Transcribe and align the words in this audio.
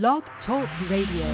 Blog 0.00 0.22
Talk 0.46 0.66
Radio. 0.88 1.26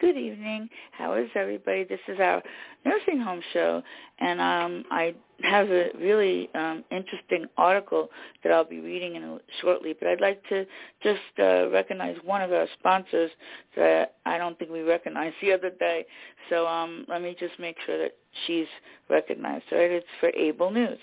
Good 0.00 0.16
evening. 0.16 0.70
How 0.92 1.12
is 1.12 1.28
everybody? 1.34 1.84
This 1.84 2.00
is 2.08 2.18
our 2.18 2.42
nursing 2.86 3.20
home 3.20 3.42
show, 3.52 3.82
and 4.18 4.40
um, 4.40 4.84
I 4.90 5.14
have 5.42 5.68
a 5.68 5.90
really 6.00 6.48
um, 6.54 6.84
interesting 6.90 7.44
article 7.58 8.08
that 8.42 8.50
I'll 8.50 8.64
be 8.64 8.80
reading 8.80 9.16
in 9.16 9.40
shortly. 9.60 9.94
But 9.98 10.08
I'd 10.08 10.22
like 10.22 10.42
to 10.48 10.64
just 11.02 11.20
uh, 11.38 11.68
recognize 11.68 12.16
one 12.24 12.40
of 12.40 12.50
our 12.50 12.66
sponsors 12.78 13.30
that 13.76 14.14
I 14.24 14.38
don't 14.38 14.58
think 14.58 14.70
we 14.70 14.80
recognized 14.80 15.36
the 15.42 15.52
other 15.52 15.70
day. 15.78 16.06
So 16.48 16.66
um, 16.66 17.04
let 17.08 17.20
me 17.20 17.36
just 17.38 17.60
make 17.60 17.76
sure 17.84 17.98
that 17.98 18.12
she's 18.46 18.68
recognized. 19.10 19.66
All 19.70 19.76
right, 19.76 19.90
it's 19.90 20.06
for 20.18 20.30
Able 20.30 20.70
News. 20.70 20.98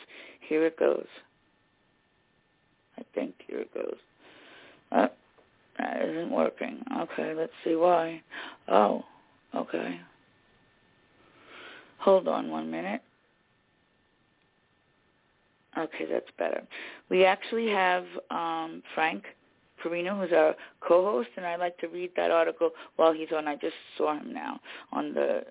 Here 0.50 0.66
it 0.66 0.80
goes. 0.80 1.06
I 2.98 3.04
think 3.14 3.36
here 3.48 3.60
it 3.60 3.74
goes. 3.74 3.98
Uh, 4.92 5.08
that 5.78 6.02
isn't 6.08 6.32
working. 6.32 6.84
Okay, 7.00 7.34
let's 7.34 7.52
see 7.64 7.76
why. 7.76 8.22
Oh, 8.68 9.04
okay. 9.54 10.00
Hold 12.00 12.28
on 12.28 12.50
one 12.50 12.70
minute. 12.70 13.02
Okay, 15.78 16.06
that's 16.10 16.30
better. 16.38 16.62
We 17.10 17.26
actually 17.26 17.68
have 17.70 18.06
um, 18.32 18.82
Frank 18.94 19.24
Perino, 19.84 20.18
who's 20.20 20.32
our 20.32 20.56
co-host, 20.80 21.30
and 21.36 21.46
I'd 21.46 21.60
like 21.60 21.78
to 21.80 21.88
read 21.88 22.12
that 22.16 22.32
article 22.32 22.72
while 22.96 23.12
he's 23.12 23.28
on. 23.36 23.48
I 23.48 23.56
just 23.56 23.76
saw 23.98 24.18
him 24.18 24.34
now 24.34 24.60
on 24.94 25.14
the 25.14 25.42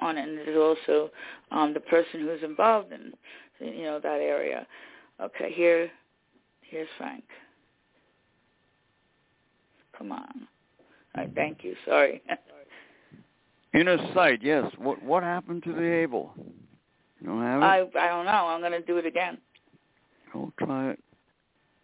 on 0.00 0.18
it, 0.18 0.28
and 0.28 0.36
there's 0.36 0.58
also 0.58 1.10
um, 1.52 1.72
the 1.72 1.80
person 1.80 2.20
who's 2.20 2.42
involved 2.42 2.92
in 2.92 3.12
you 3.60 3.84
know 3.84 4.00
that 4.00 4.20
area. 4.20 4.66
Okay, 5.20 5.52
here 5.52 5.90
here's 6.72 6.88
Frank. 6.98 7.22
Come 9.96 10.10
on. 10.10 10.48
All 11.14 11.24
right, 11.24 11.30
thank 11.34 11.62
you. 11.62 11.74
Sorry. 11.84 12.22
Inner 13.74 13.98
sight, 14.14 14.40
yes. 14.42 14.64
What 14.78 15.02
what 15.02 15.22
happened 15.22 15.62
to 15.64 15.72
the 15.72 15.82
able? 15.82 16.32
You 17.20 17.28
don't 17.28 17.42
have 17.42 17.60
it? 17.62 17.64
I 17.64 17.78
I 18.04 18.08
don't 18.08 18.24
know. 18.26 18.48
I'm 18.48 18.60
going 18.60 18.72
to 18.72 18.82
do 18.82 18.96
it 18.96 19.06
again. 19.06 19.38
Don't 20.32 20.52
try 20.58 20.90
it. 20.90 20.98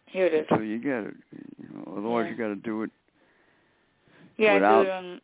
Here 0.07 0.27
it 0.27 0.35
is. 0.35 0.47
Until 0.51 0.67
you 0.67 0.79
get 0.79 1.05
it. 1.05 1.15
You 1.59 1.69
know, 1.75 1.95
otherwise, 1.99 2.25
Yeah. 2.27 2.31
you 2.31 2.37
got 2.37 2.49
to 2.49 2.55
do 2.57 2.83
it. 2.83 2.91
Yeah, 4.39 4.55
without- 4.55 4.81
I 4.81 4.83
do 4.85 4.89
it 4.89 4.93
on, 4.93 5.21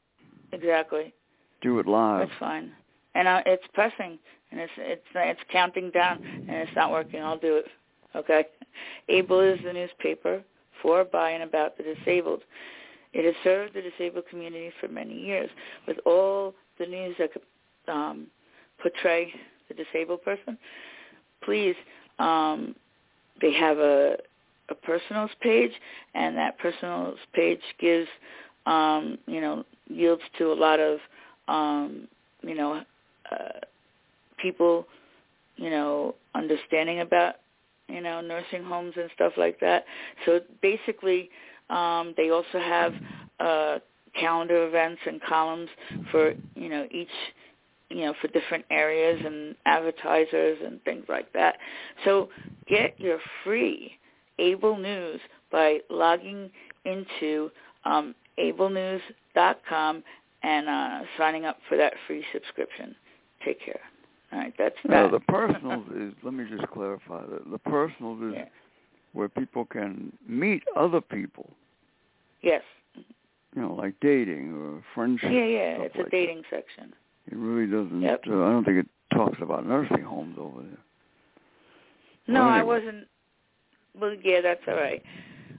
exactly. 0.52 1.14
Do 1.62 1.78
it 1.78 1.86
live. 1.86 2.28
That's 2.28 2.38
fine. 2.38 2.72
And 3.14 3.26
uh, 3.28 3.42
it's 3.46 3.64
pressing, 3.72 4.18
and 4.50 4.60
it's 4.60 4.72
it's 4.76 5.06
it's 5.14 5.40
counting 5.50 5.90
down, 5.90 6.22
and 6.48 6.50
it's 6.50 6.74
not 6.76 6.90
working. 6.90 7.22
I'll 7.22 7.38
do 7.38 7.56
it. 7.56 7.66
Okay. 8.14 8.44
Able 9.08 9.40
is 9.40 9.58
the 9.64 9.72
newspaper 9.72 10.42
for, 10.82 11.04
by, 11.04 11.30
and 11.30 11.42
about 11.42 11.76
the 11.76 11.82
disabled. 11.82 12.42
It 13.12 13.24
has 13.24 13.34
served 13.44 13.74
the 13.74 13.82
disabled 13.82 14.24
community 14.28 14.70
for 14.80 14.88
many 14.88 15.14
years 15.14 15.48
with 15.86 15.98
all 16.04 16.54
the 16.78 16.86
news 16.86 17.14
that 17.18 17.32
could 17.32 17.42
um, 17.86 18.26
portray 18.80 19.32
the 19.68 19.74
disabled 19.74 20.22
person. 20.24 20.58
Please, 21.42 21.76
um, 22.18 22.74
they 23.40 23.52
have 23.52 23.78
a 23.78 24.16
a 24.70 24.74
personals 24.74 25.30
page, 25.40 25.72
and 26.14 26.36
that 26.36 26.58
personals 26.58 27.18
page 27.34 27.60
gives, 27.78 28.08
um, 28.66 29.18
you 29.26 29.40
know, 29.40 29.64
yields 29.88 30.22
to 30.38 30.52
a 30.52 30.54
lot 30.54 30.80
of, 30.80 30.98
um, 31.48 32.08
you 32.42 32.54
know, 32.54 32.82
uh, 33.30 33.60
people, 34.38 34.86
you 35.56 35.70
know, 35.70 36.14
understanding 36.34 37.00
about, 37.00 37.36
you 37.88 38.00
know, 38.00 38.20
nursing 38.20 38.64
homes 38.64 38.94
and 38.96 39.10
stuff 39.14 39.32
like 39.36 39.60
that. 39.60 39.84
So 40.24 40.40
basically, 40.62 41.30
um, 41.70 42.14
they 42.16 42.30
also 42.30 42.58
have 42.58 42.94
uh, 43.40 43.78
calendar 44.18 44.66
events 44.66 45.00
and 45.06 45.20
columns 45.22 45.68
for, 46.10 46.32
you 46.54 46.68
know, 46.68 46.86
each 46.90 47.08
you 47.90 48.00
know, 48.00 48.14
for 48.20 48.28
different 48.28 48.64
areas 48.70 49.20
and 49.24 49.54
advertisers 49.66 50.58
and 50.64 50.82
things 50.84 51.04
like 51.08 51.32
that. 51.32 51.56
So 52.04 52.28
get 52.66 52.98
your 52.98 53.18
free 53.44 53.92
Able 54.38 54.76
News 54.76 55.20
by 55.52 55.78
logging 55.90 56.50
into 56.84 57.50
um, 57.84 58.14
ablenews.com 58.38 60.02
and 60.42 60.68
uh, 60.68 61.00
signing 61.16 61.44
up 61.44 61.58
for 61.68 61.76
that 61.76 61.92
free 62.06 62.24
subscription. 62.32 62.94
Take 63.44 63.64
care. 63.64 63.80
All 64.34 64.40
right, 64.40 64.54
that's 64.58 64.74
No, 64.84 65.04
that. 65.04 65.12
the 65.12 65.20
personals 65.32 65.86
is. 65.96 66.12
Let 66.24 66.34
me 66.34 66.44
just 66.50 66.68
clarify 66.72 67.24
that. 67.26 67.50
The 67.50 67.58
personals 67.58 68.20
is 68.22 68.34
Yeah. 68.34 68.48
where 69.12 69.28
people 69.28 69.64
can 69.64 70.16
meet 70.26 70.64
other 70.74 71.00
people. 71.00 71.54
Yes. 72.42 72.62
You 72.96 73.62
know, 73.62 73.72
like 73.74 73.94
dating 74.00 74.52
or 74.52 74.82
friendship. 74.94 75.30
Yeah, 75.30 75.44
yeah. 75.44 75.82
It's 75.82 75.94
like 75.96 76.08
a 76.08 76.10
dating 76.10 76.44
section. 76.50 76.92
It 77.30 77.36
really 77.36 77.70
doesn't. 77.70 78.02
Yep. 78.02 78.24
Uh, 78.26 78.42
I 78.42 78.50
don't 78.50 78.64
think 78.64 78.78
it 78.78 78.88
talks 79.16 79.38
about 79.40 79.64
nursing 79.66 80.02
homes 80.02 80.36
over 80.38 80.62
there. 80.62 80.78
No, 82.26 82.40
Well, 82.40 82.48
I 82.48 82.62
wasn't. 82.62 83.06
Well, 83.98 84.14
yeah, 84.22 84.40
that's 84.40 84.66
all 84.66 84.74
right. 84.74 85.02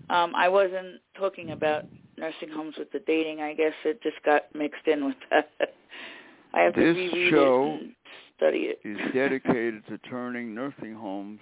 Um, 0.09 0.35
I 0.35 0.49
wasn't 0.49 0.99
talking 1.17 1.51
about 1.51 1.85
nursing 2.17 2.49
homes 2.49 2.75
with 2.77 2.91
the 2.91 2.99
dating. 2.99 3.41
I 3.41 3.53
guess 3.53 3.73
it 3.85 4.01
just 4.03 4.21
got 4.23 4.53
mixed 4.53 4.85
in 4.87 5.05
with 5.05 5.15
that. 5.29 5.49
I 6.53 6.61
have 6.61 6.75
This 6.75 6.95
to 6.95 7.01
reread 7.01 7.31
show 7.31 7.63
it 7.65 7.81
and 7.81 7.94
study 8.37 8.69
it. 8.71 8.79
Is 8.83 8.97
dedicated 9.13 9.85
to 9.87 9.97
turning 10.09 10.53
nursing 10.53 10.93
homes 10.93 11.39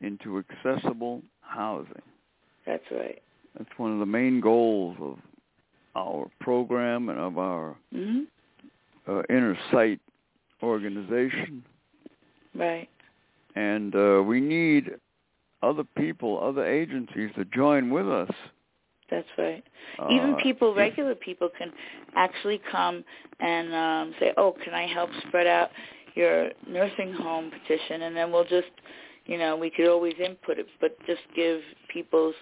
into 0.00 0.38
accessible 0.38 1.22
housing. 1.40 2.02
That's 2.66 2.84
right. 2.90 3.20
That's 3.56 3.70
one 3.76 3.92
of 3.92 3.98
the 3.98 4.06
main 4.06 4.40
goals 4.40 4.96
of 5.00 5.18
our 5.94 6.30
program 6.40 7.08
and 7.08 7.18
of 7.18 7.38
our 7.38 7.76
hmm 7.92 8.20
uh, 9.08 9.22
inner 9.28 9.58
sight 9.72 9.98
organization. 10.62 11.64
Right. 12.54 12.88
And 13.56 13.94
uh, 13.96 14.22
we 14.24 14.40
need 14.40 14.92
other 15.62 15.82
people, 15.96 16.40
other 16.42 16.64
agencies 16.64 17.30
to 17.36 17.44
join 17.46 17.90
with 17.90 18.08
us. 18.08 18.30
That's 19.10 19.26
right. 19.36 19.62
Even 20.10 20.34
Uh, 20.34 20.36
people, 20.42 20.70
if- 20.70 20.76
regular 20.78 21.14
people, 21.14 21.48
can 21.58 21.72
actually 22.14 22.60
come 22.70 23.04
and 23.40 23.74
um, 23.74 24.14
say, 24.20 24.32
"Oh, 24.36 24.52
can 24.64 24.72
I 24.72 24.86
help 24.86 25.10
spread 25.26 25.46
out 25.46 25.70
your 26.14 26.50
nursing 26.68 27.12
home 27.12 27.50
petition?" 27.50 28.02
And 28.02 28.16
then 28.16 28.32
we'll 28.32 28.44
just, 28.44 28.70
you 29.26 29.38
know, 29.38 29.56
we 29.56 29.70
could 29.70 29.88
always 29.88 30.14
input 30.18 30.58
it, 30.58 30.66
but 30.80 30.96
just 31.06 31.22
give 31.34 31.60
people's, 31.92 32.34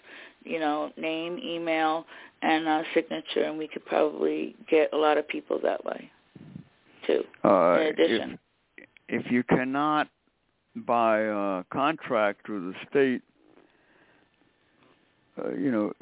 you 0.45 0.59
know, 0.59 0.93
name, 0.97 1.39
email, 1.39 2.07
and 2.43 2.67
uh, 2.67 2.83
signature, 2.95 3.45
and 3.45 3.59
we 3.59 3.69
could 3.69 3.85
probably 3.87 4.57
get 4.71 4.93
a 4.93 4.97
lot 4.97 5.19
of 5.19 5.29
people 5.29 5.59
that 5.63 5.85
way, 5.85 6.11
too. 7.07 7.23
uh, 7.45 7.79
in 7.81 7.87
addition. 7.89 8.39
If, 9.09 9.27
if 9.27 9.33
you 9.33 9.43
cannot, 9.45 10.09
by 10.75 11.27
uh, 11.27 11.63
contract 11.73 12.47
through 12.47 12.73
the 12.73 12.79
state, 12.89 13.23
uh, 15.43 15.53
you 15.55 15.71
know, 15.71 15.93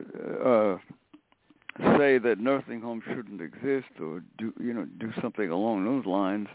uh, 0.44 0.78
say 1.96 2.18
that 2.18 2.38
nursing 2.38 2.80
homes 2.80 3.02
shouldn't 3.06 3.40
exist 3.40 3.88
or 4.00 4.22
do 4.38 4.52
you 4.60 4.74
know 4.74 4.84
do 4.98 5.12
something 5.22 5.50
along 5.50 5.84
those 5.84 6.04
lines, 6.06 6.48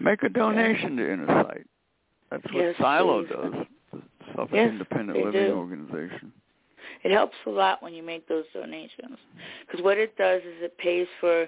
make 0.00 0.22
a 0.22 0.28
donation 0.28 0.96
to 0.96 1.12
Inner 1.12 1.26
Sight. 1.44 1.66
That's 2.30 2.44
what 2.52 2.54
Yes, 2.54 2.74
Silo 2.78 3.22
please. 3.22 3.28
does, 3.30 3.52
the 3.92 4.02
Suffolk 4.32 4.50
Yes, 4.52 4.70
Independent 4.70 5.18
Living 5.24 5.46
do. 5.46 5.52
Organization. 5.52 6.32
It 7.04 7.12
helps 7.12 7.36
a 7.46 7.50
lot 7.50 7.82
when 7.82 7.94
you 7.94 8.02
make 8.02 8.26
those 8.28 8.44
donations 8.52 9.18
because 9.66 9.82
what 9.84 9.98
it 9.98 10.16
does 10.16 10.40
is 10.42 10.62
it 10.62 10.76
pays 10.78 11.06
for 11.20 11.46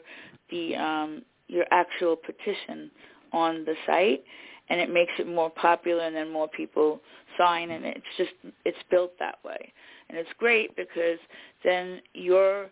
the 0.50 0.76
um, 0.76 1.22
your 1.48 1.64
actual 1.70 2.16
petition 2.16 2.90
on 3.32 3.64
the 3.64 3.74
site, 3.86 4.22
and 4.68 4.80
it 4.80 4.92
makes 4.92 5.12
it 5.18 5.26
more 5.26 5.50
popular, 5.50 6.04
and 6.04 6.14
then 6.14 6.30
more 6.32 6.48
people 6.48 7.00
sign, 7.38 7.70
and 7.70 7.84
it's 7.84 8.04
just 8.16 8.30
it's 8.64 8.78
built 8.90 9.12
that 9.18 9.38
way, 9.44 9.72
and 10.08 10.18
it's 10.18 10.30
great 10.38 10.74
because 10.76 11.18
then 11.64 12.00
your 12.14 12.68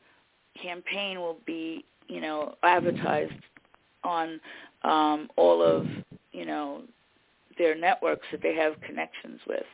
campaign 0.63 1.19
will 1.19 1.39
be 1.47 1.85
you 2.09 2.21
know 2.21 2.55
advertised 2.63 3.33
on 4.05 4.41
um, 4.83 5.29
all 5.37 5.63
of 5.63 5.87
you 6.33 6.45
know 6.47 6.83
their 7.59 7.75
networks 7.77 8.27
that 8.33 8.43
they 8.43 8.55
have 8.55 8.81
connections 8.83 9.41
with, 9.47 9.65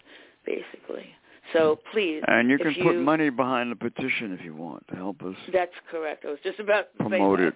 basically. 0.47 1.07
So 1.53 1.79
please, 1.93 2.23
And 2.27 2.49
you 2.49 2.55
if 2.57 2.63
can 2.63 2.75
put 2.83 2.95
you- 2.95 3.01
money 3.03 3.29
behind 3.29 3.71
the 3.71 3.77
petition 3.77 4.33
if 4.33 4.43
you 4.45 4.55
want 4.55 4.87
to 4.89 4.97
help 4.97 5.23
us 5.23 5.37
That's 5.53 5.75
correct. 5.91 6.25
I 6.25 6.31
was 6.31 6.39
just 6.43 6.59
about 6.59 6.87
to 6.99 7.05
promote 7.09 7.41
it. 7.41 7.55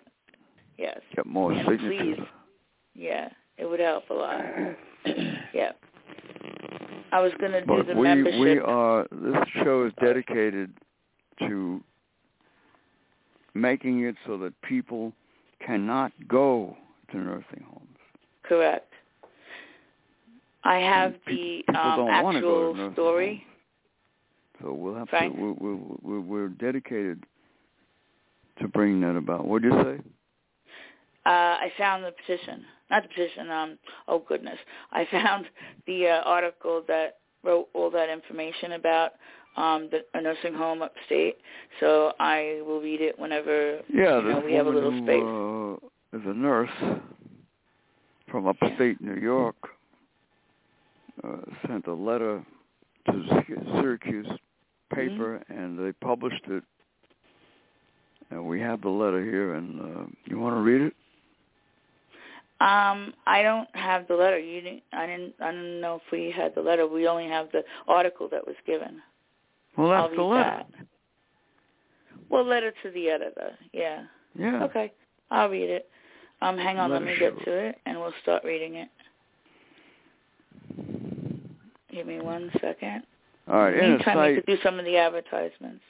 Yes. 0.77 1.01
get 1.17 1.25
more 1.27 1.53
And 1.53 1.67
signatures. 1.67 2.17
please. 2.17 2.27
Yeah, 2.95 3.31
it 3.57 3.65
would 3.65 3.81
help 3.81 4.05
a 4.11 4.15
lot. 4.15 4.41
yeah. 5.55 5.73
I 7.11 7.21
was 7.21 7.33
going 7.41 7.53
to 7.53 7.63
do 7.65 7.83
the 7.83 7.95
we 7.95 8.03
membership. 8.03 8.39
we 8.41 8.59
are 8.59 9.07
this 9.11 9.37
show 9.65 9.87
is 9.87 9.93
dedicated 10.01 10.71
to 11.41 11.83
making 13.55 14.05
it 14.05 14.15
so 14.27 14.37
that 14.39 14.53
people 14.63 15.13
cannot 15.65 16.13
go 16.29 16.77
to 17.11 17.17
nursing 17.19 17.65
homes. 17.71 17.97
Correct. 18.45 18.93
I 20.65 20.77
have 20.79 21.15
the 21.27 21.63
people 21.67 21.75
um, 21.81 21.97
don't 21.97 22.23
wanna 22.25 22.41
go 22.41 22.73
to 22.73 22.81
actual 22.81 22.93
story. 22.95 23.35
homes. 23.37 23.43
So 24.63 24.73
we'll 24.73 24.95
have 24.95 25.09
Right. 25.13 25.33
to. 25.35 25.41
We're, 25.61 25.77
we're, 26.03 26.21
we're 26.21 26.49
dedicated 26.49 27.23
to 28.61 28.69
bringing 28.69 29.01
that 29.03 29.17
about. 29.17 29.47
What 29.47 29.63
did 29.63 29.73
you 29.73 29.83
say? 29.83 30.01
Uh, 31.27 31.31
I 31.61 31.73
found 31.79 32.05
the 32.05 32.13
petition, 32.13 32.65
not 32.91 33.03
the 33.03 33.09
petition. 33.09 33.51
Um, 33.51 33.79
oh 34.09 34.19
goodness, 34.27 34.59
I 34.93 35.07
found 35.11 35.47
the 35.87 36.09
uh, 36.09 36.23
article 36.25 36.83
that 36.89 37.19
wrote 37.45 37.69
all 37.75 37.91
that 37.91 38.09
information 38.11 38.73
about 38.73 39.13
um, 39.57 39.89
the 39.91 40.05
a 40.15 40.21
nursing 40.23 40.55
home 40.55 40.83
upstate. 40.83 41.37
So 41.81 42.13
I 42.19 42.63
will 42.67 42.81
read 42.81 43.01
it 43.01 43.19
whenever 43.19 43.81
Yeah, 43.93 44.19
you 44.19 44.29
know, 44.29 44.43
we 44.45 44.55
have 44.55 44.67
a 44.67 44.71
little 44.71 44.91
woman 44.91 45.05
space. 45.05 45.21
who 45.23 45.81
uh, 45.85 45.89
is 46.13 46.21
a 46.27 46.35
nurse 46.35 46.71
from 48.31 48.47
upstate 48.47 49.01
New 49.01 49.17
York 49.17 49.57
uh, 51.25 51.37
sent 51.67 51.87
a 51.87 51.93
letter 51.95 52.45
to 53.07 53.45
Syracuse 53.81 54.27
paper, 54.95 55.43
Mm-hmm. 55.51 55.59
and 55.59 55.79
they 55.79 55.93
published 55.93 56.45
it. 56.49 56.63
And 58.31 58.47
we 58.47 58.61
have 58.61 58.83
the 58.83 58.89
letter 58.91 59.23
here, 59.25 59.55
and 59.55 59.81
uh, 59.81 60.05
you 60.27 60.39
want 60.39 60.55
to 60.57 60.61
read 60.61 60.83
it? 60.83 60.95
Um, 62.61 63.15
I 63.27 63.43
don't 63.43 63.69
have 63.75 64.07
the 64.09 64.15
letter. 64.15 64.39
You 64.39 64.61
didn't. 64.61 64.83
I 64.93 65.07
didn't. 65.07 65.35
I 65.41 65.53
don't 65.53 65.81
know 65.81 65.97
if 65.97 66.03
we 66.13 66.31
had 66.31 66.55
the 66.55 66.61
letter. 66.61 66.87
We 66.87 67.07
only 67.07 67.29
have 67.29 67.51
the 67.53 67.63
article 67.87 68.29
that 68.31 68.47
was 68.47 68.57
given. 68.67 69.01
Well, 69.77 69.91
that's 69.91 70.17
the 70.17 70.23
letter. 70.23 70.65
that. 70.77 70.87
Well, 72.29 72.45
letter 72.45 72.73
to 72.83 72.91
the 72.91 73.09
editor. 73.11 73.53
Yeah. 73.73 74.05
Yeah. 74.39 74.65
Okay. 74.65 74.93
I'll 75.31 75.49
read 75.49 75.71
it. 75.71 75.89
Um, 76.41 76.57
hang 76.57 76.79
on. 76.79 76.91
Let 76.91 77.03
Letter 77.03 77.15
me 77.15 77.19
get 77.19 77.45
to 77.45 77.53
it, 77.53 77.79
and 77.87 77.99
we'll 77.99 78.15
start 78.23 78.45
reading 78.45 78.77
it. 78.77 78.89
Give 81.91 82.07
me 82.07 82.21
one 82.21 82.51
second. 82.61 83.03
All 83.49 83.57
right. 83.61 83.75
In 83.75 83.91
meantime, 83.97 84.31
you 84.31 84.37
could 84.43 84.47
do 84.47 84.59
some 84.63 84.79
of 84.79 84.85
the 84.85 84.97
advertisements. 84.97 85.83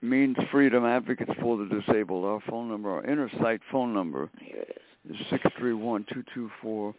means 0.00 0.36
Freedom 0.50 0.84
Advocates 0.84 1.30
for 1.40 1.56
the 1.58 1.66
Disabled. 1.66 2.24
Our 2.24 2.40
phone 2.48 2.68
number, 2.68 2.90
our 2.90 3.04
Inner 3.04 3.30
Sight 3.40 3.60
phone 3.70 3.92
number 3.94 4.30
Here 4.40 4.64
it 4.68 4.78
is. 5.08 5.16
is 5.16 5.26
six 5.30 5.44
three 5.58 5.74
one 5.74 6.04
two 6.12 6.24
two 6.34 6.50
four 6.60 6.94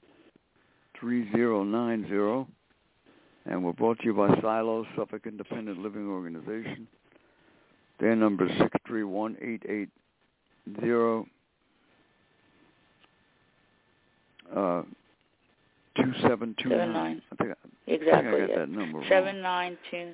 three 1.00 1.30
zero 1.34 1.64
nine 1.64 2.06
zero, 2.08 2.48
and 3.46 3.64
we're 3.64 3.74
brought 3.74 4.00
to 4.00 4.06
you 4.06 4.14
by 4.14 4.40
Silo, 4.40 4.86
Suffolk 4.96 5.24
Independent 5.26 5.80
Living 5.80 6.08
Organization. 6.08 6.88
Their 8.00 8.16
number 8.16 8.46
is 8.48 8.58
six 8.60 8.72
three 8.88 9.04
one 9.04 9.36
eight 9.42 9.64
eight 9.68 9.90
zero 10.80 11.26
uh 14.56 14.82
two 15.98 16.12
seven 16.22 16.56
two 16.62 16.70
Seven 16.70 16.92
nine. 16.94 16.94
nine. 16.94 17.22
I 17.32 17.36
think 17.36 17.50
I, 17.50 17.54
I, 17.54 17.56
think 17.86 18.02
Exactly. 18.02 18.30
I 18.34 18.40
got 18.40 18.50
yeah. 18.50 18.60
that 18.60 18.70
number 18.70 18.98
wrong. 19.00 19.08
Seven 19.10 19.42
nine 19.42 19.78
two 19.92 20.12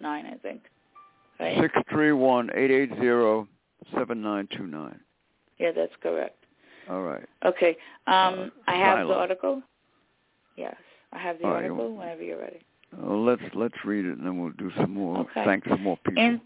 nine, 0.00 0.26
I 0.26 0.36
think. 0.36 0.62
Right. 1.40 1.58
Six 1.60 1.74
three 1.90 2.12
one 2.12 2.50
eight 2.54 2.70
eight 2.70 2.90
zero 3.00 3.46
seven 3.94 4.20
nine 4.22 4.48
two 4.56 4.66
nine. 4.66 4.98
Yeah, 5.58 5.72
that's 5.74 5.92
correct. 6.02 6.36
All 6.90 7.02
right. 7.02 7.24
Okay. 7.44 7.76
Um, 8.06 8.14
Uh, 8.14 8.48
I 8.66 8.74
have 8.74 8.96
silent. 8.96 9.08
the 9.08 9.14
article. 9.14 9.62
Yes, 10.56 10.76
I 11.12 11.18
have 11.18 11.38
the 11.38 11.44
All 11.44 11.52
right, 11.52 11.64
article. 11.64 11.94
Whenever 11.96 12.22
you're 12.22 12.40
ready. 12.40 12.60
Uh, 12.96 13.12
let's 13.14 13.42
let's 13.54 13.74
read 13.84 14.04
it 14.06 14.16
and 14.16 14.26
then 14.26 14.40
we'll 14.40 14.52
do 14.52 14.70
some 14.76 14.94
more. 14.94 15.18
Okay. 15.18 15.44
Thank 15.44 15.64
some 15.68 15.82
more 15.82 15.98
people. 16.04 16.22
In 16.22 16.40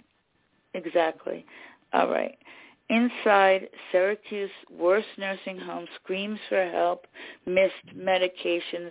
exactly. 0.75 1.47
All 1.93 2.09
right. 2.11 2.37
Inside 2.89 3.69
Syracuse 3.91 4.51
worst 4.71 5.07
nursing 5.17 5.59
home 5.59 5.87
screams 6.03 6.39
for 6.49 6.69
help, 6.71 7.07
missed 7.47 7.97
medications, 7.97 8.91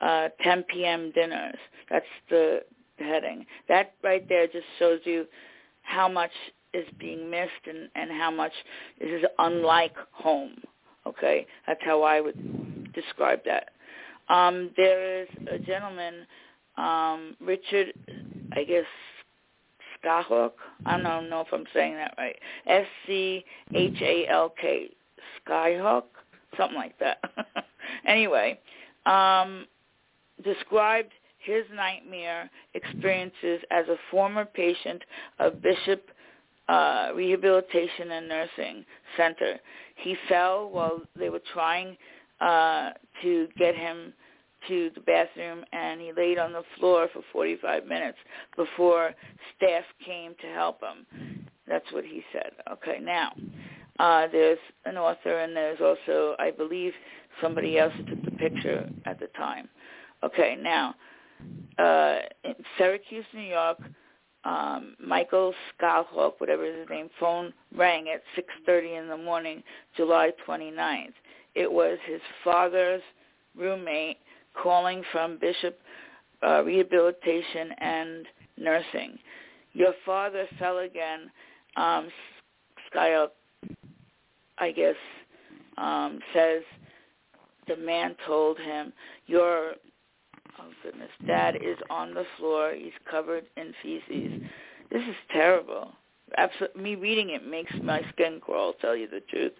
uh, 0.00 0.28
10 0.42 0.64
p.m. 0.64 1.12
dinners. 1.14 1.56
That's 1.90 2.04
the 2.28 2.60
heading. 2.98 3.46
That 3.68 3.94
right 4.02 4.28
there 4.28 4.46
just 4.46 4.66
shows 4.78 5.00
you 5.04 5.26
how 5.82 6.08
much 6.08 6.32
is 6.74 6.86
being 6.98 7.30
missed 7.30 7.66
and, 7.66 7.88
and 7.94 8.10
how 8.10 8.30
much 8.30 8.52
this 9.00 9.08
is 9.08 9.24
unlike 9.38 9.94
home. 10.12 10.56
Okay, 11.06 11.46
that's 11.66 11.80
how 11.82 12.02
I 12.02 12.20
would 12.20 12.92
describe 12.92 13.40
that. 13.46 13.70
Um, 14.28 14.70
there 14.76 15.22
is 15.22 15.28
a 15.50 15.58
gentleman, 15.58 16.26
um, 16.76 17.34
Richard, 17.40 17.94
I 18.52 18.64
guess 18.64 18.84
Skyhook. 20.04 20.52
I 20.86 21.00
don't 21.00 21.30
know 21.30 21.40
if 21.40 21.48
I'm 21.52 21.64
saying 21.74 21.94
that 21.94 22.14
right. 22.18 22.36
S 22.66 22.86
C 23.06 23.44
H 23.74 23.96
A 24.00 24.26
L 24.28 24.52
K. 24.60 24.90
Skyhook, 25.46 26.04
something 26.56 26.76
like 26.76 26.98
that. 26.98 27.18
anyway, 28.06 28.58
um, 29.06 29.66
described 30.44 31.12
his 31.38 31.64
nightmare 31.74 32.50
experiences 32.74 33.60
as 33.70 33.86
a 33.88 33.96
former 34.10 34.44
patient 34.44 35.02
of 35.38 35.62
Bishop 35.62 36.08
uh, 36.68 37.10
Rehabilitation 37.14 38.10
and 38.10 38.28
Nursing 38.28 38.84
Center. 39.16 39.58
He 39.96 40.16
fell 40.28 40.68
while 40.68 41.00
they 41.18 41.30
were 41.30 41.42
trying 41.52 41.96
uh, 42.40 42.90
to 43.22 43.48
get 43.56 43.74
him 43.74 44.12
to 44.66 44.90
the 44.94 45.00
bathroom 45.00 45.64
and 45.72 46.00
he 46.00 46.12
laid 46.12 46.38
on 46.38 46.52
the 46.52 46.62
floor 46.78 47.08
for 47.12 47.22
45 47.32 47.86
minutes 47.86 48.18
before 48.56 49.14
staff 49.56 49.84
came 50.04 50.34
to 50.40 50.46
help 50.48 50.80
him. 50.82 51.46
That's 51.66 51.90
what 51.92 52.04
he 52.04 52.22
said. 52.32 52.52
Okay, 52.72 52.98
now, 53.00 53.32
uh, 53.98 54.26
there's 54.32 54.58
an 54.84 54.96
author 54.96 55.38
and 55.38 55.54
there's 55.54 55.80
also, 55.80 56.34
I 56.38 56.50
believe, 56.50 56.92
somebody 57.40 57.78
else 57.78 57.92
took 58.08 58.24
the 58.24 58.30
picture 58.32 58.88
at 59.06 59.20
the 59.20 59.26
time. 59.28 59.68
Okay, 60.22 60.56
now, 60.60 60.94
uh, 61.78 62.18
in 62.44 62.54
Syracuse, 62.76 63.26
New 63.32 63.42
York, 63.42 63.78
um, 64.44 64.96
Michael 65.04 65.52
Skalhawk, 65.80 66.34
whatever 66.38 66.64
his 66.64 66.88
name, 66.88 67.10
phone 67.20 67.52
rang 67.76 68.08
at 68.08 68.22
6.30 68.36 69.02
in 69.02 69.08
the 69.08 69.16
morning, 69.16 69.62
July 69.96 70.32
29th. 70.46 71.12
It 71.54 71.70
was 71.70 71.98
his 72.06 72.20
father's 72.44 73.02
roommate 73.56 74.18
calling 74.62 75.02
from 75.12 75.38
Bishop 75.38 75.78
uh, 76.46 76.62
Rehabilitation 76.62 77.70
and 77.78 78.26
Nursing. 78.56 79.18
Your 79.72 79.92
father 80.04 80.46
fell 80.58 80.78
again. 80.78 81.30
Um, 81.76 82.08
Skyhook, 82.92 83.30
I 84.58 84.72
guess, 84.72 84.94
um, 85.76 86.18
says 86.34 86.62
the 87.66 87.76
man 87.76 88.16
told 88.26 88.58
him, 88.58 88.92
your, 89.26 89.72
oh 90.58 90.70
goodness, 90.82 91.10
dad 91.26 91.56
is 91.56 91.76
on 91.90 92.14
the 92.14 92.24
floor. 92.38 92.72
He's 92.76 92.92
covered 93.08 93.44
in 93.56 93.74
feces. 93.82 94.42
This 94.90 95.02
is 95.02 95.16
terrible. 95.30 95.92
Absolutely, 96.36 96.82
me 96.82 96.94
reading 96.94 97.30
it 97.30 97.46
makes 97.46 97.72
my 97.82 98.02
skin 98.12 98.40
crawl, 98.40 98.74
tell 98.74 98.96
you 98.96 99.08
the 99.08 99.20
truth, 99.30 99.52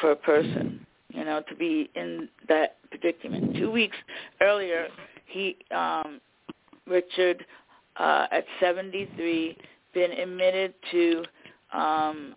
for 0.00 0.12
a 0.12 0.16
person 0.16 0.84
you 1.12 1.24
know, 1.24 1.42
to 1.48 1.54
be 1.54 1.90
in 1.94 2.28
that 2.48 2.76
predicament. 2.92 3.56
Two 3.56 3.70
weeks 3.70 3.96
earlier, 4.40 4.88
he, 5.26 5.56
um, 5.74 6.20
Richard, 6.86 7.44
uh, 7.96 8.26
at 8.30 8.44
73, 8.60 9.56
been 9.94 10.12
admitted 10.12 10.74
to 10.90 11.22
um, 11.72 12.34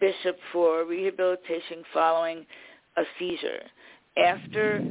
Bishop 0.00 0.36
for 0.52 0.84
rehabilitation 0.84 1.82
following 1.92 2.44
a 2.96 3.02
seizure. 3.18 3.62
After 4.16 4.84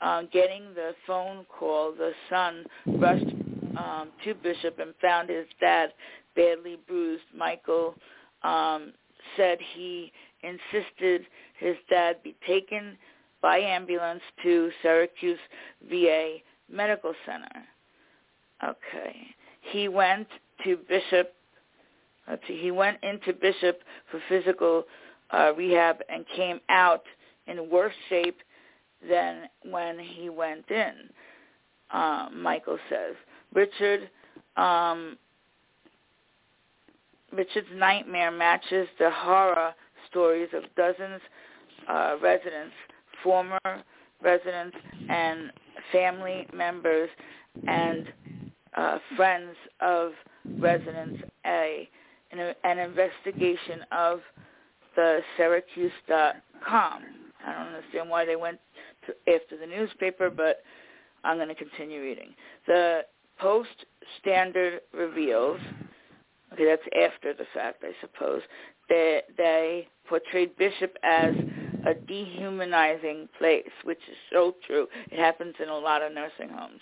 uh, 0.00 0.22
getting 0.32 0.74
the 0.74 0.92
phone 1.06 1.46
call, 1.48 1.92
the 1.92 2.12
son 2.28 2.64
rushed 2.86 3.34
um, 3.76 4.10
to 4.24 4.34
Bishop 4.34 4.78
and 4.78 4.94
found 5.00 5.28
his 5.28 5.46
dad 5.60 5.90
badly 6.36 6.78
bruised. 6.86 7.24
Michael 7.36 7.94
um, 8.42 8.92
said 9.36 9.58
he 9.74 10.12
insisted 10.42 11.26
his 11.58 11.76
dad 11.88 12.22
be 12.22 12.36
taken 12.46 12.96
by 13.44 13.58
ambulance 13.58 14.22
to 14.42 14.70
Syracuse 14.80 15.38
VA 15.90 16.36
Medical 16.72 17.12
Center. 17.26 17.62
Okay. 18.64 19.14
He 19.60 19.86
went 19.86 20.26
to 20.64 20.78
Bishop, 20.88 21.34
let's 22.26 22.40
see, 22.48 22.58
he 22.58 22.70
went 22.70 22.96
into 23.02 23.34
Bishop 23.34 23.82
for 24.10 24.18
physical 24.30 24.84
uh, 25.30 25.52
rehab 25.58 25.96
and 26.08 26.24
came 26.34 26.58
out 26.70 27.02
in 27.46 27.68
worse 27.68 27.92
shape 28.08 28.38
than 29.06 29.42
when 29.68 29.98
he 29.98 30.30
went 30.30 30.64
in, 30.70 30.94
uh, 31.90 32.28
Michael 32.34 32.78
says. 32.88 33.14
Richard, 33.52 34.08
um, 34.56 35.18
Richard's 37.30 37.68
nightmare 37.74 38.30
matches 38.30 38.88
the 38.98 39.10
horror 39.10 39.74
stories 40.08 40.48
of 40.54 40.62
dozens 40.76 41.20
uh, 41.86 42.16
residents, 42.22 42.72
former 43.24 43.58
residents, 44.22 44.76
and 45.08 45.50
family 45.90 46.46
members 46.54 47.10
and 47.66 48.06
uh, 48.76 48.98
friends 49.16 49.56
of 49.80 50.12
residents. 50.58 51.22
A 51.46 51.88
an, 52.32 52.54
an 52.64 52.78
investigation 52.78 53.80
of 53.92 54.20
the 54.96 55.20
Syracuse.com. 55.36 57.02
I 57.46 57.52
don't 57.52 57.74
understand 57.74 58.08
why 58.08 58.24
they 58.24 58.36
went 58.36 58.58
to, 59.06 59.32
after 59.32 59.58
the 59.58 59.66
newspaper, 59.66 60.30
but 60.30 60.62
I'm 61.22 61.36
going 61.36 61.48
to 61.48 61.54
continue 61.54 62.00
reading. 62.00 62.34
The 62.66 63.02
Post 63.38 63.86
Standard 64.20 64.80
reveals, 64.92 65.60
okay, 66.52 66.64
that's 66.64 66.82
after 66.96 67.34
the 67.34 67.46
fact, 67.52 67.84
I 67.84 67.92
suppose, 68.00 68.42
that 68.88 69.22
they 69.36 69.88
portrayed 70.08 70.56
Bishop 70.56 70.96
as 71.02 71.34
a 71.86 71.94
dehumanizing 71.94 73.28
place, 73.38 73.70
which 73.84 74.00
is 74.10 74.16
so 74.32 74.54
true. 74.66 74.86
It 75.10 75.18
happens 75.18 75.54
in 75.62 75.68
a 75.68 75.76
lot 75.76 76.02
of 76.02 76.12
nursing 76.12 76.48
homes. 76.48 76.80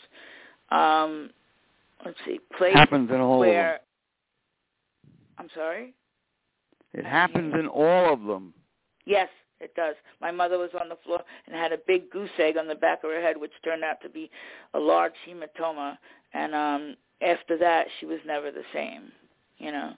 Um, 0.70 1.30
let's 2.04 2.18
see, 2.24 2.40
place 2.56 2.74
happens 2.74 3.10
in 3.10 3.20
all 3.20 3.40
where. 3.40 3.74
of 3.74 3.80
them. 3.80 3.86
I'm 5.38 5.48
sorry. 5.54 5.94
It 6.94 7.04
happens 7.04 7.54
in 7.54 7.66
all 7.66 8.12
of 8.12 8.22
them. 8.22 8.52
Yes, 9.06 9.28
it 9.60 9.74
does. 9.74 9.94
My 10.20 10.30
mother 10.30 10.58
was 10.58 10.70
on 10.78 10.88
the 10.88 10.98
floor 11.04 11.20
and 11.46 11.54
had 11.54 11.72
a 11.72 11.78
big 11.86 12.10
goose 12.10 12.30
egg 12.38 12.56
on 12.56 12.68
the 12.68 12.74
back 12.74 13.02
of 13.04 13.10
her 13.10 13.20
head, 13.20 13.36
which 13.36 13.52
turned 13.64 13.84
out 13.84 14.00
to 14.02 14.08
be 14.08 14.30
a 14.74 14.78
large 14.78 15.14
hematoma. 15.26 15.96
And 16.34 16.54
um, 16.54 16.96
after 17.20 17.56
that, 17.58 17.86
she 17.98 18.06
was 18.06 18.18
never 18.26 18.50
the 18.50 18.64
same. 18.74 19.12
You 19.58 19.72
know, 19.72 19.92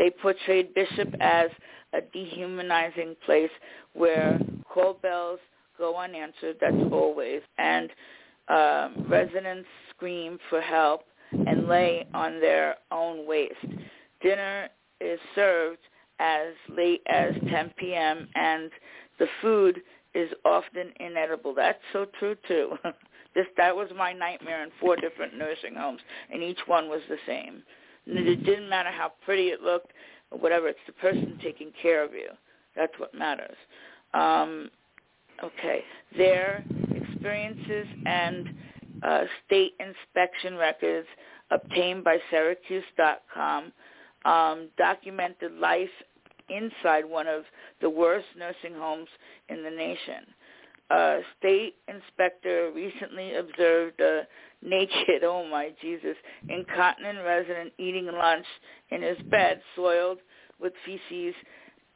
they 0.00 0.08
portrayed 0.08 0.72
Bishop 0.72 1.14
as 1.20 1.50
a 1.92 2.00
dehumanizing 2.00 3.16
place 3.26 3.50
where 3.92 4.40
call 4.66 4.94
bells 4.94 5.38
go 5.76 5.94
unanswered. 5.94 6.56
That's 6.58 6.90
always 6.90 7.42
and 7.58 7.90
um, 8.48 9.06
residents 9.10 9.68
scream 9.90 10.38
for 10.48 10.62
help 10.62 11.02
and 11.32 11.68
lay 11.68 12.06
on 12.14 12.40
their 12.40 12.76
own 12.90 13.26
waste. 13.26 13.54
Dinner 14.22 14.70
is 15.02 15.20
served 15.34 15.80
as 16.18 16.54
late 16.74 17.02
as 17.06 17.34
10 17.50 17.74
p.m. 17.76 18.26
and 18.34 18.70
the 19.18 19.26
food 19.42 19.82
is 20.14 20.30
often 20.46 20.92
inedible. 20.98 21.54
That's 21.54 21.78
so 21.92 22.06
true 22.18 22.36
too. 22.48 22.72
this 23.34 23.46
that 23.58 23.76
was 23.76 23.88
my 23.94 24.14
nightmare 24.14 24.62
in 24.62 24.70
four 24.80 24.96
different 24.96 25.36
nursing 25.36 25.74
homes, 25.76 26.00
and 26.32 26.42
each 26.42 26.58
one 26.66 26.88
was 26.88 27.02
the 27.08 27.18
same. 27.26 27.62
And 28.06 28.18
it 28.18 28.44
didn't 28.44 28.68
matter 28.68 28.90
how 28.90 29.12
pretty 29.24 29.48
it 29.48 29.62
looked 29.62 29.92
or 30.30 30.38
whatever. 30.38 30.68
It's 30.68 30.78
the 30.86 30.92
person 30.94 31.38
taking 31.42 31.72
care 31.80 32.04
of 32.04 32.12
you. 32.12 32.28
That's 32.76 32.92
what 32.98 33.14
matters. 33.14 33.56
Um, 34.14 34.70
okay, 35.42 35.84
their 36.16 36.64
experiences 36.94 37.86
and 38.06 38.48
uh, 39.02 39.24
state 39.46 39.72
inspection 39.80 40.56
records 40.56 41.06
obtained 41.50 42.04
by 42.04 42.18
Syracuse.com 42.30 43.72
um, 44.24 44.68
documented 44.76 45.52
life 45.52 45.88
inside 46.48 47.04
one 47.04 47.26
of 47.26 47.44
the 47.80 47.88
worst 47.88 48.26
nursing 48.36 48.74
homes 48.74 49.08
in 49.48 49.62
the 49.62 49.70
nation. 49.70 50.26
A 50.90 51.20
state 51.38 51.76
inspector 51.86 52.72
recently 52.74 53.36
observed 53.36 54.00
a 54.00 54.26
naked, 54.62 55.22
oh 55.22 55.46
my 55.48 55.72
Jesus, 55.80 56.16
incontinent 56.48 57.20
resident 57.24 57.72
eating 57.78 58.06
lunch 58.06 58.46
in 58.90 59.02
his 59.02 59.18
bed, 59.30 59.62
soiled 59.76 60.18
with 60.60 60.72
feces, 60.84 61.34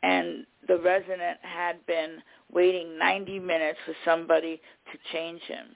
and 0.04 0.46
the 0.68 0.78
resident 0.78 1.38
had 1.42 1.84
been 1.86 2.22
waiting 2.52 2.96
90 2.96 3.40
minutes 3.40 3.78
for 3.84 3.94
somebody 4.04 4.60
to 4.92 4.98
change 5.12 5.40
him. 5.42 5.74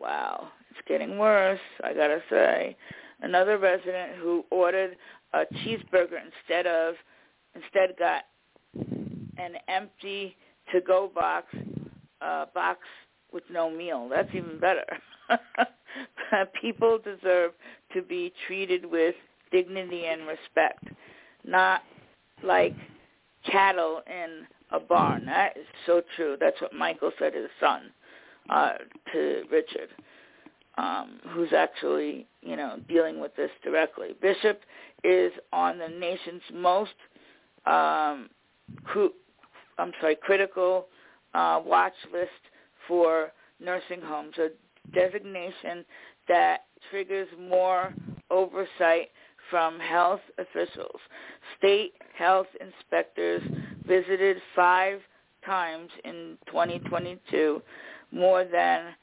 Wow, 0.00 0.48
it's 0.70 0.80
getting 0.88 1.18
worse, 1.18 1.60
I 1.84 1.92
gotta 1.92 2.22
say. 2.30 2.76
Another 3.20 3.58
resident 3.58 4.16
who 4.16 4.44
ordered 4.50 4.96
a 5.34 5.44
cheeseburger 5.56 6.18
instead 6.24 6.66
of 6.66 6.94
instead 7.54 7.94
got 7.98 8.24
an 9.36 9.56
empty 9.68 10.36
to-go 10.72 11.10
box 11.14 11.46
uh, 12.20 12.46
box 12.54 12.80
with 13.32 13.44
no 13.50 13.70
meal. 13.70 14.08
That's 14.08 14.28
even 14.34 14.58
better. 14.58 14.84
People 16.60 16.98
deserve 16.98 17.52
to 17.92 18.02
be 18.02 18.32
treated 18.46 18.84
with 18.84 19.14
dignity 19.50 20.06
and 20.06 20.22
respect, 20.26 20.84
not 21.44 21.82
like 22.42 22.74
cattle 23.50 24.02
in 24.06 24.46
a 24.70 24.80
barn. 24.80 25.24
That 25.26 25.56
is 25.56 25.66
so 25.86 26.02
true. 26.16 26.36
That's 26.38 26.60
what 26.60 26.72
Michael 26.72 27.12
said 27.18 27.32
to 27.32 27.42
his 27.42 27.50
son, 27.60 27.90
uh, 28.50 28.72
to 29.12 29.42
Richard, 29.50 29.88
um, 30.76 31.20
who's 31.30 31.52
actually, 31.52 32.26
you 32.42 32.56
know, 32.56 32.78
dealing 32.88 33.20
with 33.20 33.34
this 33.36 33.50
directly. 33.64 34.08
Bishop 34.20 34.60
is 35.04 35.32
on 35.52 35.78
the 35.78 35.88
nation's 35.88 36.42
most 36.52 36.92
um, 37.66 38.28
cru- 38.84 39.14
I'm 39.78 39.92
sorry, 40.00 40.16
critical 40.16 40.86
uh, 41.34 41.60
watch 41.64 41.94
list 42.12 42.30
for 42.86 43.32
nursing 43.60 44.00
homes, 44.02 44.34
a 44.38 44.48
designation 44.94 45.84
that 46.28 46.66
triggers 46.90 47.28
more 47.38 47.92
oversight 48.30 49.08
from 49.50 49.78
health 49.78 50.20
officials. 50.38 51.00
State 51.58 51.94
health 52.16 52.46
inspectors 52.60 53.42
visited 53.86 54.36
five 54.54 55.00
times 55.44 55.90
in 56.04 56.36
2022, 56.46 57.62
more 58.12 58.44
than 58.44 58.94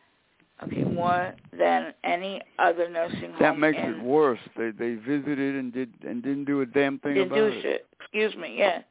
okay, 0.64 0.84
more 0.84 1.34
than 1.58 1.94
any 2.04 2.42
other 2.60 2.90
nursing 2.90 3.32
home. 3.32 3.40
That 3.40 3.58
makes 3.58 3.78
it 3.80 4.04
worse. 4.04 4.40
They 4.58 4.72
they 4.72 4.96
visited 4.96 5.56
and 5.56 5.74
did 5.74 5.94
and 6.08 6.22
didn't 6.22 6.46
do 6.46 6.62
a 6.62 6.66
damn 6.66 7.00
thing 7.00 7.16
didn't 7.16 7.28
about 7.32 7.52
do 7.52 7.58
it. 7.58 7.62
shit. 7.62 7.88
Excuse 8.00 8.36
me. 8.36 8.56
Yeah, 8.58 8.82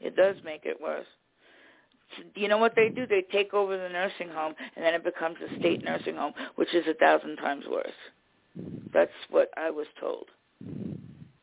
it 0.00 0.16
does 0.16 0.36
make 0.44 0.62
it 0.64 0.80
worse. 0.80 1.06
You 2.34 2.48
know 2.48 2.58
what 2.58 2.74
they 2.76 2.88
do? 2.88 3.06
They 3.06 3.22
take 3.32 3.54
over 3.54 3.76
the 3.76 3.88
nursing 3.88 4.28
home, 4.28 4.54
and 4.76 4.84
then 4.84 4.94
it 4.94 5.04
becomes 5.04 5.36
a 5.40 5.58
state 5.58 5.84
nursing 5.84 6.16
home, 6.16 6.32
which 6.56 6.74
is 6.74 6.86
a 6.86 6.94
thousand 6.94 7.36
times 7.36 7.64
worse. 7.70 7.88
That's 8.92 9.10
what 9.30 9.50
I 9.56 9.70
was 9.70 9.86
told 10.00 10.26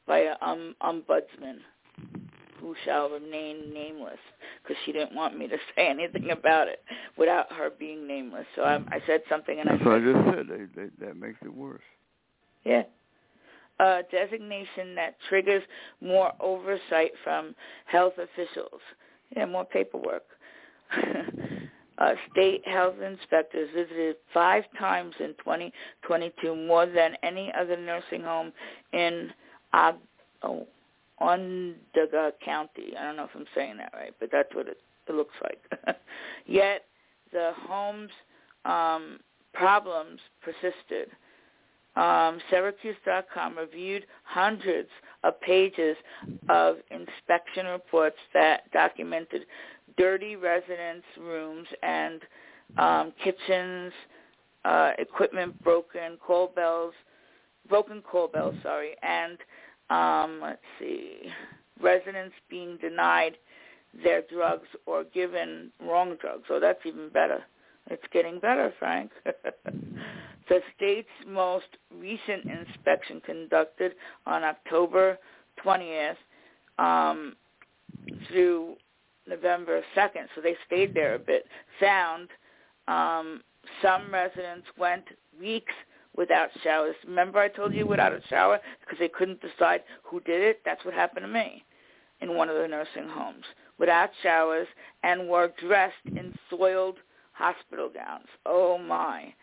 by 0.07 0.19
an 0.19 0.35
um, 0.41 0.75
ombudsman 0.81 1.57
who 2.59 2.75
shall 2.85 3.09
remain 3.09 3.73
nameless 3.73 4.19
because 4.61 4.77
she 4.85 4.91
didn't 4.91 5.15
want 5.15 5.37
me 5.37 5.47
to 5.47 5.57
say 5.75 5.87
anything 5.87 6.31
about 6.31 6.67
it 6.67 6.79
without 7.17 7.51
her 7.53 7.69
being 7.77 8.07
nameless. 8.07 8.45
So 8.55 8.61
I, 8.63 8.75
I 8.75 8.99
said 9.07 9.21
something, 9.29 9.59
and 9.59 9.69
That's 9.69 9.81
I 9.81 9.85
what 9.85 9.97
I 9.97 10.05
said, 10.05 10.13
just 10.13 10.37
said. 10.37 10.47
They, 10.75 10.81
they, 10.81 11.05
that 11.07 11.17
makes 11.17 11.39
it 11.43 11.53
worse. 11.53 11.81
yeah. 12.63 12.83
A 13.79 14.01
designation 14.11 14.93
that 14.95 15.15
triggers 15.27 15.63
more 16.01 16.33
oversight 16.39 17.11
from 17.23 17.55
health 17.87 18.13
officials. 18.19 18.79
Yeah, 19.35 19.45
more 19.47 19.65
paperwork. 19.65 20.23
uh, 21.97 22.13
state 22.31 22.67
health 22.67 22.95
inspectors 23.05 23.69
visited 23.75 24.15
five 24.33 24.63
times 24.77 25.13
in 25.19 25.29
2022, 25.39 26.55
more 26.55 26.85
than 26.85 27.15
any 27.23 27.51
other 27.59 27.77
nursing 27.77 28.21
home 28.21 28.51
in 28.93 29.31
uh, 29.73 29.93
oh, 30.43 30.67
Onondaga 31.19 32.33
County. 32.43 32.93
I 32.99 33.03
don't 33.03 33.15
know 33.15 33.25
if 33.25 33.35
I'm 33.35 33.45
saying 33.53 33.77
that 33.77 33.93
right, 33.93 34.13
but 34.19 34.29
that's 34.31 34.53
what 34.55 34.67
it, 34.67 34.77
it 35.07 35.15
looks 35.15 35.35
like. 35.43 35.97
Yet 36.45 36.85
the 37.31 37.51
home's 37.67 38.11
um, 38.65 39.19
problems 39.53 40.19
persisted. 40.41 41.09
Um, 41.95 42.39
Syracuse.com 42.49 43.57
reviewed 43.57 44.05
hundreds 44.23 44.87
of 45.23 45.39
pages 45.41 45.97
of 46.47 46.77
inspection 46.89 47.65
reports 47.65 48.15
that 48.33 48.71
documented 48.71 49.45
dirty 50.01 50.35
residence 50.35 51.03
rooms 51.19 51.67
and 51.83 52.21
um, 52.77 53.13
kitchens, 53.23 53.93
uh, 54.65 54.91
equipment 54.97 55.63
broken, 55.63 56.17
call 56.25 56.47
bells, 56.55 56.93
broken 57.69 58.01
call 58.01 58.27
bells, 58.27 58.55
sorry, 58.63 58.95
and 59.03 59.37
um, 59.91 60.39
let's 60.41 60.59
see, 60.79 61.31
residents 61.79 62.33
being 62.49 62.77
denied 62.77 63.37
their 64.03 64.23
drugs 64.23 64.67
or 64.87 65.03
given 65.03 65.71
wrong 65.79 66.17
drugs. 66.19 66.45
So 66.47 66.59
that's 66.59 66.79
even 66.83 67.09
better. 67.09 67.43
It's 67.91 68.03
getting 68.11 68.39
better, 68.39 68.73
Frank. 68.79 69.11
the 69.25 70.61
state's 70.75 71.09
most 71.27 71.65
recent 71.95 72.45
inspection 72.45 73.21
conducted 73.23 73.93
on 74.25 74.43
October 74.43 75.19
20th 75.63 76.15
um, 76.79 77.35
through 78.29 78.77
November 79.27 79.81
2nd, 79.95 80.27
so 80.35 80.41
they 80.41 80.55
stayed 80.65 80.93
there 80.93 81.15
a 81.15 81.19
bit, 81.19 81.45
found 81.79 82.29
um, 82.87 83.41
some 83.81 84.11
residents 84.13 84.67
went 84.77 85.05
weeks 85.39 85.73
without 86.15 86.49
showers. 86.63 86.95
Remember 87.07 87.39
I 87.39 87.47
told 87.47 87.73
you 87.73 87.85
without 87.85 88.11
a 88.11 88.21
shower 88.29 88.59
because 88.81 88.99
they 88.99 89.07
couldn't 89.07 89.41
decide 89.41 89.83
who 90.03 90.19
did 90.21 90.41
it? 90.41 90.61
That's 90.65 90.83
what 90.83 90.93
happened 90.93 91.25
to 91.25 91.31
me 91.31 91.63
in 92.21 92.35
one 92.35 92.49
of 92.49 92.55
the 92.55 92.67
nursing 92.67 93.07
homes. 93.07 93.45
Without 93.77 94.09
showers 94.21 94.67
and 95.03 95.27
were 95.27 95.51
dressed 95.59 95.95
in 96.05 96.33
soiled 96.49 96.97
hospital 97.33 97.89
gowns. 97.93 98.27
Oh 98.45 98.77
my. 98.77 99.33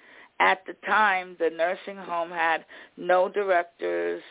At 0.40 0.64
the 0.66 0.74
time, 0.86 1.36
the 1.40 1.50
nursing 1.50 1.96
home 1.96 2.30
had 2.30 2.64
no 2.96 3.28
directors, 3.28 4.22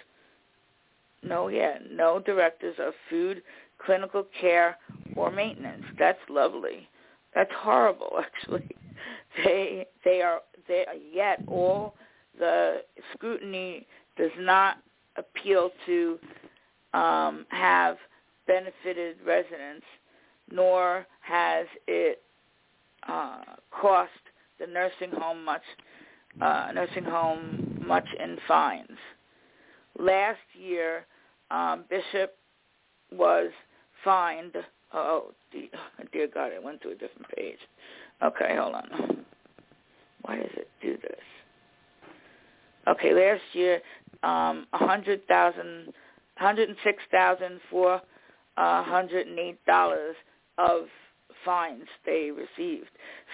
no, 1.22 1.50
yeah, 1.50 1.80
no 1.92 2.20
directors 2.20 2.76
of 2.80 2.94
food, 3.10 3.42
clinical 3.88 4.28
care, 4.40 4.78
or 5.16 5.32
maintenance. 5.32 5.84
That's 5.98 6.20
lovely. 6.30 6.88
That's 7.34 7.52
horrible, 7.58 8.12
actually. 8.20 8.68
They 9.44 9.88
they 10.04 10.22
are 10.22 10.42
they 10.68 10.86
yet 11.12 11.44
all 11.48 11.96
the 12.38 12.82
scrutiny 13.14 13.88
does 14.18 14.32
not 14.38 14.78
appeal 15.16 15.72
to 15.88 16.20
um, 16.94 17.46
have 17.50 17.98
benefited 18.46 19.18
residents, 19.26 19.86
nor 20.52 21.08
has 21.22 21.66
it 21.88 22.22
uh, 23.08 23.42
cost 23.72 24.12
the 24.60 24.68
nursing 24.68 25.12
home 25.12 25.44
much 25.46 25.62
uh, 26.42 26.70
nursing 26.74 27.04
home 27.04 27.80
much 27.86 28.08
in 28.20 28.38
fines. 28.48 28.98
Last 30.00 30.40
year, 30.54 31.06
um, 31.50 31.86
Bishop 31.90 32.36
was 33.12 33.50
fined. 34.08 34.56
Oh, 34.94 35.34
dear 35.52 36.28
God, 36.34 36.52
I 36.56 36.60
went 36.64 36.82
to 36.82 36.90
a 36.90 36.96
different 36.96 37.28
page. 37.36 37.58
Okay, 38.24 38.56
hold 38.58 38.76
on. 38.76 39.26
Why 40.22 40.38
does 40.38 40.52
it 40.56 40.70
do 40.82 40.98
this? 41.02 41.20
Okay, 42.88 43.14
last 43.14 43.42
year, 43.52 43.82
um, 44.24 44.66
a 44.72 44.78
hundred 44.78 45.28
thousand, 45.28 45.94
hundred 46.38 46.70
and 46.70 46.78
six 46.86 47.04
thousand 47.12 47.60
four 47.70 48.02
hundred 48.56 49.28
and 49.28 49.38
eight 49.38 49.64
dollars 49.66 50.16
of 50.58 50.86
fines 51.44 51.84
they 52.06 52.32
received, 52.32 52.90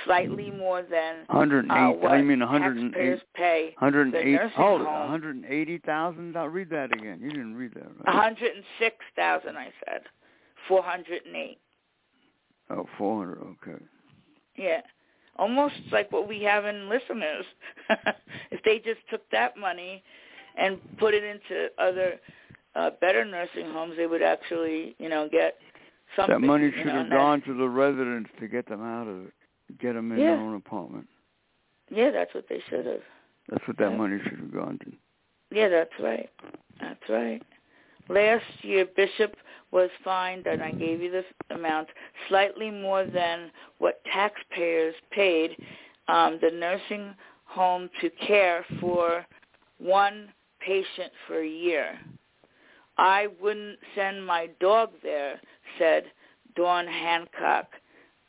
slightly 0.06 0.52
more 0.52 0.82
than 0.82 1.26
108. 1.28 1.72
uh, 1.72 1.92
what 1.92 2.12
I 2.12 2.22
mean 2.22 2.40
108. 2.40 2.92
taxpayers 2.92 3.22
pay. 3.36 3.76
108. 3.80 4.52
Hold 4.56 4.82
home. 4.82 5.12
180,000. 5.12 6.36
I'll 6.36 6.50
read 6.50 6.70
that 6.72 6.92
again. 6.92 7.20
You 7.22 7.30
didn't 7.30 7.56
read 7.56 7.74
that, 7.76 7.86
right? 8.06 8.16
hundred 8.16 8.56
and 8.56 8.64
six 8.80 8.96
thousand, 9.16 9.56
I 9.56 9.72
said, 9.86 10.02
four 10.68 10.84
hundred 10.84 11.26
and 11.26 11.36
eight. 11.36 11.60
Oh, 12.70 12.86
400. 12.98 13.40
Okay. 13.40 13.84
Yeah, 14.56 14.82
almost 15.36 15.76
like 15.92 16.12
what 16.12 16.28
we 16.28 16.42
have 16.44 16.66
in 16.66 16.90
listeners. 16.90 17.46
if 18.52 18.64
they 18.64 18.78
just 18.80 19.02
took 19.10 19.30
that 19.32 19.58
money 19.58 20.02
and 20.58 20.80
put 20.98 21.14
it 21.14 21.24
into 21.24 21.68
other 21.78 22.14
uh, 22.76 22.92
better 23.02 23.26
nursing 23.26 23.66
homes, 23.72 23.96
they 23.98 24.08
would 24.08 24.24
actually, 24.24 24.96
you 24.98 25.10
know, 25.10 25.28
get 25.30 25.56
something. 26.16 26.40
That 26.42 26.48
money 26.48 26.66
you 26.66 26.72
should 26.78 26.86
know, 26.88 26.92
have 26.94 27.02
and 27.02 27.12
that- 27.12 27.16
gone 27.18 27.42
to 27.42 27.54
the 27.54 27.68
residents 27.68 28.30
to 28.40 28.48
get 28.48 28.68
them 28.68 28.82
out 28.82 29.08
of 29.08 29.26
it, 29.26 29.34
get 29.80 29.94
them 29.94 30.12
in 30.12 30.20
Yeah. 30.20 30.28
their 30.32 30.40
own 30.40 30.56
apartment. 30.56 31.08
Yeah, 31.92 32.12
that's 32.12 32.34
what 32.34 32.46
they 32.48 32.62
should 32.70 32.86
have. 32.86 33.02
That's 33.50 33.68
what 33.68 33.78
that 33.78 33.92
Yeah. 33.92 33.98
money 33.98 34.20
should 34.24 34.40
have 34.40 34.54
gone 34.54 34.80
to. 34.86 34.92
Yeah, 35.52 35.68
that's 35.68 35.92
right. 36.00 36.30
That's 36.80 37.10
right. 37.10 37.42
Last 38.10 38.46
year, 38.62 38.86
Bishop 38.96 39.36
was 39.72 39.90
fined, 40.04 40.46
and 40.46 40.62
I 40.62 40.72
gave 40.72 41.02
you 41.02 41.12
this 41.12 41.26
amount, 41.50 41.88
slightly 42.30 42.70
more 42.70 43.06
than 43.06 43.52
what 43.80 44.04
taxpayers 44.06 44.96
paid 45.12 45.58
um, 46.08 46.38
the 46.42 46.52
nursing 46.52 47.16
home 47.46 47.90
to 48.02 48.10
care 48.10 48.66
for 48.80 49.26
one 49.80 50.30
patient 50.60 51.12
for 51.28 51.40
a 51.42 51.48
year. 51.48 51.98
I 52.98 53.28
wouldn't 53.42 53.80
send 53.96 54.26
my 54.26 54.50
dog 54.60 54.92
there, 55.02 55.40
said 55.80 56.06
Dawn 56.56 56.86
Hancock. 56.86 57.68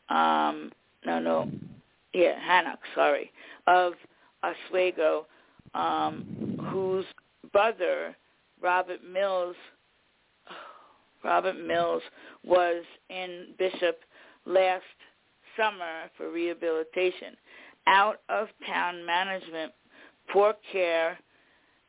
Um, 0.08 0.72
no, 1.04 1.18
no, 1.18 1.50
yeah, 2.12 2.38
Hancock, 2.40 2.80
sorry, 2.94 3.30
of 3.66 3.94
Oswego, 4.42 5.26
um, 5.74 6.58
whose 6.70 7.04
brother, 7.52 8.16
Robert 8.64 9.04
Mills, 9.04 9.54
Robert 11.22 11.60
Mills 11.62 12.02
was 12.42 12.82
in 13.10 13.48
Bishop 13.58 14.00
last 14.46 14.82
summer 15.54 16.10
for 16.16 16.30
rehabilitation. 16.30 17.36
Out 17.86 18.22
of 18.30 18.48
town 18.66 19.04
management, 19.04 19.72
poor 20.32 20.54
care, 20.72 21.18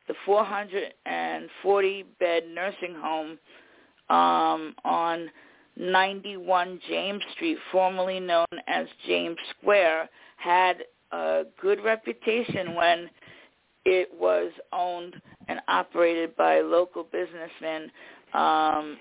the 0.06 0.14
440 0.26 2.04
bed 2.20 2.42
nursing 2.54 2.94
home 2.94 3.38
um, 4.10 4.74
on 4.84 5.30
91 5.78 6.78
James 6.86 7.22
Street, 7.34 7.56
formerly 7.72 8.20
known 8.20 8.46
as 8.68 8.86
James 9.06 9.38
Square, 9.58 10.10
had 10.36 10.84
a 11.10 11.44
good 11.60 11.82
reputation 11.82 12.74
when 12.74 13.08
it 13.86 14.10
was 14.20 14.52
owned 14.72 15.16
and 15.48 15.60
operated 15.68 16.36
by 16.36 16.60
local 16.60 17.04
businessman 17.04 17.90
um, 18.34 18.98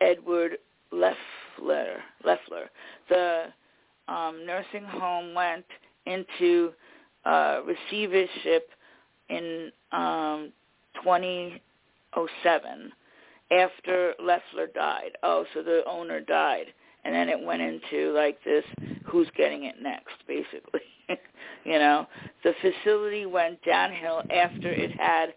Edward 0.00 0.58
Leffler. 0.92 2.02
Leffler. 2.24 2.70
The 3.08 3.46
um, 4.06 4.46
nursing 4.46 4.84
home 4.84 5.34
went 5.34 5.66
into 6.06 6.72
uh, 7.24 7.60
receivership 7.66 8.70
in 9.28 9.70
um, 9.92 10.52
2007 11.02 12.92
after 13.50 14.14
Leffler 14.22 14.66
died. 14.74 15.12
Oh, 15.22 15.44
so 15.54 15.62
the 15.62 15.82
owner 15.86 16.20
died. 16.20 16.66
And 17.04 17.14
then 17.14 17.28
it 17.28 17.40
went 17.40 17.62
into 17.62 18.12
like 18.12 18.42
this, 18.44 18.64
who's 19.04 19.28
getting 19.36 19.64
it 19.64 19.76
next, 19.80 20.16
basically. 20.26 20.80
you 21.64 21.78
know, 21.78 22.06
the 22.44 22.52
facility 22.60 23.24
went 23.24 23.62
downhill 23.62 24.22
after 24.30 24.70
it 24.70 24.90
had 24.98 25.34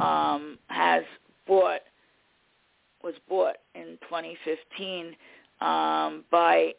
um, 0.00 0.58
has 0.68 1.04
bought 1.46 1.80
was 3.02 3.14
bought 3.28 3.56
in 3.74 3.98
2015 4.08 5.16
um, 5.60 6.24
by 6.30 6.72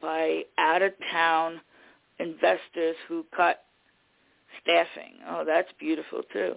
by 0.00 0.42
out 0.58 0.82
of 0.82 0.92
town 1.10 1.60
investors 2.18 2.96
who 3.08 3.24
cut 3.34 3.64
staffing. 4.62 5.14
Oh, 5.28 5.44
that's 5.46 5.68
beautiful 5.78 6.22
too. 6.32 6.54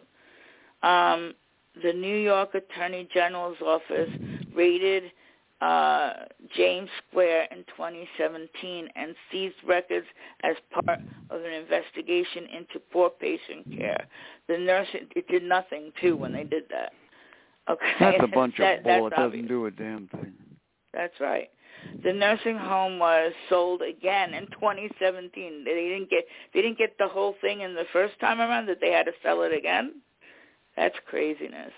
Um, 0.88 1.34
the 1.82 1.94
New 1.94 2.18
York 2.18 2.56
Attorney 2.56 3.08
General's 3.14 3.58
office 3.66 4.10
raided 4.54 5.12
uh, 5.62 6.14
James 6.56 6.90
Square 7.10 7.48
in 7.52 7.64
2017 7.76 8.90
and 8.96 9.16
seized 9.32 9.56
records 9.66 10.06
as 10.44 10.56
part 10.72 11.00
of 11.30 11.42
an 11.42 11.52
investigation 11.52 12.46
into 12.56 12.80
poor 12.92 13.10
patient 13.10 13.66
care. 13.78 14.06
The 14.48 14.58
nurse 14.58 14.88
it 14.94 15.28
did 15.28 15.44
nothing 15.44 15.92
too 16.00 16.16
when 16.16 16.32
they 16.34 16.44
did 16.44 16.64
that. 16.70 16.94
Okay, 17.70 17.92
That's 18.00 18.18
a 18.24 18.28
bunch 18.28 18.56
That- 18.60 18.80
of 18.80 18.84
bull. 18.84 19.08
It 19.08 19.10
doesn't 19.12 19.24
obvious. 19.24 19.48
do 19.48 19.66
a 19.66 19.72
damn 19.72 20.08
thing. 20.08 20.34
That's 20.94 21.20
right. 21.20 21.50
The 22.04 22.12
nursing 22.14 22.58
home 22.58 22.98
was 23.00 23.34
sold 23.50 23.82
again 23.82 24.34
in 24.34 24.48
2017. 24.48 25.64
They 25.64 25.72
didn't 25.74 26.10
get 26.10 26.26
they 26.54 26.62
didn't 26.62 26.78
get 26.78 26.98
the 26.98 27.08
whole 27.08 27.36
thing 27.42 27.62
in 27.62 27.76
the 27.76 27.86
first 27.94 28.20
time 28.20 28.40
around 28.42 28.68
that 28.68 28.80
they 28.82 28.92
had 28.92 29.06
to 29.06 29.12
sell 29.24 29.44
it 29.44 29.54
again. 29.54 30.02
That's 30.76 30.96
craziness. 31.08 31.72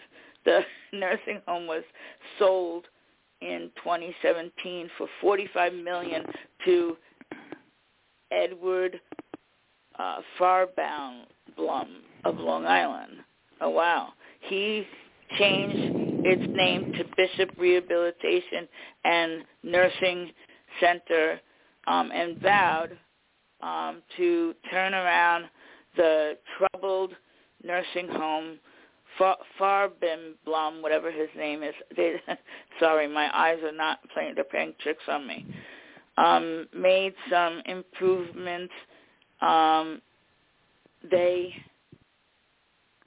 The 0.45 0.61
nursing 0.93 1.41
home 1.47 1.67
was 1.67 1.83
sold 2.37 2.85
in 3.41 3.71
2017 3.83 4.89
for 4.97 5.07
45 5.21 5.73
million 5.73 6.25
to 6.65 6.97
Edward 8.31 8.99
uh, 9.97 10.17
Farbound 10.37 11.25
Blum 11.55 12.03
of 12.25 12.37
Long 12.37 12.65
Island. 12.65 13.17
Oh 13.61 13.69
wow. 13.69 14.13
He 14.41 14.85
changed 15.37 16.25
its 16.25 16.43
name 16.55 16.93
to 16.93 17.03
Bishop 17.15 17.51
Rehabilitation 17.57 18.67
and 19.03 19.43
Nursing 19.63 20.31
Center 20.79 21.39
um, 21.87 22.11
and 22.11 22.37
vowed 22.39 22.97
um, 23.61 24.01
to 24.17 24.53
turn 24.71 24.93
around 24.93 25.45
the 25.97 26.37
troubled 26.57 27.11
nursing 27.63 28.07
home 28.07 28.59
Far- 29.19 29.37
Farbin 29.59 30.33
Blum, 30.45 30.81
whatever 30.81 31.11
his 31.11 31.29
name 31.37 31.61
is. 31.61 31.75
They, 31.95 32.15
sorry, 32.79 33.07
my 33.07 33.29
eyes 33.37 33.59
are 33.63 33.71
not 33.71 33.99
playing. 34.13 34.33
They're 34.35 34.43
playing 34.43 34.73
tricks 34.81 35.03
on 35.07 35.27
me. 35.27 35.45
Um, 36.17 36.67
made 36.73 37.13
some 37.29 37.61
improvements. 37.65 38.73
Um, 39.41 40.01
they 41.09 41.53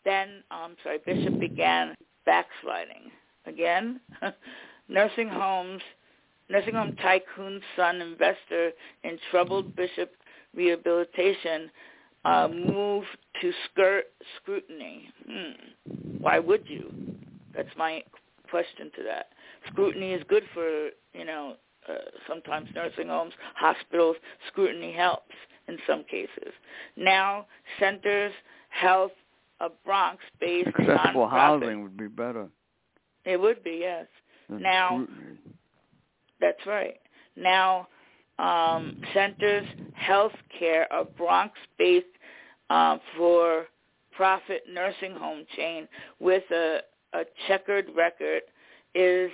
then, 0.05 0.43
I'm 0.51 0.77
sorry, 0.83 0.99
Bishop 1.05 1.39
began 1.39 1.95
backsliding 2.27 3.11
again. 3.47 4.01
nursing 4.89 5.29
homes, 5.29 5.83
nursing 6.49 6.75
home 6.75 6.97
tycoon 6.97 7.61
son 7.77 8.01
investor 8.01 8.73
in 9.05 9.19
troubled 9.31 9.75
Bishop 9.77 10.13
rehabilitation 10.55 11.71
uh, 12.25 12.49
moved 12.49 13.07
to 13.41 13.53
skirt 13.71 14.05
scrutiny. 14.37 15.09
Hmm. 15.29 16.19
Why 16.19 16.39
would 16.39 16.65
you? 16.69 16.93
That's 17.55 17.69
my 17.77 18.03
question 18.51 18.91
to 18.97 19.03
that. 19.05 19.31
Scrutiny 19.69 20.13
is 20.13 20.23
good 20.29 20.45
for, 20.55 20.91
you 21.15 21.25
know, 21.25 21.55
uh, 21.89 21.95
sometimes 22.29 22.69
nursing 22.75 23.09
homes, 23.09 23.33
hospitals. 23.55 24.17
Scrutiny 24.49 24.93
helps 24.93 25.35
in 25.69 25.79
some 25.87 26.05
cases. 26.05 26.53
Now, 26.97 27.47
Centers 27.79 28.33
Health 28.69 29.13
a 29.61 29.69
Bronx-based 29.85 30.69
Accessible 30.69 31.27
nonprofit. 31.27 31.31
housing 31.31 31.83
would 31.83 31.97
be 31.97 32.09
better 32.09 32.49
It 33.25 33.41
would 33.41 33.63
be, 33.63 33.79
yes. 33.81 34.07
Now- 34.49 35.05
scrutiny. 35.07 35.39
That's 36.41 36.67
right. 36.67 36.99
Now, 37.37 37.87
um, 38.39 39.01
Centers 39.15 39.67
Health 39.95 40.33
Care 40.59 40.93
of 40.93 41.17
Bronx-based 41.17 42.07
um, 42.71 43.01
for 43.17 43.67
profit 44.15 44.63
nursing 44.71 45.13
home 45.13 45.45
chain 45.57 45.89
with 46.21 46.43
a, 46.51 46.81
a 47.13 47.25
checkered 47.47 47.87
record 47.97 48.43
is 48.95 49.31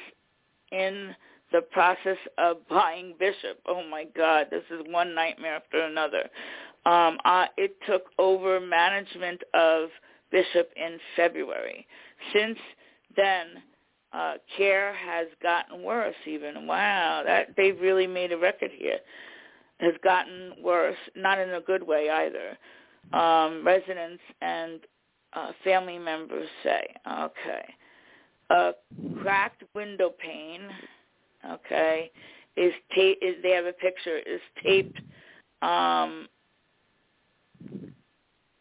in 0.72 1.14
the 1.52 1.62
process 1.62 2.18
of 2.36 2.56
buying 2.68 3.14
Bishop. 3.18 3.60
Oh 3.66 3.82
my 3.88 4.04
God, 4.16 4.46
this 4.50 4.64
is 4.70 4.80
one 4.88 5.14
nightmare 5.14 5.56
after 5.56 5.80
another. 5.80 6.28
Um, 6.86 7.18
uh, 7.24 7.46
it 7.56 7.76
took 7.86 8.04
over 8.18 8.60
management 8.60 9.42
of 9.54 9.88
Bishop 10.30 10.70
in 10.76 10.98
February. 11.16 11.86
Since 12.32 12.58
then, 13.16 13.62
uh, 14.12 14.34
care 14.56 14.94
has 14.94 15.28
gotten 15.42 15.82
worse. 15.82 16.14
Even 16.26 16.66
wow, 16.66 17.22
that 17.24 17.54
they've 17.56 17.80
really 17.80 18.06
made 18.06 18.32
a 18.32 18.38
record 18.38 18.70
here. 18.74 18.98
Has 19.80 19.94
gotten 20.02 20.54
worse, 20.62 20.96
not 21.14 21.38
in 21.38 21.50
a 21.50 21.60
good 21.60 21.82
way 21.82 22.10
either. 22.10 22.58
Um, 23.12 23.64
residents 23.64 24.22
and 24.42 24.80
uh, 25.32 25.52
family 25.62 25.98
members 25.98 26.48
say, 26.64 26.88
okay, 27.06 27.74
a 28.50 28.72
cracked 29.22 29.62
window 29.74 30.10
pane, 30.10 30.68
okay, 31.48 32.10
is. 32.56 32.72
Is 32.96 33.36
they 33.42 33.52
have 33.52 33.66
a 33.66 33.72
picture 33.72 34.18
is 34.18 34.40
taped 34.62 35.00
um, 35.62 36.26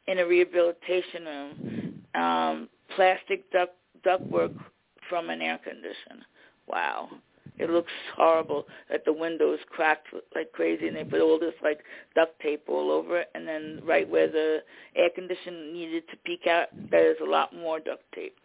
in 0.07 0.19
a 0.19 0.25
rehabilitation 0.25 1.25
room. 1.25 2.03
Um, 2.15 2.69
plastic 2.95 3.49
duct 3.51 3.73
ductwork 4.05 4.55
from 5.09 5.29
an 5.29 5.41
air 5.41 5.59
conditioner. 5.63 6.25
Wow. 6.67 7.09
It 7.57 7.71
looks 7.71 7.91
horrible 8.15 8.67
that 8.89 9.03
the 9.05 9.13
window 9.13 9.53
is 9.53 9.59
cracked 9.69 10.07
like 10.35 10.51
crazy, 10.51 10.87
and 10.87 10.95
they 10.95 11.03
put 11.03 11.21
all 11.21 11.39
this 11.39 11.55
like 11.63 11.79
duct 12.15 12.39
tape 12.39 12.63
all 12.67 12.91
over 12.91 13.19
it, 13.19 13.29
and 13.33 13.47
then 13.47 13.81
right 13.83 14.07
where 14.07 14.27
the 14.27 14.59
air 14.95 15.09
conditioner 15.13 15.71
needed 15.71 16.03
to 16.09 16.17
peek 16.17 16.45
out, 16.45 16.67
there's 16.91 17.17
a 17.21 17.29
lot 17.29 17.55
more 17.55 17.79
duct 17.79 18.03
tape. 18.13 18.37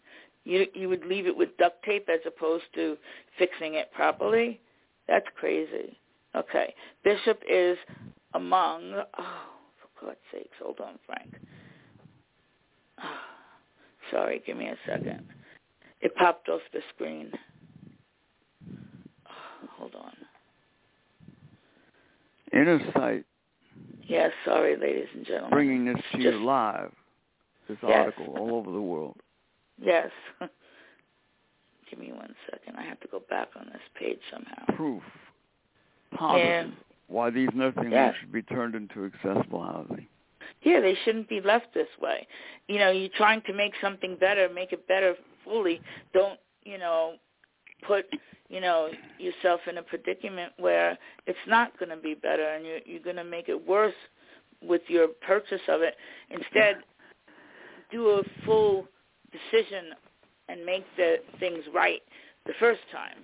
You 0.45 0.67
you 0.75 0.89
would 0.89 1.05
leave 1.05 1.27
it 1.27 1.37
with 1.37 1.57
duct 1.59 1.85
tape 1.85 2.09
as 2.09 2.21
opposed 2.27 2.65
to 2.75 2.97
fixing 3.39 3.75
it 3.75 3.93
properly. 3.93 4.61
That's 5.09 5.27
crazy. 5.37 5.99
Okay, 6.35 6.75
Bishop 7.05 7.43
is 7.49 7.77
among. 8.33 8.95
Oh, 9.19 9.43
for 9.79 10.07
God's 10.07 10.19
sakes, 10.33 10.57
hold 10.61 10.81
on, 10.81 10.99
Frank. 11.05 11.35
Oh, 13.03 13.05
sorry, 14.11 14.43
give 14.47 14.57
me 14.57 14.69
a 14.69 14.77
second. 14.87 15.27
It 16.03 16.15
popped 16.17 16.49
off 16.49 16.61
the 16.73 16.81
screen. 16.95 17.31
Oh, 19.27 19.69
hold 19.79 19.95
on. 19.95 20.13
Inner 22.53 22.81
Sight. 22.93 23.25
Yes, 24.07 24.33
sorry, 24.45 24.77
ladies 24.77 25.07
and 25.15 25.25
gentlemen. 25.25 25.51
Bringing 25.51 25.85
this 25.87 25.97
to 26.13 26.19
Just, 26.19 26.35
you 26.39 26.45
live. 26.45 26.93
This 27.69 27.79
Yes. 27.83 28.13
article 28.17 28.37
all 28.37 28.55
over 28.57 28.71
the 28.71 28.81
world. 28.81 29.17
Yes. 29.81 30.11
Give 31.89 31.99
me 31.99 32.13
one 32.13 32.35
second. 32.51 32.77
I 32.77 32.83
have 32.83 33.01
to 33.01 33.09
go 33.09 33.21
back 33.31 33.49
on 33.57 33.67
this 33.67 33.83
page 33.95 34.19
somehow. 34.31 34.65
Proof. 34.77 35.03
Positive. 36.15 36.67
Yeah. 36.69 36.75
Why 37.09 37.31
these 37.31 37.49
nursing 37.55 37.93
Yeah. 37.93 38.07
homes 38.07 38.17
should 38.21 38.33
be 38.33 38.43
turned 38.43 38.75
into 38.75 39.05
accessible 39.05 39.63
housing. 39.63 40.07
Yeah, 40.63 40.81
they 40.81 40.95
shouldn't 41.05 41.29
be 41.29 41.41
left 41.41 41.73
this 41.75 41.89
way. 42.01 42.27
You 42.69 42.79
know, 42.79 42.91
you're 42.91 43.09
trying 43.17 43.43
to 43.43 43.53
make 43.53 43.73
something 43.81 44.17
better, 44.17 44.49
make 44.49 44.73
it 44.73 44.87
better 44.87 45.17
fully. 45.45 45.81
Don't, 46.15 46.39
you 46.65 46.79
know, 46.79 47.15
put, 47.87 48.07
you 48.49 48.61
know, 48.61 48.91
yourself 49.19 49.61
in 49.69 49.79
a 49.79 49.83
predicament 49.83 50.53
where 50.59 50.99
it's 51.27 51.39
not 51.47 51.77
going 51.79 51.89
to 51.91 51.97
be 51.97 52.15
better 52.15 52.47
and 52.55 52.65
you're, 52.65 52.81
you're 52.85 53.03
going 53.03 53.17
to 53.17 53.25
make 53.25 53.49
it 53.49 53.67
worse 53.67 53.95
with 54.63 54.83
your 54.89 55.09
purchase 55.27 55.61
of 55.69 55.83
it. 55.83 55.97
Instead, 56.31 56.77
do 57.91 58.09
a 58.11 58.23
full 58.45 58.87
decision 59.33 59.87
and 60.49 60.65
make 60.65 60.85
the 60.97 61.17
things 61.41 61.65
right 61.75 62.03
the 62.47 62.53
first 62.61 62.81
time. 62.93 63.17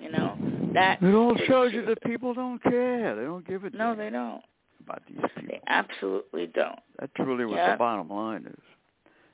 You 0.00 0.12
know, 0.12 0.36
that 0.74 1.02
It 1.02 1.14
all 1.14 1.34
shows 1.46 1.72
you 1.72 1.84
that 1.86 2.02
people 2.02 2.34
don't 2.34 2.62
care. 2.62 3.16
They 3.16 3.22
don't 3.22 3.46
give 3.46 3.64
a 3.64 3.70
No, 3.70 3.94
they 3.94 4.10
don't. 4.10 4.42
about 4.84 5.02
these 5.08 5.16
people. 5.34 5.42
They 5.48 5.60
absolutely 5.68 6.46
don't. 6.48 6.78
That's 7.00 7.12
really 7.18 7.44
what 7.46 7.56
Yeah. 7.56 7.72
the 7.72 7.78
bottom 7.78 8.08
line 8.10 8.44
is. 8.46 8.62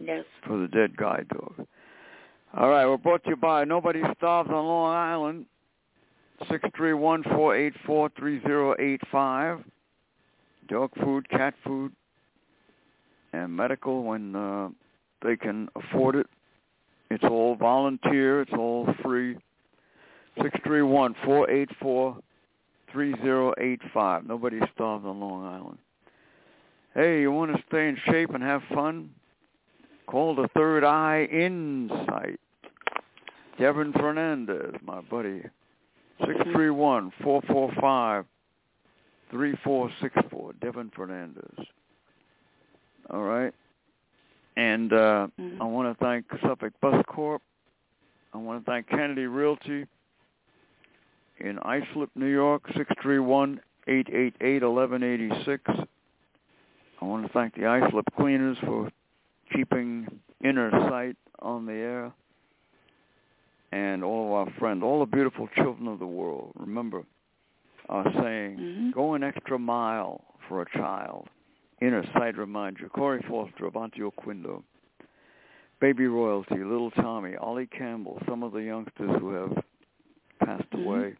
Yes. 0.00 0.24
for 0.46 0.56
the 0.56 0.68
dead 0.68 0.96
guide 0.96 1.28
dog. 1.28 1.66
All 2.54 2.70
right, 2.70 2.86
we're 2.86 2.96
brought 2.96 3.22
to 3.24 3.30
you 3.30 3.36
by 3.36 3.64
Nobody 3.64 4.00
Starves 4.16 4.48
on 4.48 4.64
Long 4.66 4.94
Island. 4.94 5.44
Six 6.50 6.68
three 6.76 6.94
one 6.94 7.22
four 7.22 7.56
eight 7.56 7.74
four 7.86 8.10
three 8.18 8.40
zero 8.42 8.74
eight 8.78 9.00
five. 9.10 9.60
Dog 10.68 10.90
food, 11.02 11.28
cat 11.28 11.54
food, 11.64 11.92
and 13.32 13.54
medical 13.54 14.02
when 14.02 14.34
uh, 14.34 14.68
they 15.22 15.36
can 15.36 15.68
afford 15.76 16.16
it. 16.16 16.26
It's 17.10 17.24
all 17.24 17.54
volunteer. 17.54 18.40
It's 18.40 18.52
all 18.52 18.88
free. 19.02 19.36
Six 20.42 20.58
three 20.64 20.82
one 20.82 21.14
four 21.24 21.48
eight 21.50 21.68
four 21.80 22.16
three 22.90 23.14
zero 23.22 23.54
eight 23.58 23.80
five. 23.92 24.26
Nobody 24.26 24.58
starves 24.74 25.04
on 25.04 25.20
Long 25.20 25.44
Island. 25.44 25.78
Hey, 26.94 27.20
you 27.20 27.30
want 27.32 27.54
to 27.54 27.62
stay 27.68 27.88
in 27.88 27.96
shape 28.06 28.34
and 28.34 28.42
have 28.42 28.62
fun? 28.72 29.10
Call 30.06 30.34
the 30.34 30.48
Third 30.54 30.84
Eye 30.84 31.24
Insight. 31.24 32.38
Devin 33.58 33.92
Fernandez, 33.92 34.74
my 34.84 35.00
buddy. 35.00 35.42
Six 36.20 36.40
three 36.52 36.70
one 36.70 37.12
four 37.22 37.42
four 37.42 37.72
five 37.80 38.24
three 39.30 39.54
four 39.64 39.90
six 40.00 40.14
four. 40.30 40.52
Devin 40.54 40.90
Fernandez. 40.94 41.66
All 43.10 43.22
right. 43.22 43.52
And 44.56 44.92
uh, 44.92 45.26
Mhm. 45.40 45.60
I 45.60 45.64
want 45.64 45.98
to 45.98 46.04
thank 46.04 46.26
Suffolk 46.40 46.72
Bus 46.80 47.04
Corp. 47.08 47.42
I 48.32 48.38
want 48.38 48.64
to 48.64 48.70
thank 48.70 48.88
Kennedy 48.88 49.26
Realty 49.26 49.86
in 51.40 51.58
Islip, 51.58 52.10
New 52.14 52.26
York, 52.26 52.62
six 52.76 52.90
three 53.02 53.18
one 53.18 53.60
eight 53.88 54.08
eight 54.12 54.34
eight 54.40 54.62
eleven 54.62 55.02
eighty 55.02 55.30
six. 55.44 55.62
I 55.68 57.04
want 57.04 57.26
to 57.26 57.32
thank 57.32 57.54
the 57.54 57.66
Islip 57.66 58.06
Cleaners 58.16 58.56
for 58.64 58.88
keeping 59.52 60.06
Inner 60.42 60.70
Sight 60.88 61.16
on 61.40 61.66
the 61.66 61.72
air. 61.72 62.12
And 63.74 64.04
all 64.04 64.26
of 64.26 64.32
our 64.46 64.54
friends, 64.60 64.84
all 64.84 65.00
the 65.00 65.06
beautiful 65.06 65.48
children 65.48 65.88
of 65.88 65.98
the 65.98 66.06
world, 66.06 66.52
remember 66.54 67.02
are 67.88 68.04
saying, 68.22 68.56
Mhm. 68.56 68.92
go 68.92 69.14
an 69.14 69.24
extra 69.24 69.58
mile 69.58 70.22
for 70.46 70.62
a 70.62 70.70
child. 70.78 71.28
Inner 71.80 72.04
Sight 72.12 72.38
reminds 72.38 72.80
you. 72.80 72.88
Corey 72.88 73.20
Foster, 73.22 73.68
Avonte 73.68 73.98
Oquendo. 73.98 74.62
Baby 75.80 76.06
Royalty, 76.06 76.62
Little 76.62 76.92
Tommy, 76.92 77.34
Ollie 77.34 77.66
Campbell, 77.66 78.22
some 78.28 78.44
of 78.44 78.52
the 78.52 78.62
youngsters 78.62 79.10
who 79.18 79.30
have 79.30 79.64
passed 80.38 80.70
Mhm. 80.70 80.84
away. 80.84 81.16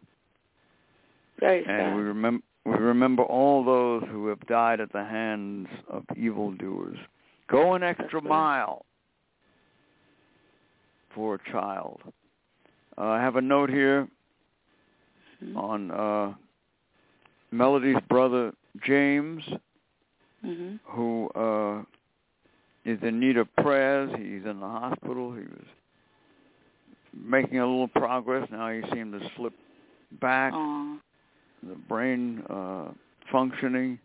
Very 1.39 1.57
And 1.57 1.65
sad. 1.65 1.95
we 1.97 2.03
remember 2.03 2.43
we 2.63 2.73
remember 2.77 3.21
all 3.21 3.63
those 3.63 4.03
who 4.05 4.27
have 4.27 4.39
died 4.47 4.79
at 4.79 4.91
the 4.91 5.03
hands 5.03 5.67
of 5.87 6.03
evildoers. 6.15 6.97
Go 7.47 7.73
an 7.73 7.83
extra 7.83 8.21
mile 8.21 8.85
for 11.09 11.35
a 11.35 11.51
child. 11.51 12.01
Uh, 12.97 13.03
I 13.05 13.19
have 13.21 13.35
a 13.35 13.41
note 13.41 13.69
here 13.69 14.07
Mhm. 15.43 15.57
on 15.57 15.91
uh, 15.91 16.33
Melody's 17.51 17.99
brother 18.07 18.53
James, 18.83 19.43
Mhm. 20.43 20.79
who 20.85 21.29
uh, 21.35 21.83
is 22.85 23.01
in 23.03 23.19
need 23.19 23.37
of 23.37 23.53
prayers. 23.57 24.11
He's 24.17 24.45
in 24.45 24.59
the 24.59 24.67
hospital. 24.67 25.33
He 25.33 25.41
was 25.41 25.67
making 27.13 27.59
a 27.59 27.65
little 27.65 27.87
progress. 27.89 28.49
Now 28.51 28.69
he 28.69 28.81
seemed 28.93 29.19
to 29.19 29.29
slip 29.35 29.53
back. 30.19 30.53
Aw. 30.53 30.97
the 31.63 31.73
brain 31.89 32.43
uh, 32.47 32.91
functioning. 33.31 33.97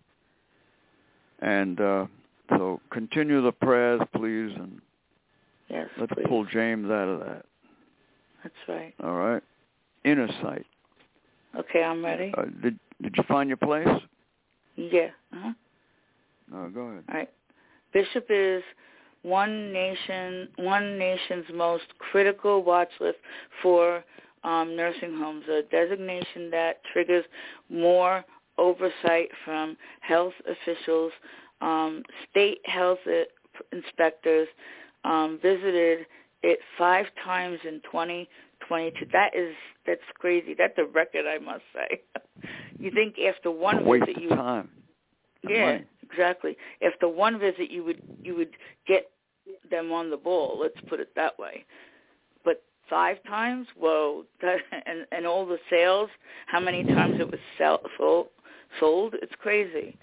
And 1.40 1.78
uh, 1.78 2.06
so 2.48 2.80
continue 2.90 3.42
the 3.42 3.52
prayers, 3.52 4.00
please, 4.14 4.54
and 4.56 4.80
Yes, 5.68 5.88
let's 5.98 6.12
please. 6.14 6.26
pull 6.26 6.44
James 6.46 6.90
out 6.90 7.08
of 7.08 7.20
that. 7.20 7.44
That's 8.42 8.54
right. 8.68 8.94
All 9.02 9.14
right. 9.14 9.42
Inner 10.04 10.28
sight. 10.42 10.66
Okay, 11.56 11.82
I'm 11.82 12.04
ready. 12.04 12.32
Uh, 12.36 12.44
did 12.62 12.78
Did 13.02 13.14
you 13.16 13.24
find 13.28 13.48
your 13.48 13.56
place? 13.56 13.88
Yeah. 14.76 15.08
Uh-huh. 15.32 15.52
No, 16.50 16.68
go 16.70 16.80
ahead. 16.80 17.04
All 17.08 17.14
right. 17.14 17.30
Bishop 17.92 18.26
is 18.30 18.62
one 19.22 19.72
nation, 19.72 20.48
one 20.56 20.98
nation's 20.98 21.44
most 21.52 21.84
critical 21.98 22.62
watch 22.62 22.90
list 23.00 23.18
for 23.62 24.02
um, 24.44 24.76
nursing 24.76 25.16
homes, 25.16 25.44
a 25.48 25.62
designation 25.70 26.50
that 26.50 26.80
triggers 26.92 27.24
more 27.68 28.24
oversight 28.56 29.28
from 29.44 29.76
health 30.00 30.32
officials. 30.48 31.12
Um, 31.60 32.02
state 32.30 32.60
health 32.64 33.00
inspectors 33.72 34.48
um, 35.04 35.38
visited 35.42 36.06
it 36.42 36.58
five 36.78 37.06
times 37.24 37.58
in 37.66 37.80
2022. 37.84 39.06
That 39.12 39.34
is 39.36 39.54
that's 39.86 40.00
crazy. 40.18 40.54
That's 40.56 40.76
a 40.78 40.84
record, 40.84 41.26
I 41.26 41.38
must 41.38 41.62
say. 41.74 42.00
you 42.78 42.90
think 42.90 43.16
after 43.18 43.50
one 43.50 43.84
Waste 43.84 44.06
visit 44.06 44.22
you 44.22 44.28
time. 44.30 44.68
yeah, 45.48 45.66
money. 45.66 45.84
exactly. 46.02 46.56
After 46.82 47.08
one 47.08 47.38
visit, 47.38 47.70
you 47.70 47.84
would 47.84 48.02
you 48.22 48.36
would 48.36 48.50
get 48.86 49.10
them 49.70 49.92
on 49.92 50.10
the 50.10 50.16
ball. 50.16 50.58
Let's 50.60 50.80
put 50.88 51.00
it 51.00 51.10
that 51.16 51.38
way. 51.38 51.64
But 52.44 52.62
five 52.88 53.16
times, 53.26 53.66
whoa! 53.78 54.24
That, 54.42 54.58
and 54.86 55.06
and 55.12 55.26
all 55.26 55.46
the 55.46 55.58
sales, 55.68 56.10
how 56.46 56.60
many 56.60 56.84
times 56.84 57.20
it 57.20 57.30
was 57.30 57.40
sell, 57.58 57.80
sold? 57.98 58.28
Sold? 58.78 59.14
It's 59.20 59.32
crazy. 59.40 59.96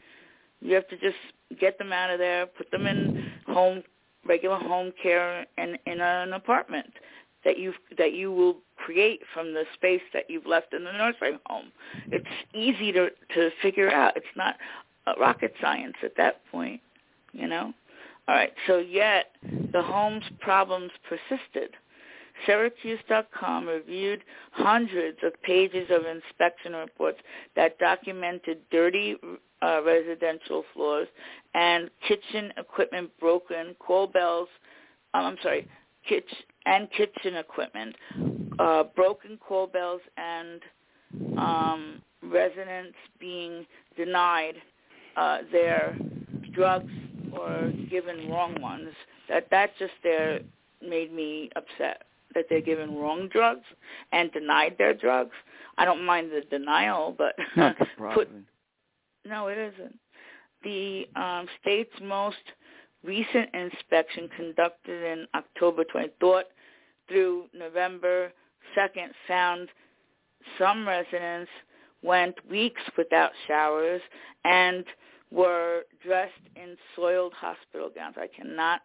You 0.59 0.73
have 0.75 0.87
to 0.89 0.97
just 0.97 1.15
get 1.59 1.77
them 1.77 1.93
out 1.93 2.09
of 2.09 2.19
there, 2.19 2.45
put 2.47 2.69
them 2.71 2.87
in 2.87 3.31
home, 3.47 3.83
regular 4.27 4.57
home 4.57 4.91
care, 5.01 5.45
and 5.57 5.77
in 5.85 6.01
an 6.01 6.33
apartment 6.33 6.93
that 7.45 7.57
you 7.57 7.73
that 7.97 8.13
you 8.13 8.31
will 8.31 8.57
create 8.75 9.21
from 9.33 9.53
the 9.53 9.63
space 9.73 10.01
that 10.13 10.29
you've 10.29 10.45
left 10.45 10.73
in 10.73 10.83
the 10.83 10.91
nursing 10.91 11.39
home. 11.45 11.71
It's 12.11 12.25
easy 12.53 12.91
to 12.91 13.09
to 13.35 13.49
figure 13.61 13.91
out. 13.91 14.17
It's 14.17 14.25
not 14.35 14.55
rocket 15.19 15.53
science 15.61 15.95
at 16.03 16.17
that 16.17 16.41
point, 16.51 16.81
you 17.31 17.47
know. 17.47 17.73
All 18.27 18.35
right, 18.35 18.51
so 18.67 18.77
yet 18.77 19.31
the 19.71 19.81
home's 19.81 20.25
problems 20.41 20.91
persisted. 21.07 21.75
Syracuse.com 22.45 23.67
reviewed 23.67 24.23
hundreds 24.51 25.17
of 25.23 25.41
pages 25.41 25.89
of 25.89 26.05
inspection 26.05 26.73
reports 26.73 27.19
that 27.55 27.79
documented 27.79 28.59
dirty 28.69 29.15
uh, 29.61 29.81
residential 29.83 30.63
floors 30.73 31.07
and 31.57 31.89
kitchen 32.07 32.53
equipment 32.57 33.09
broken, 33.19 33.75
call 33.79 34.05
bells, 34.05 34.47
um, 35.15 35.25
I'm 35.25 35.37
sorry, 35.41 35.67
kitchen 36.07 36.37
and 36.67 36.87
kitchen 36.91 37.35
equipment, 37.35 37.95
uh, 38.59 38.83
broken 38.95 39.37
call 39.37 39.65
bells 39.65 40.01
and 40.17 40.61
um, 41.37 42.01
residents 42.21 42.95
being 43.19 43.65
denied 43.95 44.55
uh, 45.15 45.39
their 45.51 45.97
drugs 46.53 46.91
or 47.31 47.71
given 47.89 48.29
wrong 48.29 48.61
ones. 48.61 48.89
That 49.27 49.47
that 49.49 49.71
just 49.79 49.93
there 50.03 50.39
made 50.87 51.11
me 51.11 51.49
upset 51.55 52.03
that 52.35 52.45
they're 52.49 52.61
given 52.61 52.95
wrong 52.95 53.29
drugs 53.29 53.65
and 54.11 54.31
denied 54.31 54.75
their 54.77 54.93
drugs. 54.93 55.31
I 55.79 55.85
don't 55.85 56.05
mind 56.05 56.29
the 56.31 56.41
denial, 56.55 57.15
but 57.17 57.35
put 58.13 58.29
no, 59.25 59.47
it 59.47 59.57
isn't. 59.57 59.97
The 60.67 61.07
um, 61.15 61.47
state's 61.61 61.95
most 62.03 62.35
recent 63.01 63.49
inspection 63.53 64.29
conducted 64.35 65.01
in 65.01 65.25
October 65.33 65.85
23rd 65.85 66.41
through 67.07 67.45
November 67.57 68.33
2nd 68.77 69.11
found 69.29 69.69
some 70.59 70.85
residents 70.85 71.49
went 72.03 72.35
weeks 72.51 72.81
without 72.97 73.31
showers 73.47 74.01
and 74.43 74.83
were 75.31 75.83
dressed 76.05 76.33
in 76.57 76.75
soiled 76.97 77.31
hospital 77.31 77.89
gowns. 77.95 78.15
I 78.17 78.27
cannot 78.27 78.81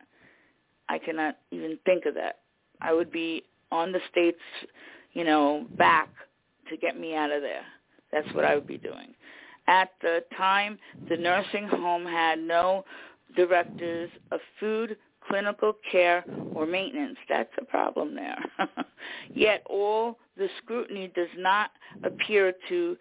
I 0.88 0.98
cannot 1.00 1.38
even 1.50 1.80
think 1.84 2.06
of 2.06 2.14
that. 2.14 2.42
I 2.80 2.92
would 2.92 3.10
be 3.10 3.42
on 3.72 3.90
the 3.90 4.00
state's, 4.08 4.38
you 5.14 5.24
know, 5.24 5.66
back 5.76 6.10
to 6.70 6.76
get 6.76 6.96
me 6.96 7.16
out 7.16 7.32
of 7.32 7.42
there. 7.42 7.64
That's 8.12 8.32
what 8.34 8.44
I 8.44 8.54
would 8.54 8.68
be 8.68 8.78
doing. 8.78 9.14
At 9.72 9.88
the 10.02 10.22
time, 10.36 10.78
the 11.08 11.16
nursing 11.16 11.66
home 11.66 12.04
had 12.04 12.38
no 12.38 12.84
directors 13.34 14.10
of 14.30 14.40
food, 14.60 14.98
clinical 15.26 15.72
care, 15.90 16.22
or 16.54 16.66
maintenance. 16.66 17.16
That's 17.26 17.52
a 17.58 17.64
problem 17.64 18.14
there. 18.14 18.36
Yet 19.34 19.62
all 19.64 20.18
the 20.36 20.48
scrutiny 20.58 21.10
does 21.16 21.34
not 21.38 21.70
appear 22.04 22.52
to 22.68 22.98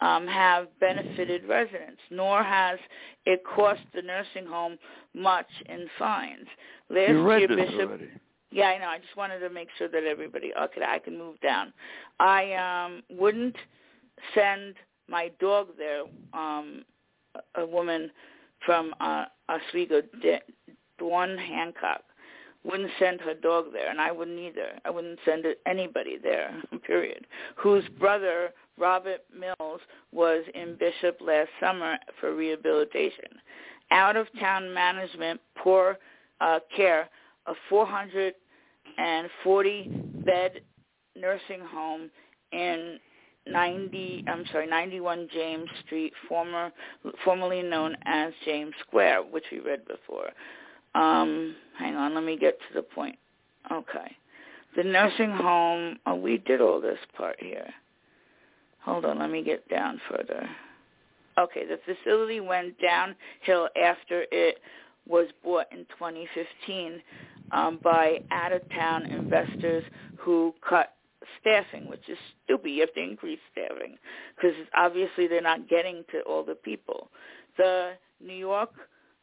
um, 0.00 0.28
have 0.28 0.68
benefited 0.78 1.44
residents, 1.48 2.00
nor 2.08 2.44
has 2.44 2.78
it 3.26 3.42
cost 3.44 3.80
the 3.92 4.02
nursing 4.02 4.46
home 4.46 4.78
much 5.14 5.50
in 5.66 5.88
fines. 5.98 6.46
Last 6.88 7.10
you 7.10 7.22
read 7.24 7.38
year, 7.40 7.48
this 7.48 7.66
Bishop 7.68 7.88
already. 7.88 8.08
yeah, 8.52 8.66
I 8.66 8.78
know. 8.78 8.86
I 8.86 8.98
just 8.98 9.16
wanted 9.16 9.40
to 9.40 9.50
make 9.50 9.70
sure 9.76 9.88
that 9.88 10.04
everybody 10.04 10.52
okay, 10.54 10.82
I 10.86 11.00
can 11.00 11.18
move 11.18 11.40
down. 11.40 11.72
I 12.20 12.52
um 12.54 13.02
wouldn't 13.10 13.56
send 14.36 14.76
my 15.08 15.30
dog 15.40 15.68
there. 15.76 16.04
Um 16.32 16.84
a 17.54 17.66
woman 17.66 18.10
from 18.64 18.94
uh 19.00 19.24
Oswego, 19.48 20.02
Dawn 20.98 21.36
Hancock, 21.36 22.02
wouldn't 22.64 22.90
send 22.98 23.20
her 23.20 23.34
dog 23.34 23.66
there, 23.72 23.90
and 23.90 24.00
I 24.00 24.10
wouldn't 24.12 24.38
either. 24.38 24.78
I 24.84 24.90
wouldn't 24.90 25.18
send 25.24 25.46
anybody 25.66 26.18
there. 26.22 26.62
Period. 26.86 27.26
Whose 27.56 27.82
brother 27.98 28.50
Robert 28.78 29.22
Mills 29.36 29.80
was 30.12 30.44
in 30.54 30.76
Bishop 30.76 31.18
last 31.20 31.48
summer 31.60 31.96
for 32.20 32.32
rehabilitation. 32.34 33.28
Out 33.90 34.16
of 34.16 34.28
town 34.40 34.72
management, 34.72 35.38
poor 35.56 35.98
uh, 36.40 36.60
care, 36.74 37.10
a 37.46 37.52
440 37.68 39.90
bed 40.24 40.62
nursing 41.16 41.60
home 41.60 42.10
in 42.52 42.98
90 43.46 44.24
I'm 44.28 44.44
sorry 44.52 44.66
91 44.66 45.28
James 45.32 45.68
Street 45.84 46.12
former 46.28 46.70
formerly 47.24 47.62
known 47.62 47.96
as 48.04 48.32
James 48.44 48.74
Square 48.86 49.22
which 49.24 49.44
we 49.50 49.60
read 49.60 49.86
before. 49.86 50.30
Um 50.94 51.54
hang 51.78 51.96
on 51.96 52.14
let 52.14 52.24
me 52.24 52.36
get 52.38 52.58
to 52.58 52.74
the 52.74 52.82
point. 52.82 53.18
Okay. 53.70 54.16
The 54.76 54.84
nursing 54.84 55.30
home 55.30 55.98
oh 56.06 56.14
we 56.14 56.38
did 56.38 56.60
all 56.60 56.80
this 56.80 56.98
part 57.16 57.36
here. 57.40 57.68
Hold 58.82 59.04
on 59.04 59.18
let 59.18 59.30
me 59.30 59.42
get 59.42 59.68
down 59.68 60.00
further. 60.08 60.48
Okay 61.38 61.64
the 61.66 61.78
facility 61.84 62.40
went 62.40 62.74
downhill 62.80 63.68
after 63.76 64.24
it 64.30 64.58
was 65.08 65.26
bought 65.42 65.66
in 65.72 65.78
2015 65.98 67.02
um, 67.50 67.78
by 67.82 68.22
out-of-town 68.30 69.06
investors 69.06 69.84
who 70.16 70.54
cut 70.66 70.94
staffing, 71.40 71.88
which 71.88 72.08
is 72.08 72.18
stupid. 72.44 72.70
You 72.70 72.80
have 72.80 72.94
to 72.94 73.02
increase 73.02 73.38
staffing 73.50 73.96
because 74.36 74.54
obviously 74.74 75.26
they're 75.26 75.40
not 75.40 75.68
getting 75.68 76.04
to 76.12 76.20
all 76.22 76.44
the 76.44 76.54
people. 76.54 77.10
The 77.56 77.92
New 78.20 78.34
York 78.34 78.70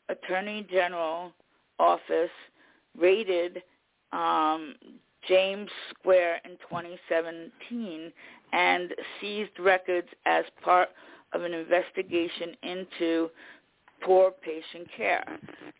Attorney 0.09 0.67
General 0.71 1.33
office 1.79 2.29
raided 2.97 3.61
um, 4.11 4.75
James 5.27 5.69
Square 5.89 6.41
in 6.45 6.51
2017 6.69 8.11
and 8.51 8.93
seized 9.19 9.59
records 9.59 10.07
as 10.25 10.45
part 10.63 10.89
of 11.33 11.43
an 11.43 11.53
investigation 11.53 12.55
into 12.63 13.29
poor 14.01 14.31
patient 14.31 14.87
care. 14.95 15.23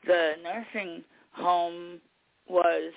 The 0.06 0.34
nursing 0.44 1.04
home 1.32 2.00
was 2.48 2.92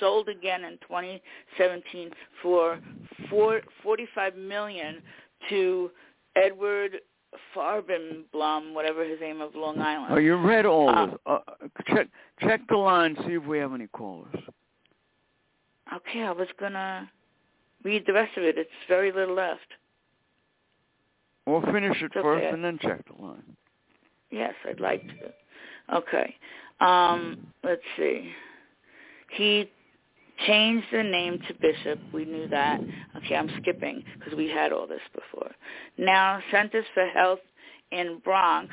sold 0.00 0.28
again 0.28 0.64
in 0.64 0.78
2017 0.86 2.10
for 2.42 2.78
four, 3.30 3.60
45 3.82 4.36
million 4.36 5.02
to 5.48 5.90
Edward 6.36 6.98
Farbenblum, 7.54 8.72
whatever 8.74 9.04
his 9.04 9.20
name 9.20 9.40
of 9.40 9.54
Long 9.54 9.78
Island. 9.80 10.08
Oh, 10.10 10.18
you 10.18 10.36
read 10.36 10.66
all 10.66 10.88
Uh, 10.88 11.06
this. 11.06 11.16
Uh, 11.26 11.38
check 11.86 12.08
check 12.40 12.60
the 12.68 12.76
line, 12.76 13.16
see 13.26 13.34
if 13.34 13.44
we 13.44 13.58
have 13.58 13.72
any 13.74 13.86
callers. 13.88 14.34
Okay, 15.94 16.22
I 16.22 16.32
was 16.32 16.48
gonna 16.58 17.10
read 17.82 18.04
the 18.06 18.12
rest 18.12 18.36
of 18.36 18.44
it. 18.44 18.56
It's 18.58 18.70
very 18.88 19.12
little 19.12 19.34
left. 19.34 19.66
Or 21.46 21.62
finish 21.72 22.00
it 22.02 22.12
okay. 22.14 22.22
first 22.22 22.44
and 22.52 22.62
then 22.62 22.78
check 22.80 23.00
the 23.06 23.22
line. 23.22 23.56
Yes, 24.30 24.54
I'd 24.68 24.80
like 24.80 25.02
to. 25.02 25.96
Okay. 25.96 26.34
Um, 26.80 27.46
let's 27.64 27.82
see. 27.96 28.30
He 29.30 29.70
changed 30.46 30.86
the 30.92 31.02
name 31.02 31.38
to 31.48 31.54
Bishop. 31.54 31.98
We 32.12 32.24
knew 32.24 32.48
that. 32.48 32.80
Okay, 33.16 33.36
I'm 33.36 33.50
skipping 33.60 34.04
because 34.18 34.34
we 34.34 34.48
had 34.48 34.72
all 34.72 34.86
this 34.86 35.00
before. 35.14 35.50
Now, 35.96 36.40
Centers 36.50 36.84
for 36.94 37.06
Health 37.06 37.40
in 37.90 38.20
Bronx, 38.24 38.72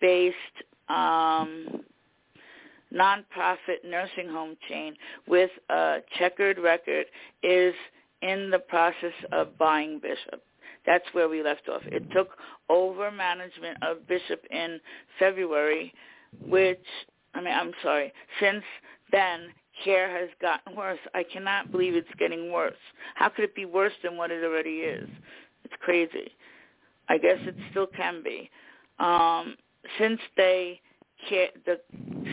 based 0.00 0.36
um, 0.88 1.82
nonprofit 2.94 3.84
nursing 3.84 4.28
home 4.28 4.56
chain 4.68 4.94
with 5.26 5.50
a 5.68 5.98
checkered 6.18 6.58
record, 6.58 7.06
is 7.42 7.74
in 8.22 8.50
the 8.50 8.58
process 8.58 9.14
of 9.32 9.56
buying 9.58 9.98
Bishop. 9.98 10.42
That's 10.86 11.04
where 11.12 11.28
we 11.28 11.42
left 11.42 11.68
off. 11.68 11.82
It 11.86 12.10
took 12.12 12.30
over 12.68 13.10
management 13.10 13.78
of 13.82 14.06
Bishop 14.06 14.44
in 14.50 14.80
February, 15.18 15.92
which, 16.46 16.84
I 17.34 17.40
mean, 17.40 17.54
I'm 17.54 17.72
sorry, 17.82 18.12
since 18.40 18.64
then, 19.12 19.48
care 19.84 20.10
has 20.10 20.28
gotten 20.40 20.76
worse. 20.76 20.98
I 21.14 21.22
cannot 21.22 21.70
believe 21.70 21.94
it's 21.94 22.08
getting 22.18 22.52
worse. 22.52 22.76
How 23.14 23.28
could 23.28 23.44
it 23.44 23.54
be 23.54 23.64
worse 23.64 23.92
than 24.02 24.16
what 24.16 24.30
it 24.30 24.44
already 24.44 24.78
is? 24.78 25.08
It's 25.64 25.74
crazy. 25.80 26.30
I 27.08 27.18
guess 27.18 27.38
it 27.40 27.56
still 27.70 27.86
can 27.86 28.22
be. 28.22 28.50
Um, 28.98 29.56
since 29.98 30.20
they 30.36 30.80
care, 31.28 31.48
the 31.66 31.80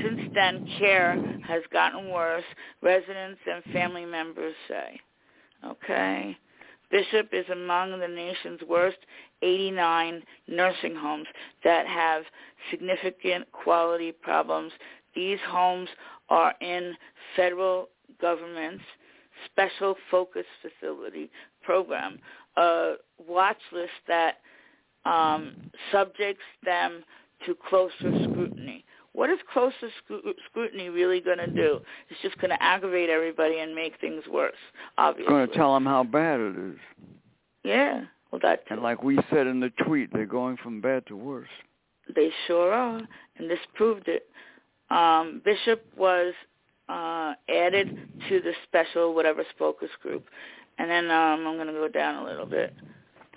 since 0.03 0.31
then 0.33 0.67
care 0.77 1.15
has 1.45 1.63
gotten 1.71 2.12
worse. 2.12 2.43
Residents 2.81 3.39
and 3.51 3.63
family 3.73 4.05
members 4.05 4.53
say. 4.67 4.99
Okay. 5.65 6.38
Bishop 6.89 7.29
is 7.33 7.45
among 7.51 7.99
the 7.99 8.07
nation's 8.07 8.62
worst 8.67 8.97
89 9.41 10.23
nursing 10.47 10.95
homes 10.95 11.27
that 11.63 11.86
have 11.86 12.23
significant 12.71 13.51
quality 13.51 14.12
problems. 14.12 14.71
These 15.17 15.39
homes 15.49 15.89
are 16.30 16.53
in 16.62 16.93
federal 17.36 17.89
government's 18.21 18.84
special 19.45 19.95
focus 20.12 20.45
facility 20.62 21.32
program, 21.63 22.19
a 22.56 22.93
watch 23.27 23.58
list 23.73 23.89
that 24.08 24.36
um, 25.06 25.56
subjects 25.91 26.43
them 26.63 27.03
to 27.47 27.56
closer 27.67 28.12
scrutiny. 28.30 28.86
What 29.13 29.32
is 29.32 29.39
closer 29.51 29.89
scru- 30.08 30.36
scrutiny 30.51 30.89
really 30.89 31.19
going 31.19 31.39
to 31.39 31.47
do? 31.47 31.80
It's 32.10 32.21
just 32.21 32.38
going 32.38 32.51
to 32.51 32.62
aggravate 32.62 33.10
everybody 33.10 33.58
and 33.58 33.73
make 33.73 33.99
things 33.99 34.21
worse, 34.32 34.53
obviously. 34.99 35.34
It's 35.34 35.36
going 35.36 35.49
to 35.49 35.56
tell 35.56 35.73
them 35.73 35.86
how 35.86 36.03
bad 36.03 36.39
it 36.39 36.56
is. 36.73 36.77
Yeah, 37.63 38.01
well, 38.32 38.39
that 38.43 38.67
too. 38.67 38.75
And 38.75 38.84
like 38.84 39.01
we 39.01 39.17
said 39.32 39.47
in 39.47 39.60
the 39.60 39.71
tweet, 39.84 40.13
they're 40.13 40.27
going 40.27 40.58
from 40.58 40.80
bad 40.80 41.08
to 41.08 41.17
worse. 41.17 41.49
They 42.15 42.30
sure 42.45 42.71
are, 42.71 43.01
and 43.38 43.49
this 43.49 43.58
proved 43.73 44.08
it. 44.08 44.27
Um, 44.89 45.41
Bishop 45.43 45.86
was 45.97 46.34
uh, 46.89 47.34
added 47.50 47.97
to 48.30 48.41
the 48.41 48.54
special 48.67 49.13
whatever 49.13 49.43
focus 49.58 49.89
group, 50.02 50.26
and 50.78 50.89
then 50.89 51.06
um, 51.12 51.45
I'm 51.47 51.56
going 51.56 51.67
to 51.67 51.73
go 51.73 51.88
down 51.88 52.23
a 52.23 52.26
little 52.26 52.45
bit. 52.45 52.73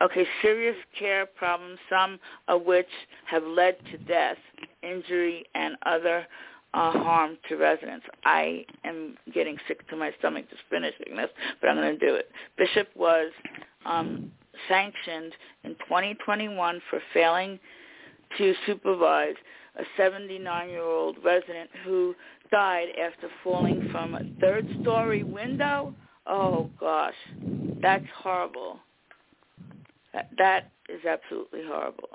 Okay, 0.02 0.26
serious 0.40 0.76
care 0.98 1.26
problems, 1.26 1.78
some 1.90 2.18
of 2.48 2.62
which 2.62 2.88
have 3.26 3.42
led 3.44 3.76
to 3.90 3.98
death, 3.98 4.38
injury, 4.82 5.44
and 5.54 5.76
other 5.84 6.26
uh, 6.72 6.92
harm 6.92 7.36
to 7.48 7.56
residents. 7.56 8.06
I 8.24 8.64
am 8.84 9.16
getting 9.34 9.58
sick 9.68 9.86
to 9.88 9.96
my 9.96 10.12
stomach 10.18 10.48
just 10.48 10.62
finishing 10.70 11.16
this, 11.16 11.28
but 11.60 11.68
I'm 11.68 11.76
going 11.76 11.98
to 11.98 12.06
do 12.06 12.14
it. 12.14 12.30
Bishop 12.56 12.88
was 12.94 13.30
um, 13.84 14.30
sanctioned 14.68 15.34
in 15.64 15.72
2021 15.72 16.80
for 16.88 17.00
failing 17.12 17.58
to 18.38 18.54
supervise 18.66 19.34
a 19.76 20.00
79-year-old 20.00 21.16
resident 21.24 21.70
who 21.85 22.14
died 22.50 22.88
after 23.00 23.28
falling 23.44 23.88
from 23.92 24.14
a 24.14 24.22
third-story 24.40 25.22
window. 25.22 25.94
Oh 26.26 26.70
gosh, 26.78 27.14
that's 27.83 28.04
horrible. 28.16 28.78
That, 30.12 30.30
that 30.38 30.70
is 30.88 31.00
absolutely 31.09 31.61
horrible. 31.66 32.09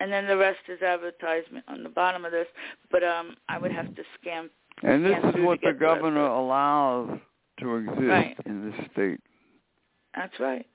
And 0.00 0.12
then 0.12 0.26
the 0.26 0.36
rest 0.36 0.58
is 0.68 0.82
advertisement 0.82 1.64
on 1.68 1.82
the 1.82 1.88
bottom 1.88 2.24
of 2.24 2.32
this, 2.32 2.46
but 2.90 3.04
um, 3.04 3.36
I 3.48 3.58
would 3.58 3.70
have 3.72 3.94
to 3.94 4.02
scan. 4.20 4.50
And 4.82 5.04
this 5.04 5.12
scan 5.18 5.28
is 5.38 5.44
what 5.44 5.60
the 5.62 5.72
governor 5.72 6.26
allows 6.26 7.18
to 7.60 7.76
exist 7.76 8.00
Right. 8.02 8.36
in 8.46 8.70
this 8.70 8.86
state. 8.92 9.20
That's 10.16 10.32
right. 10.40 10.66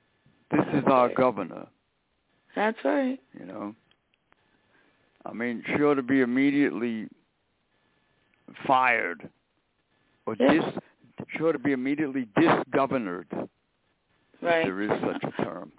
This 0.52 0.66
is 0.76 0.84
our 0.88 1.10
governor, 1.14 1.68
That's 2.56 2.78
right. 2.86 3.20
you 3.38 3.46
know. 3.46 3.76
I 5.28 5.34
mean, 5.34 5.64
she 5.68 5.84
ought 5.84 5.96
to 5.96 6.04
be 6.04 6.22
immediately 6.22 7.08
fired 8.66 9.30
or 10.26 10.36
dis 10.36 10.64
she 11.36 11.44
ought 11.44 11.54
to 11.54 11.60
be 11.60 11.72
immediately 11.74 12.28
disgovernored. 12.38 13.26
if 13.32 13.50
Right. 14.42 14.66
There 14.66 14.82
is 14.82 14.90
such 15.02 15.24
a 15.24 15.44
term. 15.44 15.72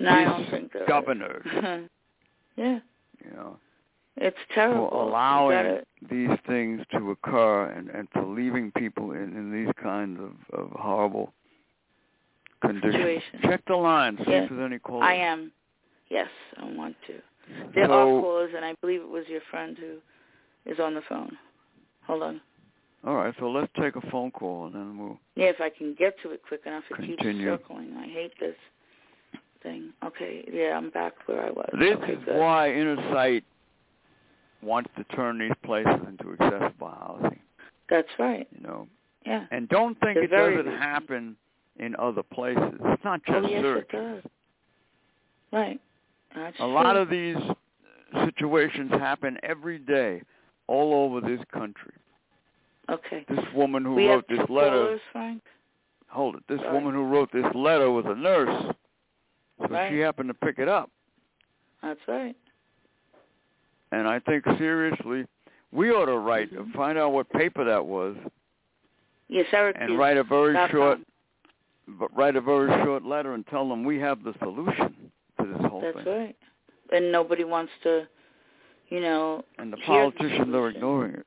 No, 0.00 0.10
I 0.10 0.24
don't 0.24 0.50
think 0.50 0.72
there 0.72 0.82
is. 0.82 0.88
Disgovernored, 0.88 1.88
yeah, 2.56 2.78
you 3.24 3.30
know. 3.34 3.58
it's 4.16 4.36
terrible. 4.54 4.88
for 4.90 5.02
allowing 5.08 5.56
gotta- 5.56 5.84
these 6.10 6.38
things 6.46 6.82
to 6.92 7.10
occur 7.10 7.66
and, 7.70 7.88
and 7.90 8.08
for 8.12 8.22
leaving 8.24 8.72
people 8.72 9.12
in, 9.12 9.36
in 9.36 9.52
these 9.52 9.72
kinds 9.82 10.18
of, 10.20 10.58
of 10.58 10.70
horrible 10.72 11.32
conditions. 12.62 12.92
Situation. 12.94 13.40
Check 13.42 13.62
the 13.66 13.76
line, 13.76 14.16
see 14.24 14.30
Yeah. 14.32 14.42
if 14.44 14.50
there's 14.50 14.62
any 14.64 14.78
callers. 14.78 15.06
I 15.06 15.14
am. 15.14 15.52
Yes, 16.08 16.28
I 16.56 16.64
want 16.64 16.96
to. 17.08 17.14
There 17.74 17.86
So- 17.86 18.18
are 18.18 18.20
callers, 18.22 18.52
and 18.54 18.64
I 18.64 18.74
believe 18.80 19.00
it 19.00 19.08
was 19.08 19.28
your 19.28 19.40
friend 19.50 19.76
who 19.78 19.98
is 20.70 20.78
on 20.80 20.94
the 20.94 21.02
phone. 21.02 21.36
Hold 22.06 22.22
on. 22.22 22.40
All 23.04 23.14
right, 23.14 23.34
so 23.38 23.50
let's 23.50 23.70
take 23.78 23.94
a 23.96 24.00
phone 24.10 24.30
call 24.32 24.66
and 24.66 24.74
then 24.74 24.98
we'll. 24.98 25.18
Yeah, 25.36 25.46
if 25.46 25.60
I 25.60 25.68
can 25.70 25.94
get 25.94 26.18
to 26.22 26.30
it 26.32 26.42
quick 26.46 26.62
enough, 26.66 26.84
it 26.90 26.96
keeps 26.98 27.18
Continue. 27.18 27.46
circling. 27.46 27.96
I 27.96 28.06
hate 28.06 28.32
this 28.40 28.56
thing. 29.62 29.92
Okay, 30.04 30.44
yeah, 30.52 30.76
I'm 30.76 30.90
back 30.90 31.12
where 31.26 31.44
I 31.46 31.50
was. 31.50 31.68
This 31.78 31.96
okay, 31.98 32.14
is 32.14 32.24
good. 32.24 32.36
why 32.38 32.72
Inner 32.72 32.96
Sight 33.12 33.44
wants 34.62 34.90
to 34.96 35.04
turn 35.14 35.38
these 35.38 35.52
places 35.64 36.00
into 36.08 36.32
accessible 36.32 36.88
housing. 36.88 37.38
That's 37.88 38.08
right. 38.18 38.48
You 38.50 38.66
know, 38.66 38.88
Yeah. 39.24 39.46
and 39.52 39.68
don't 39.68 39.94
think 40.00 40.14
The 40.16 40.22
it 40.22 40.26
doesn't 40.30 40.66
reason. 40.66 40.72
happen 40.72 41.36
in 41.78 41.94
other 41.96 42.22
places. 42.24 42.74
It's 42.86 43.04
not 43.04 43.22
just 43.24 43.46
oh, 43.46 43.48
yes, 43.48 43.62
Syracuse. 43.62 43.84
it 43.92 44.22
does. 44.22 44.30
Right. 45.52 45.80
That's 46.34 46.56
A 46.60 46.66
lot 46.66 46.96
of 46.96 47.08
these 47.08 47.36
situations 48.24 48.90
happen 48.92 49.38
every 49.42 49.78
day 49.78 50.22
all 50.66 50.92
over 50.94 51.20
this 51.20 51.40
country. 51.52 51.92
Okay. 52.90 53.24
This 53.28 53.44
woman 53.54 53.84
who 53.84 53.94
we 53.94 54.06
wrote 54.06 54.26
this 54.28 54.38
letter, 54.48 54.70
callers, 54.70 55.00
Frank. 55.12 55.42
hold 56.08 56.36
it, 56.36 56.42
this 56.48 56.60
Sorry. 56.60 56.72
woman 56.72 56.94
who 56.94 57.04
wrote 57.04 57.30
this 57.32 57.46
letter 57.54 57.90
was 57.90 58.04
a 58.06 58.14
nurse. 58.14 58.74
So 59.60 59.66
Right. 59.68 59.90
she 59.90 59.98
happened 59.98 60.28
to 60.28 60.34
pick 60.34 60.58
it 60.58 60.68
up. 60.68 60.90
That's 61.82 62.00
right. 62.06 62.36
And 63.92 64.06
I 64.06 64.18
think 64.18 64.44
seriously, 64.58 65.26
we 65.72 65.90
ought 65.90 66.06
to 66.06 66.18
write, 66.18 66.52
Mhm. 66.52 66.72
find 66.74 66.98
out 66.98 67.12
what 67.12 67.28
paper 67.30 67.64
that 67.64 67.84
was, 67.86 68.16
Yes, 69.28 69.46
Syracuse. 69.50 69.82
and 69.88 69.98
write 69.98 70.16
a 70.16 70.22
very 70.22 70.54
short, 70.70 70.98
com. 70.98 71.06
but 71.98 72.14
write 72.16 72.36
a 72.36 72.40
very 72.40 72.68
short 72.84 73.04
letter 73.04 73.32
and 73.34 73.46
tell 73.46 73.68
them 73.68 73.84
we 73.84 73.98
have 73.98 74.22
the 74.22 74.34
solution 74.38 74.95
whole 75.80 75.92
That's 75.92 76.04
thing. 76.04 76.18
right. 76.18 76.36
And 76.92 77.10
nobody 77.10 77.44
wants 77.44 77.72
to, 77.82 78.06
you 78.88 79.00
know. 79.00 79.44
And 79.58 79.72
the 79.72 79.76
hear 79.78 80.06
the 80.06 80.12
politicians 80.12 80.54
are 80.54 80.68
ignoring 80.68 81.14
it. 81.14 81.26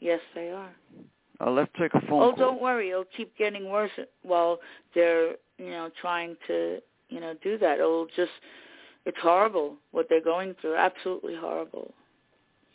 Yes, 0.00 0.20
they 0.34 0.50
are. 0.50 0.70
Uh, 1.40 1.50
let's 1.50 1.70
take 1.78 1.94
a 1.94 2.00
phone 2.02 2.22
oh, 2.22 2.32
call. 2.32 2.36
don't 2.36 2.60
worry. 2.60 2.90
It'll 2.90 3.04
keep 3.16 3.36
getting 3.36 3.70
worse 3.70 3.90
while 4.22 4.58
they're, 4.94 5.32
you 5.58 5.70
know, 5.70 5.90
trying 6.00 6.36
to, 6.46 6.80
you 7.08 7.20
know, 7.20 7.34
do 7.42 7.58
that. 7.58 7.78
It'll 7.78 8.06
just, 8.14 8.30
it's 9.06 9.16
horrible 9.20 9.76
what 9.90 10.06
they're 10.08 10.22
going 10.22 10.54
through. 10.60 10.76
Absolutely 10.76 11.34
horrible. 11.34 11.92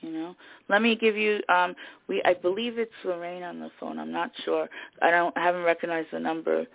You 0.02 0.12
know. 0.12 0.36
Let 0.70 0.82
me 0.82 0.96
give 0.96 1.18
you. 1.18 1.42
Um, 1.50 1.76
we, 2.08 2.22
I 2.24 2.34
believe 2.34 2.80
it's 2.80 2.92
Lorraine 3.04 3.44
on 3.44 3.60
the 3.60 3.70
phone. 3.80 4.00
I'm 4.00 4.14
not 4.14 4.32
sure. 4.46 4.70
I 5.02 5.12
don't 5.12 5.38
I 5.38 5.44
haven't 5.44 5.64
recognized 5.64 6.08
the 6.14 6.20
number, 6.20 6.66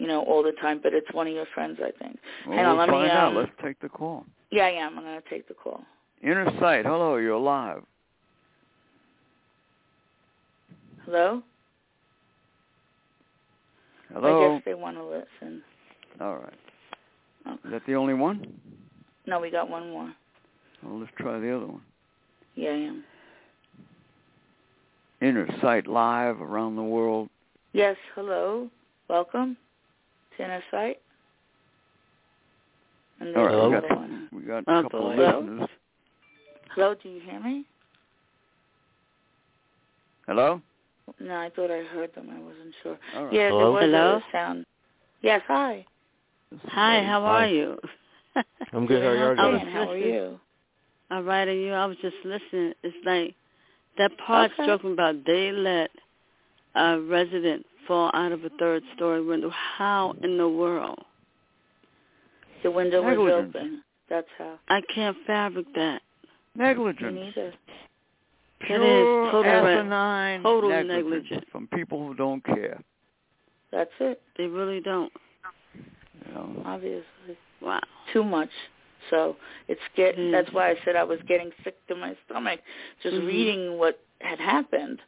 you 0.00 0.06
know, 0.06 0.22
all 0.22 0.42
the 0.42 0.52
time. 0.52 0.80
But 0.82 0.94
it's 0.94 1.12
one 1.12 1.26
of 1.28 1.34
your 1.34 1.46
friends, 1.54 1.78
I 1.80 1.90
think. 2.02 2.18
Well, 2.46 2.56
hang 2.56 2.66
on, 2.66 2.76
we'll 2.76 2.86
let 2.86 2.88
me, 2.88 2.94
find 2.94 3.10
out. 3.10 3.28
um, 3.28 3.36
Let's 3.36 3.52
take 3.62 3.78
the 3.80 3.88
call. 3.88 4.24
Yeah, 4.50 4.68
yeah. 4.70 4.86
I'm 4.86 4.94
going 4.94 5.04
to 5.04 5.28
take 5.28 5.46
the 5.46 5.54
call. 5.54 5.82
Inner 6.22 6.50
Sight, 6.58 6.86
hello, 6.86 7.16
you're 7.16 7.38
live. 7.38 7.82
Hello. 11.04 11.42
Hello. 14.12 14.52
I 14.52 14.56
guess 14.56 14.64
they 14.64 14.74
want 14.74 14.96
to 14.96 15.04
listen. 15.04 15.62
All 16.20 16.36
right. 16.36 16.52
Okay. 17.46 17.58
Is 17.64 17.70
that 17.72 17.82
the 17.86 17.94
only 17.94 18.14
one? 18.14 18.52
No, 19.26 19.38
we 19.38 19.50
got 19.50 19.68
one 19.68 19.90
more. 19.90 20.12
Well, 20.82 20.98
let's 20.98 21.12
try 21.16 21.38
the 21.38 21.54
other 21.54 21.66
one. 21.66 21.82
Yeah, 22.54 22.70
I 22.70 22.74
am. 22.74 23.04
Inner 25.20 25.46
Sight 25.60 25.86
Live 25.86 26.40
around 26.40 26.76
the 26.76 26.82
world. 26.82 27.28
Yes, 27.72 27.96
hello. 28.14 28.68
Welcome 29.08 29.56
to 30.40 30.44
Inner 30.46 30.62
Sight. 30.70 30.96
And 33.20 33.36
All 33.36 33.44
there's 33.44 33.82
we 33.82 33.88
got, 33.88 33.96
one. 33.96 34.28
we 34.32 34.42
got 34.42 34.62
a 34.66 34.82
couple 34.82 35.10
of 35.10 35.18
listeners. 35.18 35.68
Hello, 36.74 36.94
do 37.02 37.08
you 37.08 37.20
hear 37.20 37.40
me? 37.40 37.64
Hello? 40.26 40.60
No, 41.18 41.36
I 41.36 41.50
thought 41.50 41.70
I 41.70 41.82
heard 41.82 42.14
them. 42.14 42.30
I 42.30 42.38
wasn't 42.40 42.74
sure. 42.82 42.98
All 43.16 43.24
right. 43.24 43.34
Yeah, 43.34 43.48
Hello? 43.50 43.58
there 43.58 43.70
was 43.72 43.82
Hello? 43.82 44.16
a 44.16 44.32
sound. 44.32 44.64
Yes, 45.22 45.42
hi. 45.46 45.84
Hi, 46.68 47.04
how 47.04 47.20
Hi. 47.22 47.28
are 47.28 47.46
you? 47.48 47.78
I'm 48.72 48.86
good. 48.86 49.02
How 49.02 49.08
are 49.08 49.16
you 49.16 49.24
I 49.24 49.28
was 49.28 49.38
doing? 49.38 49.60
Fine, 49.60 49.72
How 49.72 49.90
are 49.90 49.96
listening. 49.96 50.14
you? 50.14 50.40
All 51.10 51.22
right, 51.24 51.48
and 51.48 51.60
you, 51.60 51.72
I 51.72 51.86
was 51.86 51.96
just 52.00 52.16
listening. 52.24 52.72
It's 52.82 52.96
like 53.04 53.34
that 53.98 54.12
part 54.24 54.52
Okay. 54.52 54.66
talking 54.66 54.92
about 54.92 55.16
they 55.26 55.50
let 55.50 55.90
uh, 56.76 56.80
a 56.80 57.00
resident 57.00 57.66
fall 57.86 58.10
out 58.14 58.32
of 58.32 58.44
a 58.44 58.50
third 58.58 58.82
story 58.96 59.22
window. 59.24 59.50
How 59.50 60.14
in 60.22 60.36
the 60.38 60.48
world? 60.48 60.98
The 62.62 62.70
window 62.70 63.02
was 63.02 63.32
open. 63.32 63.82
That's 64.08 64.26
how. 64.38 64.58
I 64.68 64.80
can't 64.94 65.16
fabric 65.26 65.66
that. 65.74 66.02
Me 66.56 66.64
Negligence. 66.64 67.14
neither. 67.34 67.52
That 68.68 68.74
is 68.74 68.76
Pure 68.76 69.30
total 69.30 69.42
re- 69.42 69.74
asinine 69.76 70.42
total 70.42 70.68
negligence 70.70 71.04
negligence. 71.04 71.44
from 71.50 71.66
people 71.68 72.06
who 72.06 72.14
don't 72.14 72.44
care. 72.44 72.80
That's 73.72 73.90
it, 74.00 74.20
They 74.36 74.46
really 74.46 74.80
don't. 74.80 75.12
You 76.26 76.34
know? 76.34 76.62
obviously. 76.66 77.04
Wow. 77.62 77.80
Too 78.12 78.24
much. 78.24 78.50
So 79.08 79.36
it's 79.68 79.80
get. 79.96 80.16
Mm. 80.18 80.30
That's 80.32 80.52
why 80.52 80.70
I 80.70 80.74
said 80.84 80.96
I 80.96 81.04
was 81.04 81.18
getting 81.26 81.50
sick 81.64 81.76
to 81.88 81.94
my 81.94 82.14
stomach 82.26 82.60
just 83.02 83.14
Mhm. 83.16 83.26
reading 83.26 83.78
what 83.78 83.98
had 84.20 84.38
happened. 84.38 85.00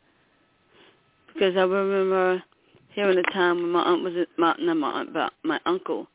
Because 1.35 1.57
I 1.57 1.63
remember 1.63 2.43
hearing 2.95 3.19
a 3.19 3.23
time 3.33 3.57
when 3.63 3.71
my 3.71 3.83
aunt 3.83 4.03
was 4.03 4.15
at 4.17 4.29
my 4.39 4.55
not 4.59 4.77
my 4.77 4.91
aunt, 4.91 5.13
but 5.13 5.33
my 5.45 5.61
uncle. 5.67 6.09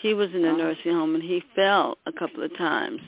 He 0.00 0.14
was 0.14 0.30
in 0.34 0.44
a 0.44 0.48
Uh-huh. 0.48 0.56
nursing 0.58 0.92
home 0.92 1.14
and 1.14 1.22
he 1.22 1.42
fell 1.54 1.98
a 2.06 2.12
couple 2.12 2.42
of 2.42 2.56
times. 2.56 3.00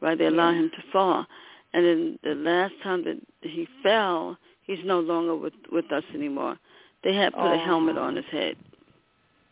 Right, 0.00 0.18
they 0.18 0.26
allowed 0.26 0.54
him 0.54 0.70
to 0.70 0.82
fall, 0.92 1.24
and 1.72 1.84
then 1.86 2.18
the 2.24 2.34
last 2.34 2.74
time 2.82 3.04
that 3.04 3.18
he 3.42 3.68
fell, 3.84 4.36
he's 4.64 4.84
no 4.84 4.98
longer 4.98 5.36
with 5.36 5.54
with 5.70 5.92
us 5.92 6.02
anymore. 6.12 6.58
They 7.04 7.14
had 7.14 7.32
put 7.34 7.42
Oh. 7.44 7.54
a 7.54 7.58
helmet 7.58 7.96
on 7.98 8.16
his 8.16 8.24
head. 8.26 8.56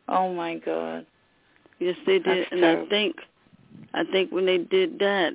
Oh 0.08 0.32
my 0.34 0.56
God. 0.56 1.06
Yes, 1.78 1.96
they 2.04 2.18
did, 2.18 2.26
That's 2.26 2.48
and 2.52 2.60
terrible. 2.60 2.86
I 2.86 2.88
think, 2.90 3.16
I 3.94 4.04
think 4.04 4.32
when 4.32 4.44
they 4.44 4.58
did 4.58 4.98
that, 4.98 5.34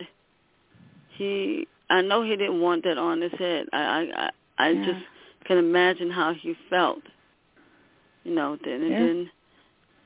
he, 1.18 1.68
I 1.90 2.02
know 2.02 2.22
he 2.24 2.36
didn't 2.36 2.62
want 2.62 2.84
that 2.84 2.98
on 2.98 3.22
his 3.22 3.32
head. 3.40 3.68
I, 3.74 3.78
I, 3.80 4.02
I, 4.26 4.30
I 4.60 4.70
Yeah. 4.72 4.86
just 4.86 5.06
can 5.46 5.58
imagine 5.58 6.12
how 6.12 6.34
he 6.34 6.56
felt. 6.70 7.02
You 8.26 8.34
know, 8.34 8.58
then 8.64 8.82
and 8.82 8.92
Yeah. 8.92 9.00
then, 9.00 9.32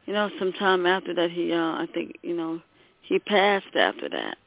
you 0.05 0.13
know, 0.13 0.29
sometime 0.37 0.85
after 0.85 1.13
that, 1.13 1.31
he, 1.31 1.53
uh, 1.53 1.57
I 1.81 1.87
think, 1.93 2.17
you 2.21 2.35
know, 2.35 2.61
he 3.01 3.17
passed 3.19 3.75
after 3.75 4.09
that. 4.09 4.37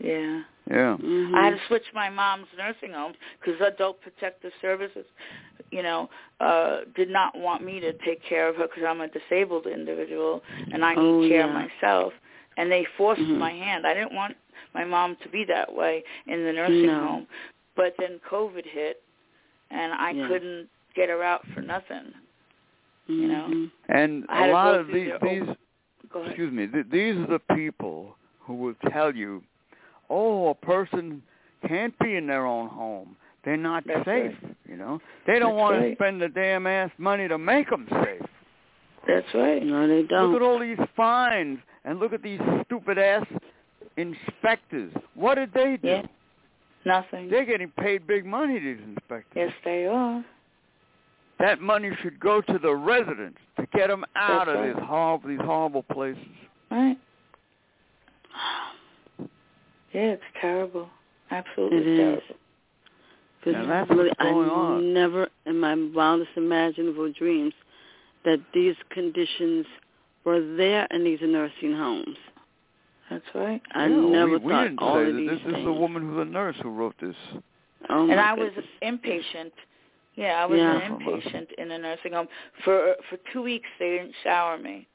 Yeah. 0.00 0.42
Yeah. 0.70 0.96
hmm 0.96 1.34
I 1.34 1.44
had 1.46 1.58
to 1.58 1.66
switch 1.66 1.92
my 1.94 2.08
mom's 2.08 2.48
nursing 2.56 2.92
home 2.92 3.14
because 3.40 3.60
Adult 3.60 4.00
Protective 4.00 4.52
Services, 4.60 5.04
you 5.70 5.82
know, 5.82 6.08
uh, 6.40 6.80
did 6.96 7.10
not 7.10 7.36
want 7.38 7.62
me 7.62 7.78
to 7.80 7.92
take 8.04 8.22
care 8.22 8.48
of 8.48 8.56
her 8.56 8.66
because 8.68 8.84
I'm 8.84 9.00
a 9.02 9.08
disabled 9.08 9.66
individual 9.66 10.42
and 10.72 10.84
I 10.84 10.94
need 10.94 11.00
Oh, 11.00 11.28
care 11.28 11.46
yeah. 11.46 11.66
myself. 11.68 12.12
And 12.56 12.70
they 12.72 12.84
forced 12.96 13.20
Mhm. 13.22 13.38
my 13.38 13.52
hand. 13.52 13.86
I 13.86 13.94
didn't 13.94 14.14
want 14.14 14.36
my 14.74 14.84
mom 14.84 15.16
to 15.16 15.28
be 15.28 15.44
that 15.44 15.72
way 15.72 16.02
in 16.26 16.44
the 16.44 16.52
nursing 16.52 16.86
No. 16.86 17.00
home, 17.00 17.28
but 17.76 17.94
then 17.98 18.18
COVID 18.20 18.64
hit, 18.66 19.02
and 19.70 19.92
I 19.92 20.12
Yeah. 20.12 20.26
couldn't 20.26 20.70
get 20.94 21.08
her 21.08 21.22
out 21.22 21.46
for 21.48 21.60
nothing. 21.62 22.14
You 23.08 23.26
know. 23.28 23.46
Mhm. 23.48 23.70
And 23.88 24.26
a 24.28 24.48
lot 24.48 24.74
of 24.76 24.86
these, 24.88 25.08
their 25.08 25.18
these 25.18 25.42
own- 26.14 26.26
excuse 26.26 26.52
me, 26.52 26.66
th- 26.66 26.86
these 26.90 27.16
are 27.16 27.26
the 27.26 27.40
people 27.54 28.16
who 28.40 28.54
will 28.54 28.74
tell 28.90 29.14
you, 29.14 29.42
oh, 30.08 30.48
a 30.50 30.54
person 30.54 31.22
can't 31.66 31.98
be 31.98 32.14
in 32.16 32.26
their 32.26 32.46
own 32.46 32.68
home. 32.68 33.16
They're 33.44 33.56
not 33.56 33.84
That's 33.86 34.04
safe, 34.04 34.34
you 34.68 34.76
know. 34.76 35.00
They 35.26 35.38
don't 35.38 35.56
That's 35.56 35.60
want 35.60 35.80
to 35.82 35.94
spend 35.94 36.20
the 36.20 36.28
damn 36.28 36.66
ass 36.66 36.90
money 36.98 37.28
to 37.28 37.38
make 37.38 37.70
them 37.70 37.88
safe. 38.04 38.22
That's 39.06 39.26
right. 39.34 39.64
No, 39.64 39.88
they 39.88 40.02
don't. 40.02 40.32
Look 40.32 40.42
at 40.42 40.44
all 40.44 40.58
these 40.58 40.78
fines 40.94 41.58
and 41.84 41.98
look 41.98 42.12
at 42.12 42.22
these 42.22 42.40
stupid 42.66 42.98
ass 42.98 43.26
inspectors. 43.96 44.92
What 45.14 45.36
did 45.36 45.52
they 45.52 45.78
do? 45.78 45.88
Yeah. 45.88 46.02
Nothing. 46.84 47.28
They're 47.28 47.44
getting 47.44 47.70
paid 47.70 48.06
big 48.06 48.24
money, 48.24 48.58
these 48.58 48.78
inspectors. 48.86 49.32
Yes, 49.34 49.52
they 49.64 49.86
are. 49.86 50.24
That 51.38 51.60
money 51.60 51.90
should 52.02 52.18
go 52.18 52.40
to 52.40 52.58
the 52.58 52.74
residents 52.74 53.38
to 53.60 53.66
get 53.72 53.88
them 53.88 54.04
out 54.16 54.46
That's 54.46 54.56
of 54.56 54.64
right. 54.64 54.74
these 54.74 54.84
horrible, 54.86 55.28
these 55.28 55.40
horrible 55.40 55.82
places. 55.84 56.22
Right. 56.70 56.98
Yeah, 59.94 60.02
it's 60.12 60.22
terrible. 60.38 60.90
Absolutely 61.30 61.78
It 61.78 61.86
is. 61.86 61.96
terrible. 61.98 62.22
Because 63.40 63.52
Now, 63.54 63.66
that's 63.68 63.90
really, 63.90 64.08
what's 64.10 64.20
going 64.22 64.50
I 64.50 64.52
on. 64.52 64.92
never, 64.94 65.28
in 65.46 65.58
my 65.58 65.74
wildest 65.94 66.30
imaginable 66.36 67.10
dreams, 67.12 67.54
that 68.26 68.38
these 68.52 68.74
conditions 68.90 69.64
were 70.24 70.40
there 70.56 70.86
in 70.90 71.04
these 71.04 71.20
nursing 71.22 71.72
homes. 71.74 72.18
That's 73.08 73.24
right. 73.34 73.62
I 73.74 73.86
Yeah, 73.86 73.96
never 73.96 74.32
we, 74.32 74.38
we 74.38 74.52
thought 74.52 74.62
didn't 74.64 74.78
all 74.80 74.96
say 74.96 75.00
of 75.08 75.14
that. 75.14 75.20
these 75.20 75.30
This 75.30 75.40
things. 75.42 75.56
is 75.56 75.64
the 75.64 75.72
woman 75.72 76.02
who's 76.02 76.18
a 76.20 76.24
nurse 76.30 76.56
who 76.62 76.70
wrote 76.70 76.94
this. 77.00 77.16
Oh 77.88 78.00
and 78.00 78.08
my 78.08 78.16
I 78.16 78.32
was 78.34 78.48
goodness. 78.54 78.66
impatient. 78.82 79.52
Yeah, 80.18 80.42
I 80.42 80.46
was 80.46 80.58
Yeah. 80.58 80.76
an 80.76 80.98
inpatient 80.98 81.52
in 81.58 81.70
a 81.70 81.78
nursing 81.78 82.12
home. 82.12 82.28
For 82.64 82.96
for 83.08 83.18
two 83.32 83.42
weeks 83.42 83.68
they 83.78 83.90
didn't 83.90 84.14
shower 84.24 84.58
me. 84.58 84.88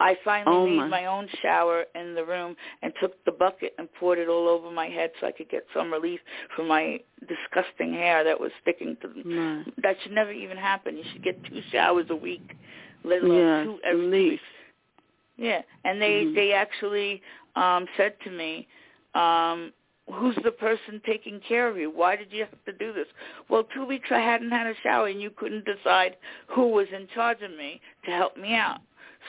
I 0.00 0.14
finally 0.24 0.56
Oh, 0.56 0.66
made 0.66 0.76
my. 0.76 0.88
my 0.88 1.06
own 1.06 1.26
shower 1.40 1.86
in 1.94 2.14
the 2.14 2.24
room 2.24 2.54
and 2.82 2.92
took 3.00 3.24
the 3.24 3.32
bucket 3.32 3.74
and 3.78 3.90
poured 3.94 4.18
it 4.18 4.28
all 4.28 4.46
over 4.48 4.70
my 4.70 4.88
head 4.88 5.10
so 5.18 5.26
I 5.26 5.32
could 5.32 5.48
get 5.48 5.64
some 5.72 5.90
relief 5.90 6.20
from 6.54 6.68
my 6.68 7.00
disgusting 7.26 7.94
hair 7.94 8.22
that 8.24 8.38
was 8.38 8.50
sticking 8.60 8.96
to 9.02 9.08
My. 9.24 9.64
that 9.78 9.96
should 10.02 10.12
never 10.12 10.32
even 10.32 10.58
happen. 10.58 10.98
You 10.98 11.04
should 11.12 11.22
get 11.22 11.42
two 11.44 11.62
showers 11.70 12.06
a 12.10 12.16
week, 12.16 12.46
let 13.04 13.22
alone 13.22 13.38
Yeah, 13.38 13.64
two 13.64 13.78
every 13.84 14.10
weeks. 14.10 14.42
Yeah, 15.36 15.62
and 15.84 16.02
they 16.02 16.24
Mhm. 16.24 16.34
they 16.34 16.52
actually 16.52 17.22
um 17.54 17.86
said 17.96 18.18
to 18.24 18.30
me, 18.30 18.66
um, 19.14 19.72
"Who's 20.12 20.36
the 20.44 20.52
person 20.52 21.00
taking 21.04 21.40
care 21.40 21.68
of 21.68 21.76
you? 21.76 21.90
Why 21.90 22.16
did 22.16 22.32
you 22.32 22.40
have 22.44 22.64
to 22.64 22.72
do 22.72 22.92
this?" 22.92 23.08
Well, 23.48 23.64
two 23.64 23.84
weeks 23.84 24.08
I 24.10 24.20
hadn't 24.20 24.50
had 24.50 24.66
a 24.66 24.74
shower, 24.82 25.08
and 25.08 25.20
you 25.20 25.30
couldn't 25.30 25.64
decide 25.64 26.16
who 26.48 26.68
was 26.68 26.88
in 26.92 27.08
charge 27.08 27.42
of 27.42 27.50
me 27.52 27.80
to 28.04 28.10
help 28.10 28.36
me 28.36 28.54
out. 28.54 28.80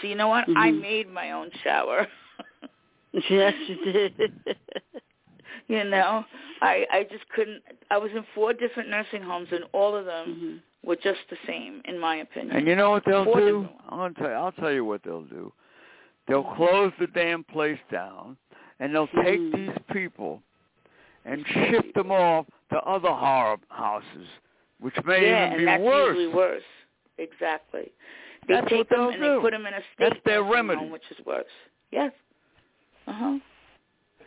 So 0.01 0.07
you 0.07 0.15
know 0.15 0.27
what? 0.27 0.45
I 0.55 0.71
Mhm. 0.71 0.81
made 0.81 1.09
my 1.09 1.31
own 1.31 1.51
shower. 1.63 2.07
Yes, 3.29 3.55
you 3.67 3.75
did. 3.91 4.31
you 5.67 5.83
know, 5.85 6.25
I 6.61 6.85
I 6.91 7.03
just 7.09 7.27
couldn't. 7.29 7.63
I 7.89 7.97
was 7.97 8.11
in 8.11 8.23
four 8.35 8.53
different 8.53 8.89
nursing 8.89 9.21
homes, 9.23 9.47
and 9.51 9.63
all 9.73 9.95
of 9.95 10.05
them 10.05 10.33
hmm 10.33 10.57
were 10.83 10.95
just 10.95 11.19
the 11.29 11.37
same, 11.47 11.81
in 11.85 11.99
my 11.99 12.17
opinion. 12.17 12.55
And 12.55 12.67
you 12.67 12.75
know 12.75 12.91
what 12.91 13.03
they'll 13.05 13.25
Four 13.25 13.39
do? 13.39 13.67
I'm 13.89 13.97
gonna 13.97 14.13
tell 14.13 14.29
you, 14.29 14.35
I'll 14.35 14.51
tell 14.53 14.71
you 14.71 14.85
what 14.85 15.01
they'll 15.03 15.23
do. 15.23 15.51
They'll 16.27 16.43
close 16.43 16.93
the 16.99 17.07
damn 17.07 17.43
place 17.43 17.79
down, 17.91 18.37
and 18.79 18.93
they'll 18.93 19.07
take 19.23 19.39
Mhm. 19.39 19.51
these 19.53 19.77
people 19.91 20.43
and 21.27 21.45
shift 21.47 21.93
them 21.93 22.11
off 22.11 22.45
to 22.71 22.77
other 22.79 23.09
horror 23.09 23.57
houses, 23.69 24.27
which 24.79 24.95
may 25.05 25.27
yeah, 25.29 25.47
even 25.47 25.51
and 25.53 25.57
be 25.59 25.65
that's 25.65 25.83
worse. 25.83 26.15
usually 26.17 26.33
worse. 26.33 26.63
Exactly. 27.17 27.91
They 28.47 28.53
That's 28.53 28.69
take 28.69 28.87
them 28.89 29.09
and 29.09 29.13
do. 29.21 29.35
they 29.35 29.41
put 29.41 29.51
them 29.51 29.65
in 29.65 29.73
a 29.73 29.79
state 29.95 30.09
That's 30.11 30.19
their 30.25 30.43
remedy. 30.43 30.79
home, 30.79 30.91
which 30.91 31.03
is 31.11 31.25
worse. 31.25 31.45
Yes. 31.91 32.11
Uh 33.07 33.13
huh. 33.13 33.39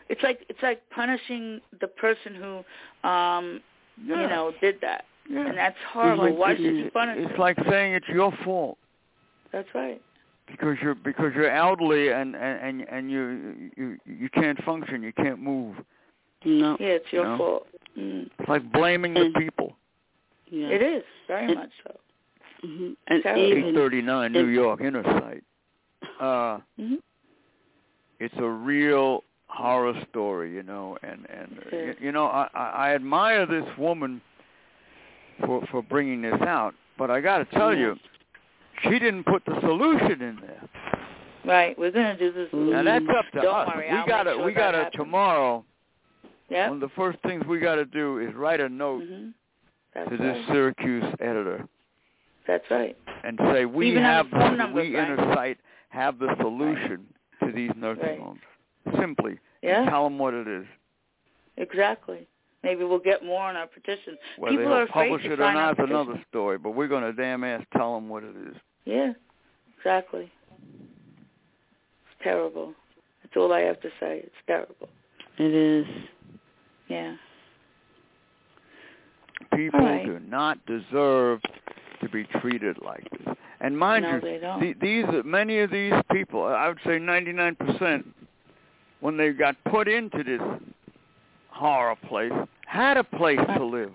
It's 0.09 0.21
like 0.23 0.41
it's 0.49 0.61
like 0.61 0.81
punishing 0.89 1.61
the 1.79 1.87
person 1.87 2.35
who, 2.35 3.09
um, 3.09 3.61
Yeah. 4.05 4.21
you 4.21 4.27
know, 4.27 4.51
did 4.61 4.75
that, 4.81 5.05
yeah. 5.29 5.47
and 5.47 5.57
that's 5.57 5.77
horrible. 5.91 6.25
like 6.25 6.37
Why 6.37 6.51
it- 6.51 6.57
should 6.57 6.75
you 6.75 6.91
punish 6.91 7.17
It's 7.19 7.31
them? 7.31 7.39
like 7.39 7.57
saying 7.69 7.93
it's 7.93 8.07
your 8.09 8.31
fault 8.43 8.77
That's 9.53 9.69
right. 9.73 10.01
because 10.47 10.77
you're 10.81 10.95
because 10.95 11.31
you're 11.33 11.49
elderly 11.49 12.09
and 12.09 12.35
and 12.35 12.59
and, 12.81 12.89
and 12.89 13.09
you 13.11 13.71
you 13.77 13.97
you 14.05 14.29
can't 14.29 14.61
function, 14.63 15.01
you 15.01 15.13
can't 15.13 15.39
move. 15.39 15.77
No. 16.45 16.77
Yeah, 16.79 16.87
it's 16.87 17.11
your 17.11 17.25
No. 17.25 17.37
fault. 17.37 17.67
Mm. 17.97 18.29
It's 18.39 18.49
like 18.49 18.71
blaming 18.71 19.13
the 19.13 19.31
people. 19.37 19.75
Yeah. 20.49 20.67
It 20.67 20.81
is 20.81 21.03
very 21.27 21.45
And- 21.45 21.55
much 21.55 21.69
so. 21.83 21.99
hmm 22.61 22.91
And 23.07 23.25
839 23.25 24.31
New 24.33 24.47
York 24.47 24.81
Inner 24.81 25.03
Sight. 25.03 25.43
Uh, 26.19 26.59
hmm 26.77 26.95
it's 28.19 28.35
a 28.37 28.47
real 28.47 29.23
horror 29.47 29.93
story, 30.09 30.53
you 30.53 30.61
know, 30.63 30.95
and 31.01 31.25
and 31.29 31.59
you, 31.71 31.95
you 31.99 32.11
know 32.11 32.25
I, 32.27 32.47
I 32.53 32.65
I 32.89 32.95
admire 32.95 33.45
this 33.47 33.65
woman 33.79 34.21
for 35.45 35.65
for 35.71 35.81
bringing 35.81 36.21
this 36.21 36.39
out, 36.41 36.75
but 36.99 37.09
I 37.09 37.19
got 37.19 37.39
to 37.39 37.45
tell 37.45 37.73
Yeah. 37.73 37.79
you, 37.79 37.95
she 38.83 38.99
didn't 38.99 39.23
put 39.25 39.43
the 39.45 39.59
solution 39.61 40.21
in 40.21 40.37
there. 40.41 40.61
Right. 41.43 41.77
We're 41.79 41.89
gonna 41.91 42.15
do 42.17 42.31
this. 42.31 42.49
And 42.53 42.85
that's 42.85 43.05
up 43.09 43.25
to 43.33 43.41
Don't 43.41 43.55
us. 43.55 43.67
worry, 43.75 43.89
we 43.91 43.97
I'll 43.97 44.05
gotta 44.07 44.29
make 44.31 44.37
sure 44.37 44.45
we 44.45 44.53
that 44.53 44.59
gotta 44.59 44.77
happens. 44.83 44.95
tomorrow 45.03 45.65
Yeah. 46.51 46.67
one 46.69 46.83
of 46.83 46.89
the 46.89 46.95
first 46.95 47.17
things 47.23 47.43
we 47.47 47.59
gotta 47.59 47.85
do 47.85 48.19
is 48.19 48.33
write 48.35 48.59
a 48.59 48.67
note 48.69 49.03
hmm 49.03 49.29
That's 49.93 50.09
to 50.09 50.17
this 50.17 50.37
right. 50.37 50.45
Syracuse 50.47 51.05
editor 51.19 51.65
That's 52.47 52.65
right. 52.69 52.97
and 53.23 53.39
say 53.53 53.65
we 53.65 53.89
Even 53.91 54.03
have 54.03 54.25
have 54.25 54.31
the 54.31 54.37
phone 54.37 54.51
the, 54.51 54.57
number, 54.57 54.81
we 54.81 54.95
right? 54.95 55.09
inner 55.11 55.33
sight 55.33 55.57
have 55.89 56.19
the 56.19 56.35
solution 56.41 57.05
to 57.43 57.51
these 57.51 57.71
nursing 57.75 58.03
Right. 58.03 58.19
homes. 58.19 58.41
Simply 58.99 59.39
Yeah. 59.61 59.89
tell 59.89 60.03
them 60.03 60.17
what 60.19 60.33
it 60.33 60.47
is. 60.47 60.65
Exactly. 61.57 62.27
Maybe 62.63 62.83
we'll 62.83 62.99
get 62.99 63.23
more 63.25 63.41
on 63.43 63.55
our 63.55 63.67
petition. 63.67 64.17
Whether 64.37 64.57
People 64.57 64.73
are 64.73 64.75
they'll 64.85 64.89
afraid 64.89 65.09
publish 65.09 65.23
to 65.23 65.33
it 65.33 65.39
or 65.39 65.53
not 65.53 65.79
is 65.79 65.85
another 65.89 66.23
story, 66.29 66.57
but 66.59 66.71
we're 66.71 66.87
going 66.87 67.03
to 67.03 67.13
damn 67.13 67.43
ass 67.43 67.63
tell 67.75 67.95
them 67.95 68.07
what 68.09 68.23
it 68.23 68.35
is. 68.35 68.55
Yeah. 68.85 69.13
Exactly. 69.77 70.31
It's 72.05 72.23
terrible. 72.23 72.73
That's 73.23 73.35
all 73.35 73.51
I 73.51 73.61
have 73.61 73.79
to 73.81 73.89
say. 73.99 74.19
It's 74.23 74.35
terrible. 74.45 74.89
It 75.37 75.53
is. 75.53 75.85
Yeah. 76.91 77.15
People 79.55 79.79
All 79.81 79.85
right. 79.85 80.05
do 80.05 80.19
not 80.27 80.57
deserve 80.65 81.41
to 82.01 82.09
be 82.09 82.23
treated 82.39 82.77
like 82.83 83.07
this. 83.11 83.35
And 83.59 83.77
mind 83.77 84.03
no, 84.03 84.15
you, 84.15 84.21
they 84.21 84.37
don't. 84.39 84.59
the, 84.59 84.73
these 84.81 85.05
many 85.23 85.59
of 85.59 85.71
these 85.71 85.93
people, 86.11 86.43
I 86.43 86.67
would 86.67 86.79
say 86.83 86.97
99%, 86.99 88.03
when 89.01 89.17
they 89.17 89.31
got 89.31 89.55
put 89.69 89.87
into 89.87 90.23
this 90.23 90.41
horror 91.49 91.95
place, 92.07 92.31
had 92.65 92.97
a 92.97 93.03
place 93.03 93.39
to 93.57 93.63
live. 93.63 93.91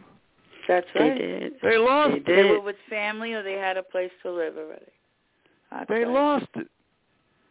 That's 0.69 0.87
right. 0.95 1.13
They 1.15 1.19
did. 1.19 1.53
They 1.63 1.79
lost. 1.79 2.11
They 2.13 2.19
it. 2.19 2.27
They 2.27 2.45
were 2.45 2.61
with 2.61 2.77
family 2.91 3.33
or 3.33 3.43
they 3.43 3.55
had 3.55 3.77
a 3.77 3.83
place 3.83 4.11
to 4.23 4.31
live 4.33 4.57
already. 4.57 4.85
That's 5.71 5.89
They 5.89 6.05
right. 6.05 6.09
lost 6.09 6.47
it. 6.57 6.69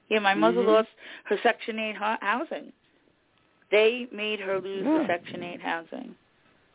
Yeah, 0.10 0.20
my 0.20 0.36
mother 0.36 0.62
Mhm. 0.62 0.68
lost 0.68 0.90
her 1.26 1.38
Section 1.42 1.80
8 1.80 1.96
hu- 1.96 2.26
housing. 2.26 2.72
They 3.72 4.08
made 4.12 4.40
her 4.40 4.60
lose 4.60 4.84
the 4.84 5.06
Section 5.08 5.44
8 5.44 5.62
housing. 5.62 6.16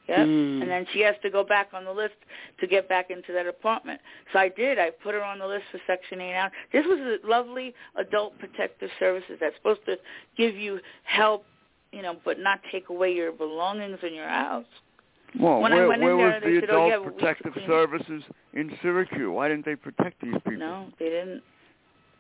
Yep. 0.09 0.19
Mm. 0.19 0.63
And 0.63 0.71
then 0.71 0.87
she 0.93 1.01
has 1.03 1.15
to 1.23 1.31
go 1.31 1.45
back 1.45 1.69
on 1.73 1.85
the 1.85 1.93
list 1.93 2.15
to 2.59 2.67
get 2.67 2.89
back 2.89 3.11
into 3.11 3.33
that 3.33 3.47
apartment. 3.47 4.01
So 4.33 4.41
I 4.41 4.49
did. 4.49 4.79
I 4.79 4.91
put 4.91 5.15
her 5.15 5.23
on 5.23 5.39
the 5.39 5.47
list 5.47 5.65
for 5.71 5.79
Section 5.87 6.21
8 6.21 6.35
housing. 6.35 6.59
This 6.73 6.85
was 6.87 6.99
a 6.99 7.27
lovely 7.27 7.75
adult 7.97 8.37
protective 8.39 8.91
services 8.99 9.39
that's 9.41 9.55
supposed 9.57 9.85
to 9.87 9.97
give 10.37 10.57
you 10.57 10.81
help, 11.05 11.45
you 11.93 12.03
know, 12.03 12.17
but 12.25 12.41
not 12.41 12.61
take 12.73 12.89
away 12.89 13.13
your 13.13 13.31
belongings 13.31 13.99
in 14.03 14.15
your 14.15 14.29
house. 14.29 14.67
Well, 15.39 15.61
When 15.61 15.73
I 15.73 15.77
where, 15.77 15.89
went 15.89 16.03
in 16.03 16.09
there, 16.09 16.27
was 16.27 16.43
they 16.43 16.55
the 16.55 16.61
said, 16.61 16.71
"Oh, 16.71 16.87
Adult 16.87 17.05
yeah, 17.05 17.11
Protective. 17.11 17.53
Services 17.67 18.23
in 18.53 18.77
Syracuse? 18.83 19.29
Why 19.31 19.49
didn't 19.49 19.65
they 19.65 19.77
protect 19.77 20.21
these 20.21 20.35
people? 20.35 20.57
No, 20.57 20.89
they 20.99 21.09
didn't. 21.09 21.43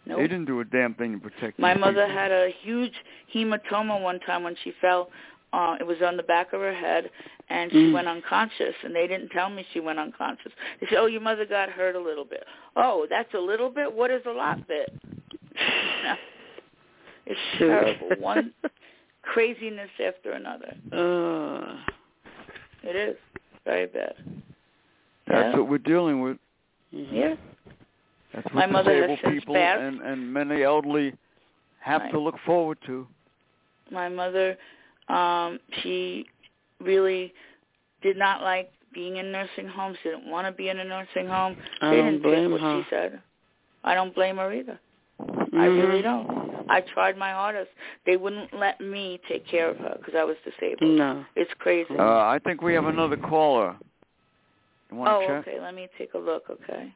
No. 0.07 0.17
They 0.17 0.23
didn't 0.23 0.47
do 0.47 0.61
a 0.61 0.65
damn 0.65 0.95
thing 0.95 1.13
to 1.13 1.19
protect 1.31 1.59
My 1.59 1.75
mother 1.75 2.05
people. 2.07 2.19
had 2.19 2.31
a 2.33 2.51
huge 2.63 2.95
hematoma 3.35 4.01
one 4.01 4.19
time 4.21 4.43
when 4.43 4.57
she 4.65 4.73
fell. 4.81 5.11
Uh, 5.53 5.77
it 5.81 5.85
was 5.87 5.97
on 6.05 6.17
the 6.17 6.23
back 6.23 6.53
of 6.53 6.61
her 6.61 6.73
head, 6.73 7.11
and 7.49 7.71
she 7.73 7.79
Mm. 7.91 7.93
went 7.93 8.07
unconscious. 8.09 8.75
And 8.85 8.95
they 8.95 9.07
didn't 9.09 9.31
tell 9.31 9.51
me 9.51 9.67
she 9.73 9.81
went 9.81 9.99
unconscious. 9.99 10.53
They 10.81 10.87
said, 10.87 10.99
"Oh, 10.99 11.07
your 11.07 11.21
mother 11.21 11.45
got 11.45 11.69
hurt 11.71 11.97
a 11.97 12.01
little 12.01 12.25
bit." 12.25 12.45
Oh, 12.77 13.07
that's 13.11 13.35
a 13.35 13.39
little 13.41 13.69
bit. 13.69 13.93
What 13.93 14.11
is 14.11 14.25
a 14.27 14.31
lot 14.31 14.67
bit? 14.69 14.89
it's 17.27 17.41
terrible. 17.59 18.11
One 18.21 18.53
craziness 19.23 19.91
after 20.05 20.33
another. 20.33 20.75
Uh, 20.93 21.77
It 22.83 22.97
is 22.97 23.17
very 23.67 23.87
bad. 23.87 24.15
That's 25.27 25.53
Yeah. 25.53 25.59
what 25.61 25.69
we're 25.69 25.79
dealing 25.79 26.23
with. 26.23 26.39
Yeah. 26.91 27.37
That's 28.35 28.45
what 28.47 28.55
My 28.55 28.67
mother 28.67 29.07
disabled 29.07 29.21
people 29.33 29.55
passed. 29.55 29.81
and, 29.83 30.01
and 30.01 30.33
many 30.33 30.63
elderly 30.63 31.15
have 31.81 32.03
Right. 32.03 32.11
to 32.13 32.19
look 32.21 32.37
forward 32.45 32.79
to. 32.87 33.07
my 33.91 34.09
mother 34.09 34.57
um 35.09 35.59
she 35.83 36.27
really 36.81 37.33
did 38.03 38.17
not 38.17 38.43
like 38.43 38.71
being 38.95 39.17
in 39.17 39.33
nursing 39.33 39.67
homes 39.67 39.97
She 40.03 40.11
didn't 40.11 40.31
want 40.31 40.47
to 40.47 40.53
be 40.53 40.69
in 40.69 40.79
a 40.79 40.85
nursing 40.85 41.27
home 41.27 41.57
I 41.81 41.91
they 41.91 41.97
didn't 41.97 42.23
blame 42.23 42.53
what 42.53 42.61
her. 42.61 42.83
she 42.83 42.87
said 42.91 43.21
i 43.83 43.95
don't 43.95 44.15
blame 44.15 44.37
her 44.37 44.53
either 44.53 44.79
i 45.55 45.65
really 45.67 46.03
don't 46.03 46.27
i 46.69 46.81
tried 46.95 47.17
my 47.17 47.33
hardest 47.33 47.71
they 48.07 48.17
wouldn't 48.17 48.53
let 48.55 48.81
me 48.81 49.21
take 49.29 49.45
care 49.49 49.69
of 49.71 49.77
her 49.79 49.95
because 49.99 50.15
i 50.17 50.23
was 50.23 50.37
disabled 50.45 50.97
No. 50.99 51.25
it's 51.35 51.51
crazy 51.59 51.97
Uh, 51.99 52.03
I 52.35 52.39
think 52.45 52.63
we 52.63 52.75
have 52.75 52.85
another 52.87 53.17
caller. 53.17 53.77
You 54.91 54.97
want 54.99 55.09
to 55.21 55.27
oh 55.27 55.29
check? 55.43 55.49
okay 55.49 55.61
let 55.61 55.75
me 55.75 55.89
take 55.99 56.15
a 56.15 56.19
look 56.19 56.45
okay 56.51 56.93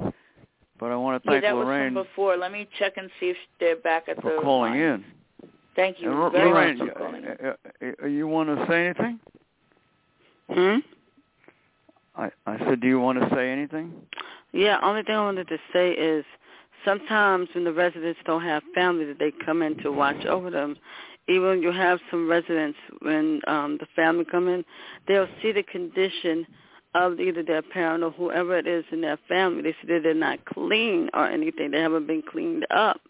But 0.78 0.90
I 0.90 0.96
want 0.96 1.22
to 1.22 1.26
yeah 1.28 1.32
thank 1.40 1.44
that 1.44 1.56
was 1.56 1.64
Lorraine 1.66 1.94
from 1.94 2.04
before 2.04 2.36
let 2.36 2.52
me 2.52 2.68
check 2.78 2.94
and 2.96 3.10
see 3.20 3.26
if 3.30 3.36
they're 3.60 3.76
back 3.76 4.08
at 4.08 4.20
for 4.20 4.34
the 4.36 4.40
calling 4.42 4.72
line. 4.72 4.80
in. 4.80 5.04
thank 5.76 6.00
you 6.00 6.10
And 6.10 6.32
very 6.32 6.50
Lorraine, 6.50 6.78
much 6.78 6.88
for 6.88 6.94
calling 6.94 7.24
in. 7.24 7.30
uh, 7.30 7.52
uh, 7.82 7.92
uh, 8.02 8.06
you 8.06 8.26
want 8.26 8.48
to 8.48 8.66
say 8.68 8.86
anything? 8.86 9.20
Hmm? 10.50 10.78
I, 12.16 12.30
I 12.46 12.58
said, 12.68 12.80
do 12.80 12.86
you 12.86 13.00
want 13.00 13.20
to 13.20 13.28
say 13.34 13.50
anything? 13.50 13.92
Yeah, 14.52 14.78
only 14.82 15.02
thing 15.02 15.16
I 15.16 15.20
wanted 15.22 15.48
to 15.48 15.58
say 15.72 15.90
is 15.92 16.24
sometimes 16.84 17.48
when 17.54 17.64
the 17.64 17.72
residents 17.72 18.20
don't 18.24 18.42
have 18.44 18.62
family 18.74 19.04
that 19.06 19.18
they 19.18 19.32
come 19.44 19.62
in 19.62 19.76
to 19.78 19.90
watch 19.90 20.24
over 20.26 20.50
them, 20.50 20.76
even 21.28 21.62
you 21.62 21.72
have 21.72 21.98
some 22.10 22.28
residents 22.30 22.78
when 23.02 23.40
um 23.46 23.78
the 23.80 23.86
family 23.96 24.24
come 24.30 24.46
in, 24.48 24.64
they'll 25.08 25.28
see 25.42 25.50
the 25.52 25.62
condition 25.64 26.46
of 26.94 27.18
either 27.18 27.42
their 27.42 27.62
parent 27.62 28.04
or 28.04 28.10
whoever 28.12 28.56
it 28.56 28.66
is 28.66 28.84
in 28.92 29.00
their 29.00 29.18
family. 29.28 29.62
They 29.62 29.72
see 29.72 29.92
that 29.92 30.02
they're 30.04 30.14
not 30.14 30.44
clean 30.44 31.10
or 31.12 31.26
anything. 31.26 31.72
They 31.72 31.80
haven't 31.80 32.06
been 32.06 32.22
cleaned 32.22 32.66
up. 32.70 33.00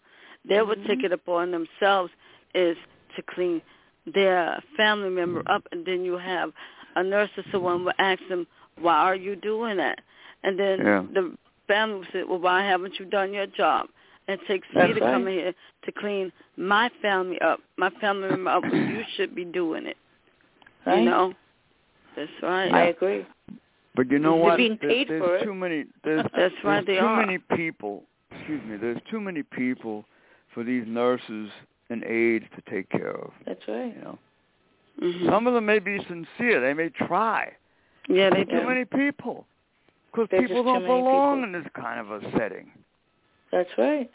They 0.47 0.61
would 0.61 0.83
take 0.85 0.99
Mhm. 0.99 1.05
it 1.05 1.11
upon 1.13 1.51
themselves 1.51 2.11
is 2.53 2.77
to 3.15 3.21
clean 3.23 3.61
their 4.05 4.61
family 4.75 5.09
member 5.09 5.41
up 5.47 5.67
and 5.71 5.85
then 5.85 6.03
you 6.03 6.17
have 6.17 6.53
a 6.95 7.03
nurse 7.03 7.29
or 7.37 7.43
someone 7.51 7.83
will 7.85 7.93
ask 7.99 8.25
them, 8.27 8.47
Why 8.77 8.97
are 8.97 9.15
you 9.15 9.35
doing 9.35 9.77
that? 9.77 10.01
And 10.43 10.59
then 10.59 10.79
Yeah. 10.79 11.05
the 11.13 11.37
family 11.67 11.99
will 11.99 12.05
say, 12.11 12.23
Well, 12.23 12.39
why 12.39 12.63
haven't 12.63 12.99
you 12.99 13.05
done 13.05 13.33
your 13.33 13.47
job? 13.47 13.89
And 14.27 14.39
it 14.39 14.47
takes 14.47 14.67
That's 14.73 14.87
me 14.93 14.99
to 14.99 14.99
come 15.01 15.27
here 15.27 15.53
to 15.83 15.91
clean 15.91 16.31
my 16.57 16.89
family 17.01 17.39
up, 17.41 17.61
my 17.77 17.89
family 18.01 18.29
member 18.29 18.51
up 18.51 18.63
you 18.71 19.03
should 19.15 19.35
be 19.35 19.45
doing 19.45 19.85
it. 19.85 19.97
Right? 20.85 20.99
You 20.99 21.05
know? 21.05 21.33
That's 22.15 22.31
right. 22.41 22.73
i 22.73 22.81
agree 22.85 23.25
But 23.95 24.11
you 24.11 24.19
know 24.19 24.35
what? 24.35 24.57
being 24.57 24.77
paid 24.77 25.07
there's 25.09 25.21
for 25.23 25.37
it. 25.37 25.43
too 25.43 25.53
many. 25.53 25.85
There's, 26.03 26.25
That's 26.35 26.53
right, 26.63 26.85
there's 26.85 26.85
they 26.85 26.95
too 27.01 27.05
are. 27.05 27.25
many 27.25 27.37
people. 27.55 28.03
Excuse 28.31 28.61
me. 28.65 28.77
There's 28.77 28.99
too 29.09 29.19
many 29.21 29.43
people 29.43 30.05
for 30.53 30.63
these 30.63 30.83
nurses 30.87 31.49
and 31.89 32.03
aides 32.03 32.45
to 32.55 32.71
take 32.71 32.89
care 32.89 33.11
of. 33.11 33.31
that's 33.45 33.61
right 33.67 33.93
You 33.95 34.01
know, 34.01 34.19
Mhm. 35.01 35.25
some 35.29 35.45
of 35.47 35.53
them 35.53 35.65
may 35.65 35.79
be 35.79 35.99
sincere. 36.07 36.59
They 36.61 36.73
may 36.73 36.89
try. 36.89 37.53
Yeah, 38.07 38.29
they 38.29 38.43
Too 38.45 38.65
many 38.67 38.85
people. 38.85 39.45
Because 40.11 40.27
people 40.29 40.63
don't 40.63 40.83
belong 40.85 41.41
people. 41.41 41.43
in 41.43 41.51
this 41.63 41.69
kind 41.73 41.99
of 41.99 42.09
a 42.11 42.31
setting. 42.37 42.71
that's 43.51 43.69
right 43.77 44.09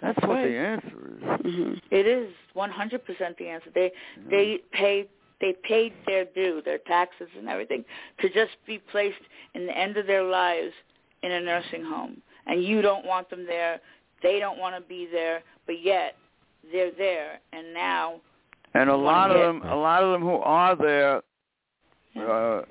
That's, 0.00 0.16
That's 0.16 0.26
what 0.26 0.34
right. 0.34 0.48
the 0.48 0.56
answer 0.56 1.08
is. 1.16 1.22
Mhm. 1.54 1.80
It 1.92 2.06
is 2.06 2.34
100% 2.54 3.36
the 3.38 3.48
answer. 3.48 3.70
They 3.70 3.92
know. 4.16 4.30
they 4.30 4.58
pay 4.72 5.06
they 5.42 5.52
paid 5.64 5.92
their 6.06 6.24
due, 6.24 6.62
their 6.64 6.78
taxes 6.78 7.28
and 7.36 7.48
everything 7.48 7.84
to 8.22 8.28
just 8.30 8.52
be 8.66 8.78
placed 8.78 9.20
in 9.54 9.66
the 9.66 9.76
end 9.76 9.98
of 9.98 10.06
their 10.06 10.22
lives 10.24 10.72
in 11.22 11.32
a 11.32 11.40
nursing 11.40 11.84
home. 11.84 12.22
And 12.46 12.64
you 12.64 12.80
don't 12.80 13.04
want 13.04 13.28
them 13.28 13.44
there. 13.46 13.78
They 14.22 14.38
don't 14.38 14.58
want 14.58 14.74
to 14.76 14.80
be 14.88 15.06
there, 15.12 15.42
but 15.66 15.82
yet 15.82 16.16
they're 16.72 16.92
there. 16.96 17.40
And 17.52 17.74
now 17.74 18.20
and 18.74 18.88
a 18.88 18.96
lot 18.96 19.30
of 19.30 19.36
them, 19.38 19.68
a 19.70 19.76
lot 19.76 20.02
of 20.02 20.12
them 20.12 20.22
who 20.22 20.36
are 20.36 20.74
there 20.76 21.22
uh, 22.16 22.62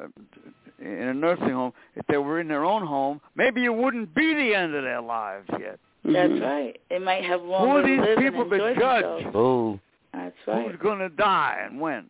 in 0.80 1.08
a 1.10 1.14
nursing 1.14 1.50
home, 1.52 1.74
if 1.96 2.06
they 2.08 2.18
were 2.18 2.40
in 2.40 2.48
their 2.48 2.66
own 2.66 2.86
home, 2.86 3.22
maybe 3.36 3.66
it 3.66 3.74
wouldn't 3.74 4.14
be 4.16 4.34
the 4.34 4.56
end 4.56 4.74
of 4.74 4.84
their 4.84 5.02
lives 5.02 5.48
yet. 5.60 5.78
that's 6.04 6.34
Mhm. 6.34 6.42
right. 6.42 6.82
They 6.90 6.98
might 7.00 7.24
have 7.26 7.42
Who 7.42 7.48
longer 7.48 7.80
are 7.80 7.84
these 7.84 8.18
people 8.18 8.50
to 8.50 8.76
judge? 8.76 9.04
themselves. 9.04 9.26
Oh, 9.36 9.80
That's 10.14 10.36
Who's 10.46 10.76
going 10.78 11.00
to 11.00 11.10
die 11.10 11.62
and 11.64 11.80
when 11.80 12.10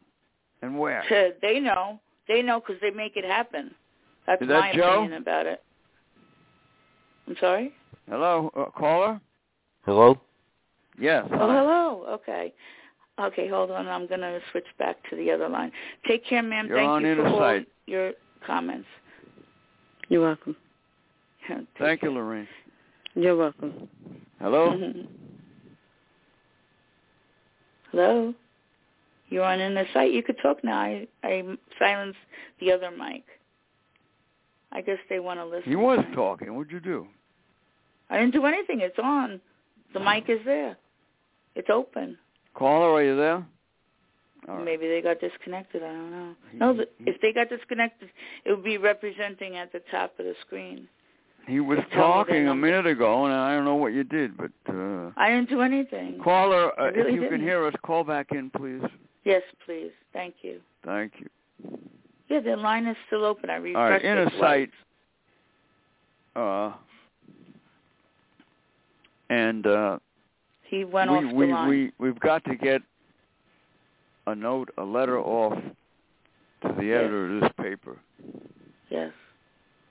and 0.61 0.77
where? 0.77 1.03
So 1.09 1.31
they 1.41 1.59
know. 1.59 1.99
They 2.27 2.41
know 2.41 2.59
because 2.59 2.79
they 2.81 2.91
make 2.91 3.17
it 3.17 3.25
happen. 3.25 3.71
That's 4.27 4.41
Is 4.41 4.47
that 4.47 4.59
my 4.59 4.73
Joe? 4.73 4.99
opinion 4.99 5.21
about 5.21 5.45
it. 5.45 5.63
I'm 7.27 7.35
sorry. 7.39 7.73
Hello, 8.09 8.51
uh, 8.55 8.65
caller. 8.77 9.19
hello. 9.85 10.19
Yes. 10.99 11.25
Oh, 11.31 11.37
hi. 11.37 11.53
hello. 11.57 12.05
Okay. 12.09 12.53
Okay, 13.19 13.47
hold 13.47 13.71
on. 13.71 13.87
I'm 13.87 14.07
going 14.07 14.21
to 14.21 14.39
switch 14.51 14.65
back 14.79 14.97
to 15.09 15.15
the 15.15 15.31
other 15.31 15.47
line. 15.47 15.71
Take 16.07 16.25
care, 16.25 16.41
ma'am. 16.41 16.67
You're 16.67 16.77
Thank 16.77 16.89
on 16.89 17.01
you 17.03 17.15
for 17.15 17.27
all 17.27 17.61
your 17.85 18.11
comments. 18.45 18.87
You're 20.09 20.21
welcome. 20.21 20.55
Take 21.47 21.67
Thank 21.77 22.01
you, 22.03 22.09
care. 22.09 22.17
Lorraine. 22.17 22.47
You're 23.13 23.35
welcome. 23.35 23.89
Hello. 24.39 24.69
Mhm. 24.71 25.07
Hello. 27.91 28.33
You're 29.31 29.45
on 29.45 29.59
Inner 29.61 29.85
Sight. 29.93 30.11
You 30.11 30.21
could 30.21 30.37
talk 30.43 30.63
now. 30.63 30.77
I, 30.79 31.07
I 31.23 31.43
silenced 31.79 32.19
the 32.59 32.71
other 32.71 32.91
mic. 32.91 33.23
I 34.73 34.81
guess 34.81 34.97
they 35.09 35.19
want 35.19 35.39
to 35.39 35.45
listen. 35.45 35.69
He 35.69 35.75
was 35.75 35.99
talking. 36.13 36.53
What'd 36.55 36.71
you 36.71 36.79
do? 36.81 37.07
I 38.09 38.17
didn't 38.19 38.33
do 38.33 38.45
anything. 38.45 38.81
It's 38.81 38.99
on. 39.01 39.39
The 39.93 39.99
mic 40.01 40.25
is 40.29 40.39
there. 40.45 40.77
It's 41.55 41.69
open. 41.69 42.17
Caller, 42.53 42.91
are 42.91 43.03
you 43.03 43.15
there? 43.15 43.45
Right. 44.47 44.65
Maybe 44.65 44.87
they 44.87 45.01
got 45.01 45.19
disconnected. 45.19 45.81
I 45.83 45.87
don't 45.87 46.11
know. 46.11 46.35
He- 46.51 46.57
No, 46.57 46.73
he- 46.73 46.85
if 47.09 47.21
they 47.21 47.31
got 47.31 47.47
disconnected, 47.49 48.09
it 48.43 48.51
would 48.51 48.63
be 48.63 48.77
representing 48.77 49.55
at 49.55 49.71
the 49.71 49.81
top 49.91 50.17
of 50.19 50.25
the 50.25 50.35
screen. 50.45 50.87
He 51.47 51.59
was 51.59 51.79
Just 51.79 51.91
tell 51.91 51.99
me 51.99 52.03
their 52.03 52.13
talking 52.23 52.47
a 52.49 52.55
minute 52.55 52.85
ago, 52.85 53.25
and 53.25 53.33
I 53.33 53.55
don't 53.55 53.65
know 53.65 53.75
what 53.75 53.93
you 53.93 54.03
did, 54.03 54.35
but 54.37 54.51
uh, 54.69 55.11
I 55.17 55.29
didn't 55.29 55.49
do 55.49 55.61
anything. 55.61 56.19
caller, 56.23 56.71
uh, 56.79 56.91
really 56.91 56.99
if 57.09 57.15
you 57.15 57.21
can 57.21 57.31
didn't. 57.31 57.41
hear 57.47 57.65
us, 57.65 57.73
call 57.83 58.03
back 58.03 58.27
in, 58.31 58.49
please. 58.51 58.81
Yes, 59.23 59.41
please. 59.65 59.91
Thank 60.13 60.35
you. 60.41 60.59
Thank 60.83 61.13
you. 61.19 61.27
Yeah, 62.29 62.39
the 62.39 62.55
line 62.55 62.87
is 62.87 62.95
still 63.07 63.25
open. 63.25 63.49
I 63.49 63.55
refreshed 63.55 63.77
All 63.77 63.89
right, 63.89 64.03
in 64.03 64.17
it 64.17 64.27
a 64.27 64.29
twice. 64.37 64.39
site, 64.39 64.71
uh, 66.35 66.73
and 69.29 69.67
uh, 69.67 69.99
He 70.63 70.83
went 70.85 71.11
we 71.11 71.17
off 71.17 71.23
the 71.29 71.35
we 71.35 71.51
line. 71.51 71.69
we 71.69 71.91
we've 71.99 72.19
got 72.19 72.43
to 72.45 72.55
get 72.55 72.81
a 74.27 74.35
note, 74.35 74.69
a 74.77 74.83
letter 74.83 75.19
off 75.19 75.53
to 76.63 76.73
the 76.77 76.83
Yes. 76.85 76.99
editor 76.99 77.35
of 77.35 77.41
this 77.41 77.51
paper 77.59 77.97
yes, 78.89 79.11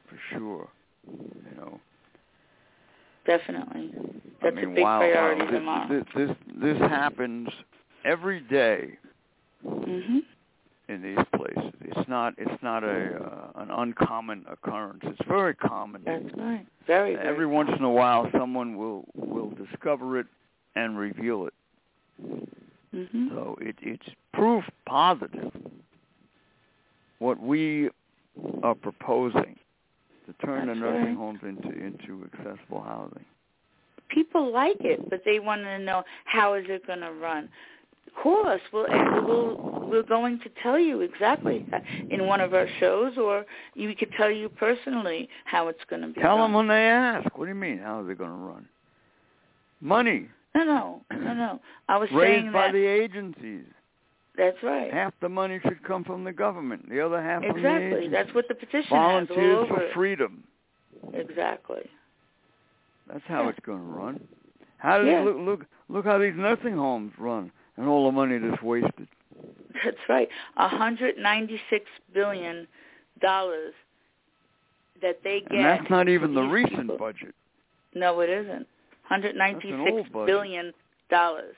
for 0.08 0.18
sure. 0.30 0.68
You 1.08 1.56
know, 1.56 1.80
definitely. 3.26 3.92
That's 4.42 4.56
I 4.56 4.60
mean, 4.60 4.72
a 4.72 4.74
big 4.74 4.84
wow, 4.84 4.98
priority 5.00 5.44
wow, 5.44 5.50
tomorrow. 5.50 5.88
this, 5.88 6.04
this 6.14 6.36
this 6.60 6.76
this 6.78 6.78
happens 6.88 7.48
every 8.04 8.40
day 8.40 8.96
mhm. 9.66 10.20
in 10.88 11.02
these 11.02 11.24
places. 11.36 11.72
It's 11.82 12.08
not 12.08 12.34
it's 12.38 12.62
not 12.62 12.84
a 12.84 13.16
uh, 13.56 13.62
an 13.62 13.70
uncommon 13.70 14.44
occurrence. 14.50 15.00
It's 15.04 15.28
very 15.28 15.54
common. 15.54 16.02
That's 16.04 16.24
right. 16.36 16.66
Very, 16.86 17.14
very. 17.16 17.28
Every 17.28 17.46
once 17.46 17.70
in 17.76 17.84
a 17.84 17.90
while, 17.90 18.28
someone 18.36 18.76
will 18.76 19.04
will 19.14 19.50
discover 19.50 20.18
it 20.18 20.26
and 20.76 20.98
reveal 20.98 21.46
it. 21.46 21.54
Mhm. 22.94 23.30
So 23.30 23.56
it, 23.60 23.76
it's 23.82 24.06
proof 24.32 24.64
positive 24.86 25.52
what 27.18 27.40
we 27.40 27.90
are 28.62 28.74
proposing 28.74 29.56
to 30.26 30.46
turn 30.46 30.66
That's 30.66 30.78
the 30.78 30.84
nursing 30.84 31.06
right. 31.06 31.16
homes 31.16 31.40
into 31.42 31.68
into 31.68 32.28
accessible 32.32 32.82
housing. 32.82 33.24
People 34.08 34.52
like 34.52 34.80
it, 34.80 35.08
but 35.08 35.22
they 35.24 35.38
want 35.38 35.62
to 35.62 35.78
know 35.78 36.02
how 36.24 36.54
is 36.54 36.64
it 36.68 36.86
going 36.86 37.00
to 37.00 37.12
run. 37.12 37.48
Us. 38.24 38.60
We'll, 38.72 38.86
we'll 39.24 39.80
we're 39.90 40.02
going 40.02 40.38
to 40.40 40.50
tell 40.62 40.78
you 40.78 41.00
exactly 41.00 41.66
in 42.10 42.26
one 42.26 42.40
of 42.40 42.54
our 42.54 42.68
shows, 42.78 43.18
or 43.18 43.44
we 43.76 43.94
could 43.94 44.12
tell 44.16 44.30
you 44.30 44.48
personally 44.48 45.28
how 45.44 45.68
it's 45.68 45.80
going 45.88 46.02
to 46.02 46.08
be. 46.08 46.20
Tell 46.20 46.36
run. 46.36 46.40
them 46.40 46.52
when 46.54 46.68
they 46.68 46.84
ask. 46.84 47.36
What 47.36 47.46
do 47.46 47.48
you 47.50 47.54
mean? 47.56 47.78
How 47.78 48.00
are 48.00 48.04
they 48.04 48.14
going 48.14 48.30
to 48.30 48.36
run? 48.36 48.68
Money 49.80 50.28
No, 50.54 50.64
no, 50.64 51.02
no, 51.10 51.34
no. 51.34 51.60
I 51.88 51.96
was 51.96 52.10
raised 52.12 52.42
saying 52.42 52.52
by 52.52 52.70
the 52.70 52.84
agencies. 52.86 53.64
that's 54.36 54.62
right. 54.62 54.92
Half 54.92 55.14
the 55.20 55.28
money 55.28 55.58
should 55.62 55.82
come 55.82 56.04
from 56.04 56.22
the 56.24 56.32
government. 56.32 56.88
The 56.90 57.00
other 57.04 57.20
half 57.22 57.42
from 57.42 57.62
the 57.62 57.68
Exactly. 57.76 58.08
That's 58.08 58.34
what 58.34 58.46
the 58.48 58.54
petition 58.54 58.90
Volunteers 58.90 59.68
for 59.68 59.88
freedom. 59.94 60.44
Exactly. 61.14 61.88
That's 63.08 63.24
how 63.26 63.44
Yeah. 63.44 63.48
it's 63.50 63.60
going 63.60 63.78
to 63.78 63.84
run. 63.84 64.20
How 64.78 64.98
does 64.98 65.06
Yeah. 65.08 65.22
look 65.22 65.36
look 65.38 65.66
look 65.88 66.04
how 66.04 66.18
these 66.18 66.34
nursing 66.36 66.74
homes 66.76 67.12
run 67.18 67.50
and 67.80 67.88
all 67.88 68.04
the 68.06 68.12
money 68.12 68.38
that's 68.38 68.62
wasted. 68.62 69.08
That's 69.84 69.96
right. 70.08 70.28
A 70.56 70.68
hundred 70.68 71.16
ninety-six 71.16 71.86
billion 72.12 72.68
dollars 73.20 73.72
that 75.00 75.20
they 75.24 75.40
get. 75.40 75.52
And 75.52 75.64
that's 75.64 75.90
not 75.90 76.08
even 76.08 76.34
the 76.34 76.42
recent 76.42 76.82
people. 76.82 76.98
budget. 76.98 77.34
No, 77.94 78.20
it 78.20 78.28
isn't. 78.28 78.66
Hundred 79.02 79.34
ninety-six 79.36 79.90
old 79.90 80.28
dollars. 81.10 81.56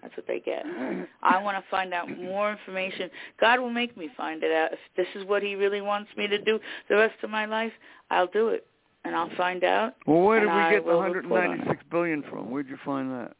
That's 0.00 0.16
what 0.16 0.26
they 0.26 0.40
get. 0.40 0.64
I 1.22 1.40
want 1.42 1.62
to 1.62 1.64
find 1.70 1.92
out 1.94 2.08
more 2.18 2.50
information. 2.50 3.10
God 3.40 3.60
will 3.60 3.70
make 3.70 3.96
me 3.96 4.08
find 4.16 4.42
it 4.42 4.50
out. 4.50 4.72
If 4.72 4.78
this 4.96 5.06
is 5.14 5.28
what 5.28 5.42
He 5.42 5.54
really 5.54 5.80
wants 5.80 6.10
me 6.16 6.26
to 6.28 6.38
do 6.38 6.58
the 6.88 6.96
rest 6.96 7.16
of 7.22 7.30
my 7.30 7.44
life, 7.44 7.72
I'll 8.10 8.26
do 8.26 8.48
it, 8.48 8.66
and 9.04 9.14
I'll 9.14 9.30
find 9.36 9.62
out. 9.64 9.94
Well, 10.06 10.22
where 10.22 10.40
did 10.40 10.46
we 10.46 10.52
I 10.52 10.72
get 10.72 10.84
the 10.84 10.90
will 10.92 11.02
report 11.02 11.44
on 11.44 11.52
it. 11.52 11.66
196 11.66 11.84
billion 11.90 12.22
from? 12.22 12.50
Where'd 12.50 12.68
you 12.68 12.78
find 12.84 13.10
that? 13.10 13.36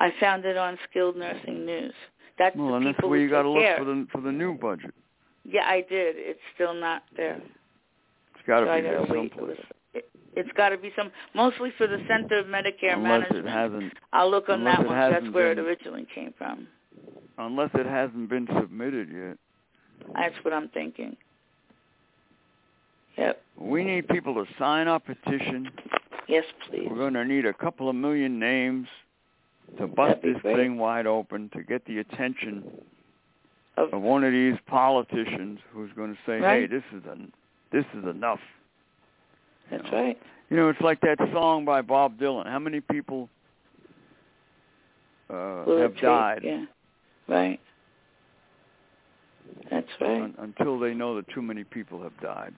I 0.00 0.12
found 0.20 0.44
it 0.44 0.56
on 0.56 0.78
Skilled 0.90 1.16
Nursing 1.16 1.64
News. 1.64 1.94
That's 2.38 2.54
Well, 2.56 2.68
the 2.68 2.74
and 2.74 2.86
that's 2.86 3.02
where 3.02 3.18
you 3.18 3.30
got 3.30 3.42
to 3.42 3.48
look 3.50 3.62
care. 3.62 3.78
for 3.78 3.84
the 3.84 4.06
for 4.12 4.20
the 4.20 4.32
new 4.32 4.54
budget. 4.54 4.92
Yeah, 5.44 5.64
I 5.64 5.76
did. 5.88 6.16
It's 6.18 6.40
still 6.54 6.74
not 6.74 7.02
there. 7.16 7.36
It's 8.34 8.46
got 8.46 8.60
to 8.60 8.66
so 8.66 8.74
be 8.76 8.80
there 8.82 9.06
someplace. 9.08 9.58
It, 9.94 10.08
it's 10.34 10.50
got 10.56 10.68
to 10.70 10.76
be 10.76 10.92
some, 10.96 11.10
mostly 11.34 11.70
for 11.78 11.86
the 11.86 11.98
Center 12.08 12.38
of 12.40 12.46
Medicare 12.46 12.92
Unless 12.94 13.30
Management. 13.30 13.46
it 13.46 13.50
hasn't, 13.50 13.92
I'll 14.12 14.30
look 14.30 14.48
on 14.50 14.64
that 14.64 14.84
one. 14.84 14.88
That's 14.88 15.28
where 15.30 15.54
been- 15.54 15.64
it 15.64 15.66
originally 15.68 16.06
came 16.14 16.34
from. 16.36 16.66
unless 17.38 17.70
it 17.74 17.86
hasn't 17.86 18.28
been 18.28 18.46
submitted 18.60 19.08
yet. 19.10 19.38
That's 20.14 20.34
what 20.44 20.52
I'm 20.52 20.68
thinking. 20.68 21.16
Yep. 23.16 23.42
We 23.58 23.82
need 23.84 24.08
people 24.08 24.34
to 24.34 24.44
sign 24.58 24.88
our 24.88 25.00
petition. 25.00 25.70
Yes, 26.28 26.44
please. 26.68 26.86
We're 26.90 26.96
going 26.96 27.14
to 27.14 27.24
need 27.24 27.46
a 27.46 27.54
couple 27.54 27.88
of 27.88 27.96
million 27.96 28.38
names 28.38 28.88
to 29.78 29.86
bust 29.86 30.22
this 30.22 30.36
great. 30.42 30.56
thing 30.56 30.78
wide 30.78 31.06
open 31.06 31.48
to 31.50 31.62
get 31.62 31.84
the 31.86 31.98
attention 31.98 32.64
Of- 33.76 33.92
of 33.92 34.02
one 34.02 34.24
of 34.24 34.32
these 34.32 34.56
politicians 34.66 35.60
who's 35.72 35.92
going 35.92 36.14
to 36.14 36.18
say, 36.24 36.38
"Hey, 36.40 36.66
this 36.66 36.84
is 36.92 37.02
en- 37.10 37.32
this 37.70 37.84
is 37.94 38.04
enough." 38.04 38.40
That's 39.70 39.84
know. 39.84 39.98
right. 40.02 40.18
You 40.48 40.56
know, 40.56 40.68
it's 40.68 40.80
like 40.80 41.00
that 41.00 41.18
song 41.32 41.64
by 41.64 41.82
Bob 41.82 42.18
Dylan. 42.18 42.46
How 42.46 42.58
many 42.60 42.80
people 42.80 43.28
uh, 45.28 45.66
have 45.78 45.96
died 45.98 46.42
Yeah. 46.44 46.66
Right. 47.26 47.60
That's 49.70 49.88
right. 50.00 50.22
un- 50.22 50.34
until 50.38 50.78
they 50.78 50.94
know 50.94 51.16
that 51.16 51.28
too 51.28 51.42
many 51.42 51.64
people 51.64 52.00
have 52.02 52.18
died? 52.20 52.54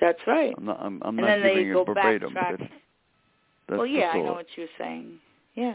That's 0.00 0.20
right. 0.26 0.54
I'm 0.56 0.64
not. 0.64 0.78
I'm, 0.80 1.02
I'm 1.02 1.18
and 1.18 1.26
not 1.26 1.26
then 1.26 1.42
they 1.42 1.54
giving 1.56 1.72
go 1.72 1.82
it 1.82 1.86
verbatim. 1.86 2.34
That's, 2.34 2.58
that's 2.60 2.70
well, 3.78 3.86
yeah, 3.86 4.10
I 4.14 4.18
know 4.18 4.32
what 4.34 4.46
you're 4.56 4.68
saying. 4.78 5.18
Yeah. 5.56 5.74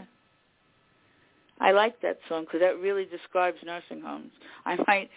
I 1.64 1.70
like 1.72 1.98
that 2.02 2.18
song 2.28 2.44
because 2.44 2.60
that 2.60 2.78
really 2.78 3.06
describes 3.06 3.56
nursing 3.64 4.02
homes. 4.02 4.32
I 4.66 4.76
might, 4.86 5.08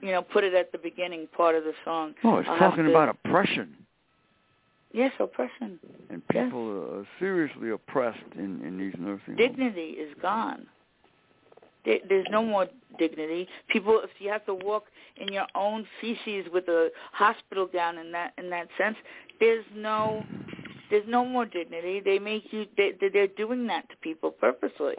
you 0.00 0.12
know, 0.12 0.22
put 0.22 0.44
it 0.44 0.54
at 0.54 0.70
the 0.70 0.78
beginning 0.78 1.26
part 1.36 1.56
of 1.56 1.64
the 1.64 1.72
song. 1.84 2.14
Oh, 2.22 2.36
it's 2.38 2.48
I'll 2.48 2.58
talking 2.58 2.84
to- 2.84 2.90
about 2.90 3.08
oppression, 3.08 3.76
Yes, 4.92 5.12
oppression. 5.18 5.80
and 6.10 6.22
Yes. 6.32 6.44
people 6.44 6.64
are 7.00 7.06
seriously 7.18 7.70
oppressed 7.70 8.32
in 8.36 8.50
in 8.64 8.78
these 8.78 8.94
nursing 8.98 9.34
homes. 9.34 9.38
Dignity 9.38 9.90
is 10.04 10.14
gone. 10.22 10.66
There- 11.84 12.00
There's 12.08 12.28
no 12.30 12.42
more 12.44 12.68
dignity. 12.98 13.48
People, 13.68 14.00
if 14.00 14.10
you 14.20 14.28
have 14.30 14.44
to 14.46 14.54
walk 14.54 14.84
in 15.16 15.28
your 15.32 15.46
own 15.56 15.86
feces 16.00 16.48
with 16.52 16.68
a 16.68 16.90
hospital 17.12 17.66
gown 17.66 17.98
in 17.98 18.12
that 18.12 18.32
in 18.38 18.48
that 18.50 18.68
sense, 18.78 18.96
there's 19.40 19.64
no 19.74 20.24
there's 20.88 21.08
no 21.08 21.24
more 21.24 21.46
dignity. 21.46 21.98
They 21.98 22.18
make 22.20 22.52
you 22.52 22.66
they- 22.76 22.92
they're 22.92 23.26
doing 23.44 23.66
that 23.66 23.88
to 23.90 23.96
people 24.08 24.30
purposely. 24.30 24.96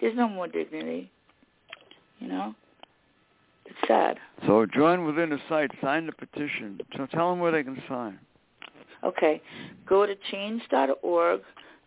There's 0.00 0.16
no 0.16 0.28
more 0.28 0.48
dignity. 0.48 1.10
You 2.18 2.28
know, 2.28 2.54
it's 3.66 3.78
sad. 3.86 4.18
So 4.46 4.66
join 4.66 5.04
within 5.04 5.30
the 5.30 5.38
site, 5.48 5.70
sign 5.82 6.06
the 6.06 6.12
petition. 6.12 6.80
So 6.96 7.06
tell 7.06 7.30
them 7.30 7.40
where 7.40 7.52
they 7.52 7.62
can 7.62 7.80
sign. 7.88 8.18
Okay, 9.04 9.42
go 9.86 10.06
to 10.06 10.14
change.org, 10.30 11.40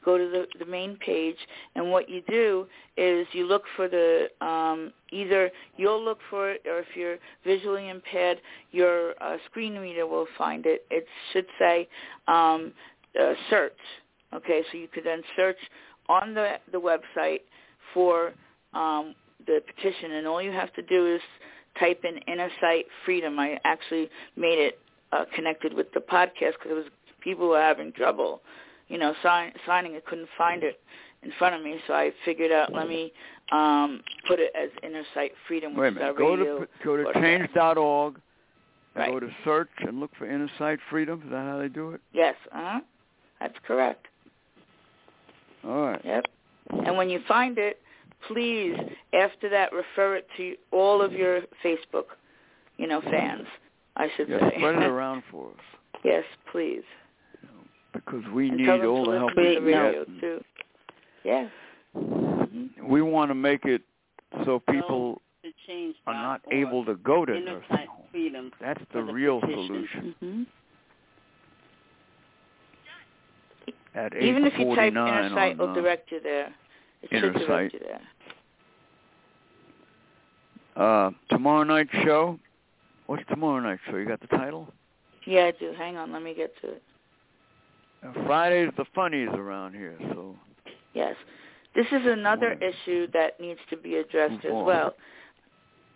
go 0.06 0.18
to 0.18 0.30
the, 0.30 0.46
the 0.64 0.66
main 0.66 0.96
page, 0.98 1.36
and 1.76 1.92
what 1.92 2.08
you 2.08 2.22
do 2.30 2.68
is 2.98 3.28
you 3.34 3.46
look 3.48 3.64
for 3.76 3.88
the 3.88 4.28
um, 4.46 4.94
either 5.12 5.50
you'll 5.76 6.04
look 6.04 6.20
for 6.30 6.52
it, 6.52 6.62
or 6.66 6.80
if 6.80 6.86
you're 6.96 7.18
visually 7.44 7.90
impaired, 7.90 8.40
your 8.72 9.16
uh, 9.22 9.38
screen 9.50 9.76
reader 9.76 10.06
will 10.06 10.28
find 10.38 10.66
it. 10.66 10.86
It 10.92 11.08
should 11.34 11.48
say 11.58 11.88
um, 12.28 12.72
uh, 13.20 13.34
search. 13.50 13.74
Okay, 14.34 14.62
so 14.72 14.78
you 14.78 14.88
could 14.88 15.04
then 15.04 15.24
search 15.36 15.58
on 16.08 16.34
the 16.34 16.58
the 16.72 16.80
website 16.80 17.42
for 17.94 18.34
um, 18.74 19.16
the 19.46 19.62
petition, 19.66 20.12
and 20.14 20.28
all 20.28 20.42
you 20.42 20.52
have 20.52 20.74
to 20.74 20.82
do 20.82 21.16
is 21.16 21.22
type 21.80 22.04
in 22.04 22.18
inner 22.32 22.50
sight 22.62 22.86
freedom. 23.06 23.40
I 23.40 23.60
actually 23.64 24.10
made 24.36 24.60
it 24.60 24.80
uh, 25.12 25.26
connected 25.36 25.74
with 25.74 25.92
the 25.94 26.00
podcast 26.00 26.54
because 26.54 26.72
it 26.72 26.74
was 26.74 26.86
people 27.22 27.50
were 27.50 27.62
having 27.62 27.92
trouble, 27.92 28.42
you 28.88 28.98
know, 28.98 29.14
sign, 29.24 29.52
signing 29.66 29.94
it, 29.94 30.06
couldn't 30.06 30.30
find 30.38 30.64
it 30.64 30.80
in 31.24 31.32
front 31.38 31.56
of 31.56 31.62
me, 31.62 31.78
so 31.88 31.94
I 31.94 32.12
figured 32.24 32.52
out 32.52 32.74
let 32.74 32.88
me 32.88 33.12
um, 33.52 34.02
put 34.28 34.40
it 34.40 34.54
as 34.56 34.70
inner 34.84 35.04
sight 35.14 35.32
freedom, 35.48 35.76
Wait 35.76 35.88
a 35.88 35.92
which 35.92 35.98
is 35.98 36.04
our 36.04 36.14
minute. 36.14 36.68
Go 36.84 36.96
to 36.96 37.04
go 37.04 37.12
to 37.12 37.20
change.org. 37.20 38.20
Right. 38.96 39.12
Go 39.12 39.20
to 39.20 39.30
search 39.46 39.70
and 39.80 40.00
look 40.00 40.12
for 40.18 40.30
inner 40.30 40.50
sight 40.58 40.80
freedom. 40.90 41.22
Is 41.24 41.32
that 41.32 41.46
how 41.46 41.60
they 41.60 41.68
do 41.68 41.92
it? 41.92 42.02
Yes, 42.12 42.36
uh-huh. 42.52 42.80
That's 43.40 43.56
correct. 43.66 44.08
All 45.64 45.88
right. 45.88 46.02
Yep. 46.04 46.26
And 46.72 46.96
when 46.98 47.10
you 47.10 47.20
find 47.28 47.58
it, 47.58 47.80
please, 48.28 48.76
after 49.14 49.50
that, 49.50 49.72
refer 49.74 50.16
it 50.18 50.28
to 50.38 50.56
all 50.72 51.02
of 51.02 51.14
your 51.14 51.42
Facebook, 51.64 52.06
you 52.78 52.88
know, 52.88 53.02
fans. 53.02 53.48
I 53.98 54.08
should 54.16 54.30
Yeah, 54.30 54.40
say. 54.50 54.56
spread 54.58 54.76
it 54.76 54.84
around 54.88 55.24
for 55.32 55.48
us. 55.50 55.64
yes, 56.04 56.24
please. 56.52 56.84
because 57.94 58.24
we 58.34 58.50
and 58.50 58.58
need 58.58 58.66
tell 58.68 58.78
them 58.78 58.88
all 58.88 59.06
to 59.06 59.12
the 59.12 59.18
help 59.18 59.32
listen 59.36 59.44
we 59.46 59.56
to 59.56 59.60
the 59.62 59.72
can 59.72 59.84
radio 59.84 60.06
get. 60.06 60.20
too. 60.22 60.44
Yeah. 61.24 61.48
Mhm. 61.98 62.70
We 62.88 63.02
want 63.02 63.30
to 63.32 63.36
make 63.36 63.66
it 63.66 63.82
so 64.46 64.60
people 64.60 65.22
to 65.44 65.52
change 65.68 65.96
are 66.06 66.14
not 66.14 66.42
able 66.52 66.86
to 66.86 66.96
go 66.96 67.26
to 67.26 67.40
nursing 67.40 67.88
homes. 68.14 68.54
That's 68.62 68.80
the 68.94 69.02
the 69.02 69.12
real 69.12 69.40
petition. 69.42 69.66
solution. 69.68 70.16
Mhm. 70.24 70.46
At 73.96 74.16
Even 74.16 74.46
if 74.46 74.54
you 74.58 74.76
type 74.76 74.94
849 74.94 75.08
inner 75.08 75.30
sight, 75.36 75.54
on, 75.60 75.62
it'll 75.62 75.70
uh, 75.72 75.74
direct 75.74 76.12
you 76.12 76.20
there. 76.22 76.54
Inner 77.12 77.34
Sight. 77.48 77.74
uh, 80.76 81.12
tomorrow 81.30 81.64
night 81.64 81.88
show. 82.04 82.40
What's 83.08 83.24
tomorrow 83.30 83.60
night 83.60 83.80
show? 83.90 83.98
You 83.98 84.06
got 84.06 84.22
the 84.22 84.28
title? 84.28 84.68
Yeah, 85.26 85.46
I 85.46 85.52
do. 85.52 85.74
Hang 85.78 85.98
on, 85.98 86.12
let 86.12 86.22
me 86.22 86.34
get 86.34 86.54
to 86.62 86.72
it. 86.74 86.84
Uh, 88.04 88.14
Friday's 88.26 88.72
the 88.78 88.86
funnies 88.96 89.30
around 89.34 89.74
here, 89.74 89.96
so 90.14 90.36
Yes. 90.94 91.16
This 91.76 91.86
is 91.88 92.06
another 92.06 92.54
issue 92.54 93.08
that 93.14 93.40
needs 93.40 93.60
to 93.70 93.78
be 93.78 93.98
addressed 93.98 94.44
as 94.44 94.52
well. 94.52 94.96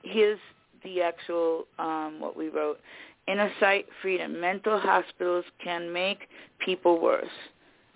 Here's 0.04 0.40
the 0.84 1.02
actual 1.02 1.66
um, 1.80 2.20
what 2.20 2.38
we 2.38 2.50
wrote. 2.50 2.80
Inner 3.28 3.52
sight 3.60 3.88
freedom. 4.02 4.40
Mental 4.40 4.80
hospitals 4.80 5.46
can 5.64 5.92
make 5.92 6.28
people 6.64 7.02
worse. 7.02 7.26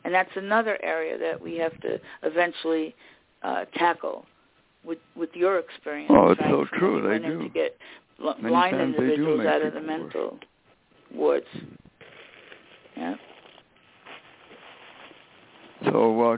And 0.07 0.15
that's 0.15 0.31
another 0.37 0.81
area 0.81 1.17
that 1.17 1.41
we 1.41 1.57
have 1.57 1.77
to 1.81 1.99
eventually 2.23 2.95
uh, 3.43 3.65
tackle 3.75 4.25
with 4.85 4.99
with 5.17 5.31
your 5.33 5.59
experience. 5.59 6.09
Oh, 6.15 6.29
it's 6.29 6.39
right, 6.39 6.49
so 6.49 6.65
true, 6.79 7.05
they 7.05 7.19
do. 7.19 7.43
To 7.43 7.49
get 7.49 7.77
Many 8.17 8.47
blind 8.47 8.77
times 8.77 8.95
they 8.97 9.03
do 9.03 9.11
individuals 9.11 9.45
out 9.45 9.61
of 9.63 9.73
the 9.73 9.81
mental 9.81 10.39
wards. 11.13 11.45
Yeah. 12.95 13.15
so 15.83 16.21
uh, 16.21 16.37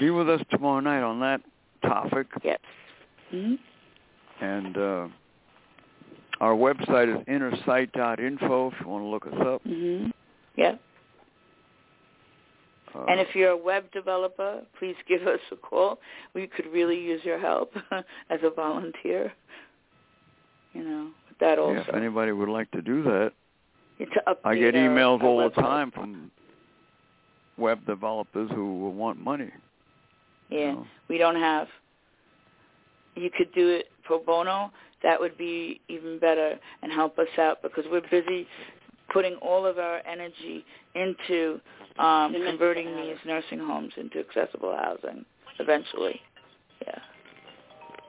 be 0.00 0.08
with 0.08 0.30
us 0.30 0.40
tomorrow 0.50 0.80
night 0.80 1.02
on 1.02 1.20
that 1.20 1.42
topic. 1.82 2.28
Yes. 2.42 2.60
hmm 3.30 3.56
And 4.40 4.78
uh, 4.78 5.08
our 6.40 6.54
website 6.54 7.14
is 7.14 7.26
innersight.info 7.26 8.68
if 8.68 8.74
you 8.80 8.88
want 8.88 9.04
to 9.04 9.08
look 9.08 9.26
us 9.26 9.34
up. 9.38 9.62
Mm-hmm. 9.66 10.08
Yeah. 10.56 10.76
And 12.94 13.20
if 13.20 13.34
you're 13.34 13.50
a 13.50 13.56
web 13.56 13.90
developer, 13.92 14.62
please 14.78 14.96
give 15.08 15.26
us 15.26 15.40
a 15.50 15.56
call. 15.56 15.98
We 16.34 16.46
could 16.46 16.66
really 16.66 16.98
use 17.00 17.20
your 17.24 17.38
help 17.38 17.72
as 18.30 18.40
a 18.42 18.50
volunteer. 18.50 19.32
You 20.72 20.84
know, 20.84 21.10
that 21.40 21.58
also. 21.58 21.74
yeah, 21.74 21.84
if 21.88 21.94
anybody 21.94 22.32
would 22.32 22.48
like 22.48 22.70
to 22.72 22.82
do 22.82 23.02
that, 23.04 23.32
to 23.98 24.36
I 24.44 24.56
get 24.56 24.74
emails 24.74 25.20
our 25.20 25.26
all 25.26 25.42
the 25.44 25.50
time 25.60 25.90
from 25.90 26.30
web 27.58 27.84
developers 27.86 28.50
who 28.54 28.90
want 28.90 29.20
money. 29.20 29.50
you 30.48 30.58
Yeah, 30.58 30.72
know. 30.72 30.86
we 31.08 31.18
don't 31.18 31.36
have. 31.36 31.68
You 33.14 33.30
could 33.36 33.52
do 33.54 33.68
it 33.68 33.86
pro 34.04 34.18
bono. 34.18 34.72
That 35.02 35.20
would 35.20 35.36
be 35.36 35.80
even 35.88 36.18
better 36.18 36.58
and 36.82 36.92
help 36.92 37.18
us 37.18 37.28
out 37.38 37.60
because 37.62 37.84
we're 37.90 38.00
busy 38.10 38.46
putting 39.12 39.34
all 39.36 39.66
of 39.66 39.78
our 39.78 40.00
energy 40.06 40.64
into 40.94 41.60
um, 41.98 42.32
converting 42.32 42.96
these 42.96 43.16
nursing 43.26 43.58
homes 43.58 43.92
into 43.96 44.18
accessible 44.18 44.74
housing 44.76 45.24
eventually. 45.58 46.20
Yeah. 46.86 46.98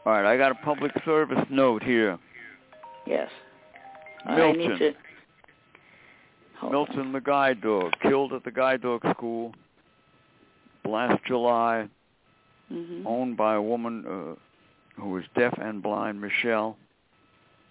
All 0.06 0.14
right, 0.14 0.26
I 0.26 0.38
got 0.38 0.52
a 0.52 0.56
public 0.66 0.92
service 1.06 1.46
note 1.50 1.84
here. 1.84 2.18
Yes. 3.06 3.30
I 4.26 4.36
Milton. 4.36 4.58
need 4.58 4.80
to. 4.80 4.94
Hold 6.60 6.76
on. 6.76 6.86
Milton 6.96 7.12
the 7.12 7.22
guide 7.22 7.62
dog, 7.62 7.92
killed 8.02 8.34
at 8.34 8.44
the 8.44 8.52
guide 8.52 8.82
dog 8.82 9.02
school 9.12 9.54
last 10.86 11.22
July, 11.26 11.88
Mhm. 12.72 13.04
owned 13.06 13.38
by 13.38 13.56
a 13.56 13.62
woman 13.62 14.06
uh, 14.06 15.02
who 15.02 15.10
was 15.10 15.24
deaf 15.36 15.54
and 15.60 15.82
blind, 15.84 16.20
Michelle. 16.22 16.78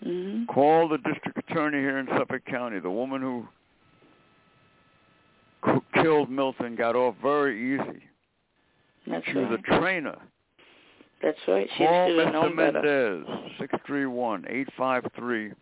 Mhm. 0.04 0.48
Call 0.48 0.88
the 0.88 0.98
district 0.98 1.38
attorney 1.38 1.78
here 1.78 1.98
in 1.98 2.06
Suffolk 2.08 2.44
County. 2.44 2.80
The 2.80 2.90
woman 2.90 3.22
who 3.22 3.46
killed 5.94 6.28
Milton 6.30 6.74
got 6.74 6.96
off 6.96 7.14
very 7.22 7.74
easy. 7.74 8.02
That's 9.06 9.24
She 9.26 9.34
was 9.34 9.58
a 9.58 9.78
trainer. 9.78 10.16
That's 11.22 11.38
right. 11.46 11.68
She 11.76 11.84
Call 11.84 12.08
Mr. 12.10 12.54
Mendez, 12.54 13.26
six 13.58 13.72
three 13.86 14.06
one 14.06 14.44
eight 14.48 14.68
five 14.76 15.06
three 15.14 15.52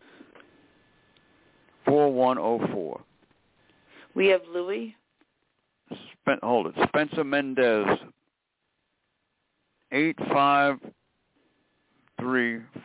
four 1.85 2.13
one 2.13 2.37
zero 2.37 2.67
four. 2.73 3.01
We 4.15 4.29
have 4.29 4.41
Louis. 4.53 4.97
Spen- 6.23 6.39
hold 6.43 6.69
it, 6.69 6.75
Spencer 6.89 7.25
Mendez, 7.25 7.99
eight 9.93 10.17
five 10.33 10.79
three 10.81 10.91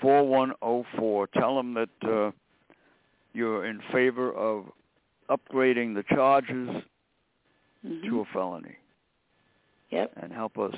four 0.02 0.24
one 0.28 0.54
zero 0.62 0.86
four. 0.98 1.28
Tell 1.28 1.60
him 1.60 1.74
that 1.76 1.90
uh, 2.04 2.32
you're 3.34 3.66
in 3.66 3.82
favor 3.92 4.32
of 4.34 4.66
upgrading 5.30 5.96
the 5.96 6.04
charges 6.16 6.70
Mhm. 7.86 8.04
to 8.10 8.22
a 8.22 8.26
felony 8.34 8.76
Yep. 9.92 10.14
and 10.18 10.34
help 10.34 10.58
us 10.58 10.74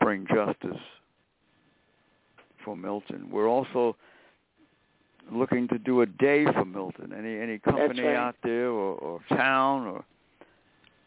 bring 0.00 0.26
justice 0.26 0.80
for 2.64 2.76
Milton. 2.76 3.30
We're 3.30 3.48
also 3.48 3.96
looking 5.30 5.66
to 5.68 5.78
do 5.78 6.02
a 6.02 6.06
day 6.06 6.44
for 6.44 6.64
Milton. 6.64 7.12
Any 7.12 7.38
any 7.38 7.58
company 7.58 8.02
right. 8.02 8.16
out 8.16 8.36
there 8.42 8.68
or, 8.70 8.96
or 8.98 9.20
town 9.30 9.86
or 9.86 10.04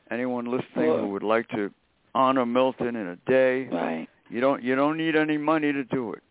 anyone 0.09 0.45
listening 0.45 0.89
Or- 0.89 0.99
who 1.01 1.07
would 1.09 1.23
like 1.23 1.47
to 1.49 1.71
honor 2.15 2.45
Milton 2.45 2.95
in 2.95 3.07
a 3.07 3.15
day. 3.29 3.65
Right. 3.67 4.07
You 4.29 4.41
don't 4.41 4.63
you 4.63 4.75
don't 4.75 4.97
need 4.97 5.15
any 5.15 5.37
money 5.37 5.71
to 5.71 5.83
do 5.85 6.13
it. 6.13 6.23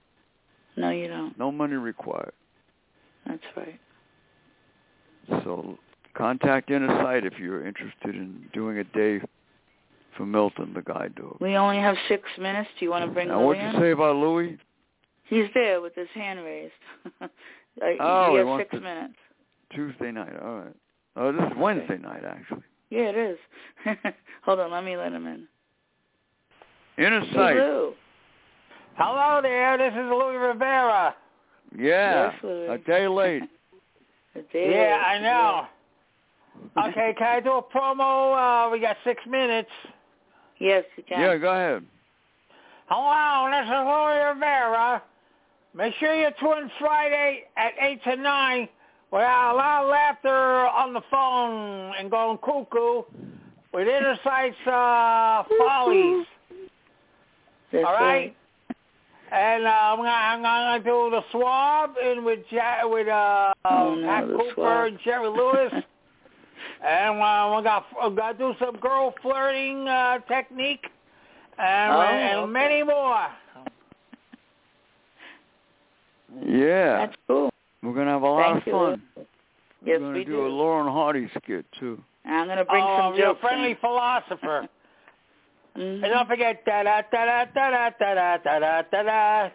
No, 0.77 0.91
you 0.91 1.09
don't. 1.09 1.37
No 1.39 1.51
money 1.51 1.75
required. 1.75 2.33
That's 3.27 3.43
right. 3.57 3.81
So 5.29 5.79
contact 6.15 6.71
Inner 6.71 6.89
Sight 7.03 7.27
if 7.27 7.39
you're 7.39 7.67
interested 7.67 8.15
in 8.15 8.47
doing 8.53 8.79
a 8.79 8.85
day 8.85 9.21
for 10.17 10.25
Milton, 10.27 10.73
the 10.75 10.83
guide 10.83 11.15
dog. 11.17 11.37
We 11.41 11.57
only 11.57 11.79
have 11.79 11.97
six 12.09 12.23
minutes. 12.39 12.69
Do 12.79 12.85
you 12.85 12.91
want 12.91 13.05
to 13.05 13.11
bring 13.11 13.29
now, 13.29 13.45
what'd 13.45 13.63
you 13.63 13.69
in? 13.69 13.81
say 13.81 13.91
about 13.91 14.17
Louis? 14.17 14.59
He's 15.25 15.47
there 15.55 15.81
with 15.81 15.95
his 15.95 16.09
hand 16.15 16.41
raised. 16.41 16.73
Oh, 18.01 18.33
we 18.33 18.39
have 18.41 18.59
six 18.59 18.73
minutes. 18.83 19.15
Tuesday 19.73 20.11
night. 20.11 20.33
All 20.43 20.59
right. 20.59 20.75
Oh, 21.15 21.31
this 21.31 21.43
is 21.43 21.57
Wednesday 21.57 21.99
night, 21.99 22.25
actually. 22.25 22.63
Yeah, 22.91 23.13
it 23.15 23.17
is. 23.17 23.39
Hold 24.45 24.61
on, 24.61 24.73
let 24.73 24.83
me 24.83 24.97
let 24.97 25.13
him 25.13 25.27
in. 25.29 25.47
Inner 26.99 27.21
Hey, 27.21 27.35
Sight. 27.35 27.57
Lou. 27.57 27.95
Hello 28.97 29.41
there, 29.43 29.79
this 29.79 29.93
is 29.93 30.11
Louis 30.11 30.37
Rivera. 30.37 31.15
Yeah. 31.77 32.33
Yes, 32.33 32.35
Louis. 32.43 32.69
a 32.69 32.79
day 32.79 33.09
late. 33.09 33.43
The 34.35 34.43
day 34.53 34.71
Yeah, 34.73 34.97
is- 34.99 35.05
I 35.07 35.19
know. 35.23 35.67
Okay, 36.89 37.15
can 37.17 37.27
I 37.37 37.41
do 37.41 37.53
a 37.53 37.63
promo? 37.63 38.67
Uh, 38.67 38.71
we 38.71 38.79
got 38.81 38.97
six 39.05 39.23
minutes. 39.29 39.71
Yes, 40.59 40.85
you 40.97 41.05
can. 41.09 41.21
Yeah, 41.21 41.37
go 41.39 41.53
ahead. 41.53 41.85
Hello, 42.89 43.49
this 43.51 43.65
is 43.65 43.71
Louis 43.71 44.35
Rivera. 44.35 45.03
Make 45.75 45.95
sure 46.01 46.15
you 46.15 46.29
tune 46.41 46.71
Friday 46.79 47.45
at 47.57 47.73
8 47.81 48.03
to 48.05 48.17
9 48.17 48.69
without 49.13 49.55
a 49.55 49.57
lot 49.57 49.85
of 49.85 49.91
laughter 49.91 50.69
on 50.69 50.93
the 50.93 51.03
phone 51.11 51.95
and 51.99 52.11
going 52.11 52.39
cuckoo 52.39 53.03
with 53.73 53.87
Inner 53.89 54.19
Sight's 54.25 54.57
uh, 54.67 55.45
Follies. 55.59 56.27
That's 57.73 57.85
All 57.87 57.93
right? 57.95 58.35
And 59.31 59.67
uh, 59.67 59.69
I'm 59.69 59.99
gonna 59.99 60.09
I'm 60.09 60.43
gonna 60.43 60.83
do 60.83 61.11
the 61.11 61.23
swab 61.33 61.91
and 62.03 62.25
with 62.25 62.41
ja- 62.51 62.87
with 62.89 63.09
uh, 63.09 63.53
Oh, 63.67 63.95
no, 63.95 64.07
Pat 64.07 64.27
the 64.29 64.35
Cooper 64.35 64.53
swab. 64.55 64.87
and 64.87 64.99
Jerry 65.05 65.29
Lewis. 65.29 65.73
and 66.85 67.21
uh, 67.21 67.55
we 67.57 67.63
got 67.63 67.85
we 68.09 68.17
got 68.17 68.33
to 68.33 68.39
do 68.39 68.55
some 68.59 68.77
girl 68.79 69.13
flirting 69.21 69.87
uh, 69.87 70.19
technique 70.29 70.87
and, 71.59 71.93
Oh, 71.93 72.01
and 72.01 72.39
okay. 72.41 72.51
many 72.53 72.83
more. 72.83 73.27
Yeah. 76.45 77.07
That's 77.07 77.17
cool. 77.27 77.51
We're 77.83 77.95
going 77.95 78.07
to 78.07 78.13
have 78.13 78.23
a 78.23 78.27
lot 78.27 78.53
Thank 78.55 78.63
of 78.63 78.67
you, 78.67 78.73
fun. 78.73 79.03
Yes, 79.17 79.27
We're 79.87 79.99
going 80.01 80.13
we 80.15 80.19
to 80.21 80.25
do, 80.25 80.37
do. 80.37 80.47
a 80.47 80.49
Laurel 80.49 80.87
and 80.87 80.91
Hardy 80.95 81.31
skit, 81.43 81.65
too. 81.79 82.01
And 82.25 82.35
I'm 82.35 82.47
gonna 82.49 82.65
bring 82.65 82.85
oh, 82.85 82.99
some 82.99 83.15
you're 83.17 83.29
a 83.31 83.31
jokes. 83.31 83.41
friendly 83.41 83.75
philosopher. 83.81 84.69
In. 85.81 86.05
And 86.05 86.13
don't 86.13 86.29
forget 86.29 86.65
da 86.65 86.83
da 86.83 87.03
da 87.11 87.25
da 87.27 87.45
da 87.55 87.91
da 87.99 88.15
da 88.15 88.39
da 88.39 88.59
da 88.59 88.83
da 88.91 89.03
da. 89.03 89.51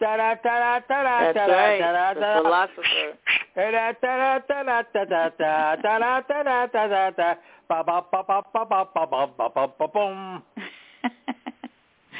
Da 0.00 0.16
da 0.16 0.34
da 0.34 0.40
da 0.42 0.80
da 0.88 1.02
da 1.02 1.20
That's 1.20 1.36
da 1.38 1.46
da 1.46 1.54
right. 1.54 1.78
da 1.80 2.14
The 2.14 2.20
da. 2.20 2.42
philosopher. 2.42 3.18
Da 3.54 3.70
da 3.70 3.92
da 4.02 4.38
da 4.38 4.62
da 4.62 4.82
da 4.82 5.02
da 5.02 5.28
da 5.38 5.76
da 5.76 5.98
da 5.98 6.20
da 6.20 6.42
da 6.42 6.66
da 6.66 6.86
da 6.88 7.10
da. 7.10 7.34
Ba 7.68 7.82
ba 7.84 8.04
ba 8.12 8.22
ba 8.26 8.42
ba 8.52 8.64
ba 8.64 8.84
ba 8.94 9.06
ba 9.06 9.26
ba 9.38 9.48
ba 9.54 9.66
ba 9.78 9.88
boom. 9.88 10.42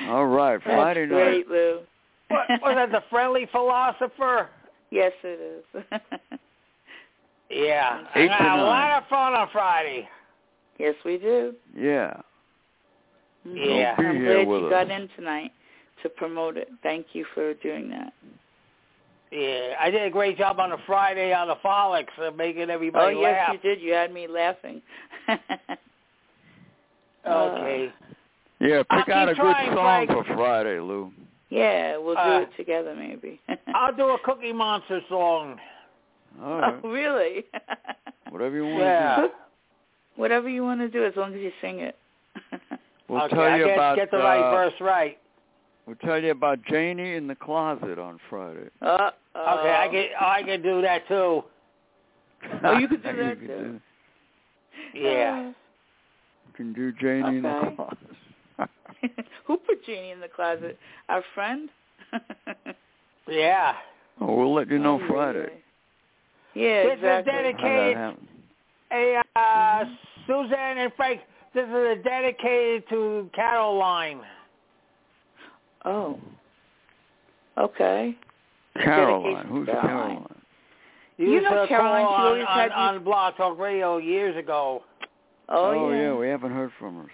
All 0.09 0.26
right, 0.26 0.61
Friday 0.62 1.07
That's 1.07 1.12
night. 1.12 1.47
great, 1.47 1.49
Lou. 1.49 1.80
What 2.28 2.49
was 2.62 2.74
that? 2.76 2.91
The 2.93 3.03
friendly 3.11 3.47
philosopher? 3.53 4.49
yes, 4.91 5.12
it 5.22 5.62
is. 5.74 5.82
Yeah. 7.51 8.01
Eight 8.16 8.30
And 8.30 8.39
to 8.39 8.45
a 8.45 8.57
nine. 8.57 8.61
lot 8.61 9.03
of 9.03 9.09
fun 9.09 9.35
on 9.35 9.49
Friday. 9.53 10.09
Yes, 10.78 10.95
we 11.05 11.18
do. 11.18 11.55
Yeah. 11.76 12.14
Mhm. 13.47 13.78
Yeah. 13.78 13.95
I'm 13.99 14.24
glad 14.24 14.47
you 14.49 14.66
us. 14.66 14.70
got 14.70 14.90
in 14.90 15.09
tonight 15.16 15.53
to 16.03 16.09
promote 16.09 16.57
it. 16.57 16.68
Thank 16.82 17.14
you 17.14 17.24
for 17.34 17.55
doing 17.55 17.90
that. 17.90 18.12
Yeah, 19.30 19.74
I 19.80 19.90
did 19.90 20.03
a 20.03 20.11
great 20.11 20.38
job 20.38 20.61
on 20.61 20.70
the 20.70 20.78
Friday 20.86 21.32
on 21.34 21.49
the 21.49 21.57
Frolics, 21.57 22.12
uh, 22.18 22.30
making 22.32 22.70
everybody 22.70 23.16
laugh. 23.16 23.24
Oh, 23.24 23.28
yes, 23.28 23.49
laugh. 23.49 23.53
you 23.55 23.59
did. 23.70 23.80
You 23.80 23.92
had 23.92 24.12
me 24.12 24.26
laughing. 24.28 24.80
Okay. 27.26 27.90
Yeah, 28.61 28.82
pick 28.82 29.09
I'll 29.09 29.14
out 29.14 29.28
a 29.30 29.34
keep 29.34 29.42
good 29.42 29.53
trying, 29.53 29.68
song 29.74 30.07
Frank. 30.07 30.11
for 30.11 30.34
Friday, 30.34 30.78
Lou. 30.78 31.11
yeah, 31.51 31.97
we'll 31.97 32.14
do 32.14 32.20
Uh, 32.20 32.40
it 32.40 32.51
together 32.57 32.95
maybe. 32.95 33.40
I'll 33.74 33.95
do 33.95 34.09
a 34.11 34.18
Cookie 34.24 34.53
Monster 34.53 35.01
song. 35.09 35.59
All 36.42 36.59
right. 36.61 36.74
Oh, 36.84 36.88
really? 36.90 37.45
Whatever 38.28 38.57
you 38.57 38.64
want 38.66 38.78
Yeah. 38.78 39.16
to 39.16 39.22
do. 39.28 39.34
Whatever 40.16 40.49
you 40.49 40.62
want 40.64 40.80
to 40.80 40.88
do, 40.88 41.05
as 41.05 41.16
long 41.16 41.34
as 41.34 41.40
you 41.40 41.51
sing 41.61 41.80
it. 41.80 41.97
We'll 43.09 43.22
okay, 43.22 43.34
tell 43.34 43.44
I 43.44 43.57
you 43.57 43.64
get, 43.66 43.74
about 43.74 43.96
get 43.96 44.11
the 44.11 44.16
right 44.18 44.40
uh, 44.42 44.50
verse 44.50 44.72
right. 44.80 45.18
We'll 45.86 45.96
tell 45.96 46.18
you 46.22 46.30
about 46.30 46.61
Janie 46.64 47.14
in 47.14 47.26
the 47.26 47.34
closet 47.34 47.98
on 47.98 48.18
Friday. 48.30 48.70
uh, 48.80 49.11
Okay, 49.36 49.74
I 49.74 49.88
can 49.90 50.07
I 50.20 50.42
can 50.42 50.62
do 50.62 50.80
that 50.82 51.07
too. 51.09 51.44
Oh, 52.64 52.78
you 52.78 52.88
could 52.88 53.02
do 53.02 53.09
You 53.16 53.16
that 53.24 53.38
could 53.40 53.46
too. 53.46 53.80
Yeah. 54.94 55.42
You 55.48 55.55
can 56.57 56.72
do 56.72 56.92
Janie 56.92 57.36
in 57.38 57.42
the 57.42 57.72
closet. 57.76 57.98
Who 59.46 59.57
put 59.59 59.84
Jeannie 59.84 60.12
in 60.12 60.20
the 60.20 60.28
closet? 60.28 60.78
Our 61.09 61.22
friend? 61.34 61.68
Yeah. 63.26 63.72
oh, 64.20 64.34
we'll 64.36 64.52
let 64.55 64.68
you 64.70 64.78
know 64.78 65.00
Oh, 65.02 65.09
Friday. 65.09 65.48
Yeah, 66.55 66.82
This 66.84 66.92
is 66.92 66.98
exactly. 66.98 67.09
How 67.09 67.16
that 67.22 67.42
dedicated. 67.42 67.96
happened. 67.96 68.28
Hey, 68.90 69.16
uh, 69.34 69.84
Suzanne 70.26 70.76
and 70.78 70.92
Frank, 70.94 71.20
this 71.55 71.64
is 71.68 71.72
a 71.74 71.96
dedicated 72.02 72.88
to 72.90 73.30
Caroline. 73.34 74.20
Oh. 75.84 76.18
Okay. 77.59 78.16
Caroline. 78.82 79.46
Who's 79.46 79.66
Caroline. 79.66 79.86
Caroline? 79.88 80.26
You, 81.18 81.30
You 81.30 81.40
know 81.42 81.66
Caroline, 81.68 82.00
she 82.02 82.05
on, 82.07 82.20
always 82.26 82.44
on, 82.48 82.59
had 82.59 82.66
you- 82.66 82.72
on 82.98 83.05
Blog 83.05 83.36
Talk 83.36 83.59
Radio 83.59 83.98
years 83.98 84.36
ago. 84.36 84.82
Oh, 85.48 85.90
yeah. 85.92 86.02
yeah. 86.05 86.14
we 86.14 86.26
haven't 86.28 86.52
heard 86.52 86.72
from 86.78 86.96
her. 86.96 87.07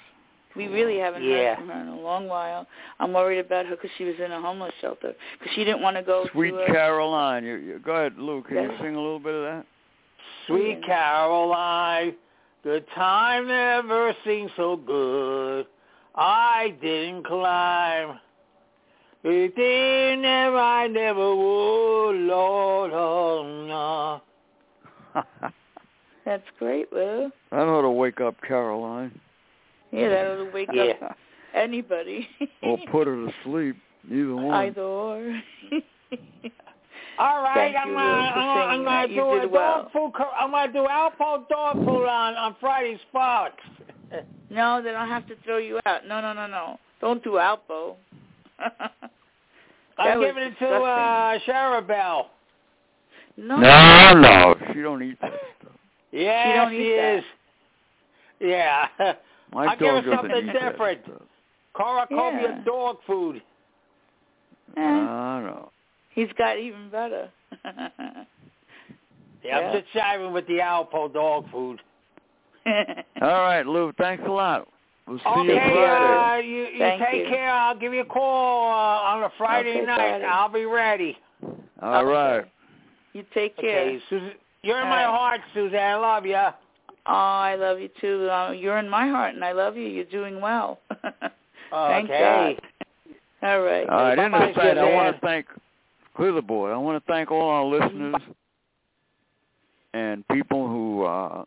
We 0.56 0.66
really 0.68 0.98
haven't 0.98 1.22
Yeah. 1.22 1.54
heard 1.54 1.58
from 1.58 1.68
her 1.68 1.80
in 1.82 1.88
a 1.88 2.00
long 2.00 2.26
while. 2.28 2.66
I'm 2.98 3.12
worried 3.12 3.38
about 3.40 3.66
her 3.66 3.76
because 3.76 3.90
she 3.98 4.04
was 4.04 4.14
in 4.24 4.32
a 4.32 4.40
homeless 4.40 4.72
shelter 4.80 5.14
because 5.38 5.52
she 5.54 5.64
didn't 5.64 5.82
want 5.82 5.96
to 5.96 6.02
go 6.02 6.26
Sweet 6.32 6.52
to. 6.52 6.62
Uh, 6.62 6.66
Caroline. 6.66 7.44
You, 7.44 7.56
you, 7.56 7.78
go 7.78 7.92
ahead, 7.92 8.16
Lou. 8.18 8.42
Can 8.42 8.56
you 8.56 8.70
sing 8.80 8.94
a 8.94 9.00
little 9.00 9.20
bit 9.20 9.34
of 9.34 9.42
that? 9.42 9.66
Sweet 10.46 10.78
Yeah. 10.80 10.86
Caroline, 10.86 12.14
the 12.64 12.84
time 12.94 13.46
never 13.48 14.14
seemed 14.24 14.50
so 14.56 14.76
good. 14.76 15.66
I 16.14 16.74
didn't 16.80 17.24
climb. 17.26 18.18
The 19.22 19.52
thing 19.54 20.22
never, 20.22 20.56
I 20.58 20.86
never 20.86 21.34
would, 21.36 22.16
Lord, 22.16 22.90
oh 22.92 24.22
no. 25.14 25.22
That's 26.24 26.44
great, 26.58 26.92
Lou. 26.92 27.30
that 27.50 27.56
ought 27.56 27.82
to 27.82 27.90
wake 27.90 28.20
up 28.20 28.36
Caroline. 28.46 29.18
Yeah, 29.90 30.08
that'll 30.08 30.50
wake 30.52 30.68
Yeah. 30.72 30.92
up 31.02 31.16
anybody. 31.54 32.28
or 32.62 32.78
put 32.90 33.06
her 33.06 33.16
to 33.16 33.32
sleep. 33.44 33.76
Either 34.10 34.36
one. 34.36 34.54
Either 34.54 34.82
or. 34.82 35.42
All 37.20 37.42
right, 37.42 37.54
Thank 37.54 37.76
I'm 37.76 37.88
you, 37.88 37.94
gonna, 37.94 38.08
I'm 38.08 38.34
gonna, 38.34 38.60
I'm 38.64 38.84
gonna 38.84 39.08
do 39.14 39.32
a 39.34 39.40
did 39.42 39.52
dog 39.52 39.92
food. 39.92 40.12
Co- 40.16 40.30
I'm 40.34 40.50
gonna 40.52 40.72
do 40.72 40.86
Alpo 40.90 41.46
dog 41.50 41.76
food 41.76 42.06
on 42.06 42.34
on 42.34 42.56
Friday's 42.58 42.98
Frolics. 43.12 43.52
no, 44.50 44.80
they 44.82 44.90
don't 44.90 45.06
have 45.06 45.26
to 45.28 45.34
throw 45.44 45.58
you 45.58 45.78
out. 45.84 46.06
No, 46.08 46.22
no, 46.22 46.32
no, 46.32 46.46
no. 46.46 46.78
Don't 47.02 47.22
do 47.22 47.32
Alpo. 47.32 47.96
I'm 49.98 50.18
giving 50.18 50.44
it 50.44 50.58
to 50.60 50.66
uh, 50.66 51.38
Charabelle. 51.46 52.28
no. 53.36 53.56
No, 53.58 54.14
no, 54.14 54.54
she 54.72 54.80
don't 54.80 55.02
eat 55.02 55.20
that 55.20 55.32
stuff. 55.60 55.72
Yeah, 56.12 56.44
She 56.46 56.56
don't 56.56 56.70
she 56.70 56.92
eat 56.92 56.96
that. 56.96 57.18
is. 57.18 57.24
Yeah. 58.40 58.86
My 59.52 59.66
I'll 59.66 59.76
give 59.76 60.04
her 60.04 60.16
something 60.16 60.46
different. 60.46 61.04
that 61.04 61.16
stuff. 61.16 61.22
Cornucopia 61.74 62.54
Yeah. 62.56 62.64
dog 62.64 62.96
food. 63.06 63.42
Eh, 64.74 64.80
I 64.80 65.40
know. 65.42 65.70
He's 66.10 66.28
got 66.38 66.58
even 66.58 66.90
better. 66.90 67.30
Yeah, 69.42 69.56
I'm 69.58 69.72
Yeah. 69.72 69.80
just 69.80 69.92
jiving 69.94 70.32
with 70.32 70.46
the 70.48 70.58
Alpo 70.58 71.12
dog 71.12 71.50
food. 71.50 71.80
All 72.66 73.40
right, 73.40 73.64
Lou. 73.66 73.92
Thanks 73.92 74.22
a 74.26 74.30
lot. 74.30 74.68
We'll 75.06 75.18
see 75.18 75.24
Okay, 75.26 75.44
you 75.54 75.56
Friday. 75.56 76.14
uh, 76.14 76.36
you, 76.36 76.62
you 76.66 76.78
Thank 76.78 77.02
take 77.02 77.24
you. 77.24 77.30
care. 77.30 77.50
I'll 77.50 77.74
give 77.78 77.94
you 77.94 78.02
a 78.02 78.04
call 78.04 78.70
uh, 78.70 79.14
on 79.16 79.22
a 79.24 79.30
Friday 79.38 79.78
Okay, 79.78 79.86
night. 79.86 79.96
Friday. 79.96 80.24
I'll 80.26 80.48
be 80.52 80.66
ready. 80.66 81.16
All 81.82 82.04
right. 82.04 82.44
You 83.14 83.24
take 83.34 83.56
care. 83.56 83.88
Okay, 83.88 83.98
Susan, 84.10 84.32
you're 84.62 84.80
in 84.82 84.88
my 84.88 85.04
right. 85.06 85.18
heart, 85.18 85.40
Suzanne. 85.54 85.80
I 85.80 85.96
love 85.96 86.26
you. 86.26 86.36
Oh, 86.36 86.52
I 87.06 87.56
love 87.56 87.80
you 87.80 87.88
too. 88.00 88.28
Uh, 88.30 88.50
you're 88.52 88.78
in 88.78 88.88
my 88.88 89.08
heart, 89.08 89.34
and 89.34 89.42
I 89.44 89.52
love 89.52 89.76
you. 89.76 89.88
You're 89.88 90.04
doing 90.04 90.40
well. 90.40 90.80
Thank 91.70 92.10
Okay. 92.10 92.56
God. 93.42 93.50
All 93.50 93.62
right. 93.62 93.88
All 93.88 94.02
right. 94.02 94.18
In 94.18 94.30
Bye-bye, 94.30 94.48
the 94.48 94.54
side, 94.54 94.78
I 94.78 94.94
want 94.94 95.16
to 95.16 95.20
thank 95.26 95.46
Clear 96.20 96.32
the 96.32 96.42
Board. 96.42 96.70
I 96.70 96.76
want 96.76 97.02
to 97.02 97.10
thank 97.10 97.30
all 97.30 97.48
our 97.48 97.64
listeners 97.64 98.14
and 99.94 100.22
people 100.28 100.68
who 100.68 101.04
uh, 101.04 101.44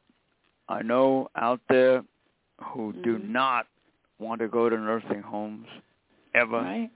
I 0.67 0.81
know 0.81 1.29
out 1.35 1.61
there 1.69 2.03
who 2.59 2.91
do 3.03 3.19
Mhm. 3.19 3.29
not 3.29 3.67
want 4.17 4.41
to 4.41 4.47
go 4.47 4.69
to 4.69 4.75
nursing 4.75 5.21
homes 5.21 5.67
ever. 6.33 6.57
Right. 6.57 6.89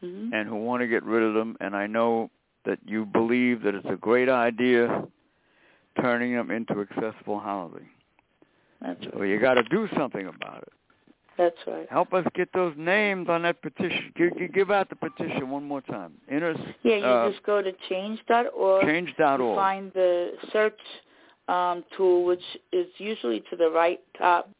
hmm 0.00 0.32
and 0.32 0.48
who 0.48 0.54
want 0.56 0.80
to 0.82 0.86
get 0.86 1.02
rid 1.02 1.24
of 1.24 1.34
them. 1.34 1.56
And 1.60 1.74
I 1.74 1.88
know 1.88 2.30
that 2.64 2.78
you 2.86 3.04
believe 3.04 3.62
that 3.62 3.74
it's 3.74 3.88
a 3.88 3.96
great 3.96 4.28
idea 4.28 5.08
turning 6.00 6.34
them 6.34 6.52
into 6.52 6.80
accessible 6.82 7.40
housing. 7.40 7.88
That's 8.80 9.02
So 9.06 9.22
you 9.22 9.40
got 9.40 9.54
to 9.54 9.64
do 9.64 9.88
something 9.96 10.28
about 10.28 10.62
it. 10.62 10.72
That's 11.38 11.56
right. 11.66 11.86
Help 11.90 12.12
us 12.14 12.24
get 12.34 12.48
those 12.54 12.74
names 12.76 13.28
on 13.28 13.42
that 13.42 13.60
petition. 13.60 14.12
Give, 14.16 14.36
give- 14.38 14.52
give 14.54 14.70
out 14.70 14.88
the 14.88 14.96
petition 14.96 15.50
one 15.50 15.64
more 15.64 15.82
time. 15.82 16.14
Inter, 16.28 16.54
Yeah, 16.82 16.96
you 16.96 17.04
uh, 17.04 17.30
just 17.30 17.42
go 17.44 17.60
to 17.62 17.72
change.org. 17.88 18.82
You 18.84 18.88
change.org. 18.88 19.56
find 19.56 19.92
the 19.92 20.32
search 20.52 20.78
um, 21.48 21.84
tool, 21.96 22.24
which 22.24 22.42
is 22.72 22.86
usually 22.98 23.42
to 23.50 23.56
the 23.56 23.68
right 23.68 24.00
top 24.18 24.50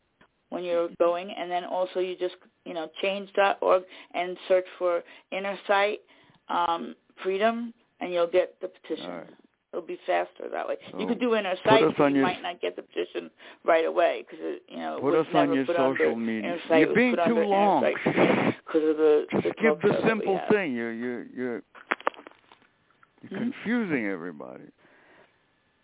when 0.51 0.65
you're 0.65 0.89
going, 0.99 1.31
and 1.31 1.51
then 1.51 1.65
also 1.65 2.01
you 2.01 2.17
just 2.17 2.37
you 2.65 2.75
know 2.75 2.89
change.org 3.01 3.83
and 4.15 4.37
search 4.49 4.67
for 4.79 5.03
inner 5.33 5.59
sight 5.67 6.01
um, 6.49 6.95
freedom, 7.23 7.73
and 8.01 8.13
you'll 8.13 8.27
get 8.27 8.55
the 8.61 8.69
petition. 8.69 9.11
All 9.11 9.19
right. 9.19 9.31
It'll 9.77 9.87
be 9.87 9.99
faster 10.07 10.49
that 10.51 10.67
way. 10.67 10.77
you 10.99 11.07
could 11.07 11.21
do 11.21 11.35
inner 11.35 11.51
put 11.63 11.65
sight, 11.71 11.85
us 11.85 11.93
but 11.99 12.07
you 12.07 12.17
your- 12.17 12.23
might 12.25 12.41
not 12.41 12.63
get 12.63 12.77
the 12.77 12.83
petition 12.83 13.31
right 13.63 13.85
away 13.85 14.25
because 14.27 14.43
you 14.69 14.79
know 14.79 14.97
Put 15.03 15.15
us 15.15 15.27
on 15.35 15.53
your 15.53 15.67
social 15.67 15.85
under 15.85 16.17
media. 16.17 16.59
You're 16.71 16.95
being 16.95 17.15
too 17.27 17.41
long. 17.41 17.85
Because 17.85 18.89
of 18.89 18.97
the 18.97 19.27
Just 19.31 19.43
the 19.45 19.51
give 19.61 19.79
the 19.83 19.89
show 19.89 19.93
that 19.93 20.03
we 20.03 20.09
simple 20.09 20.41
thing. 20.51 20.75
You're 20.75 20.93
you're 20.95 21.25
you're, 21.25 21.63
you're 23.23 23.39
Mhm. 23.39 23.53
confusing 23.53 24.07
everybody. 24.07 24.65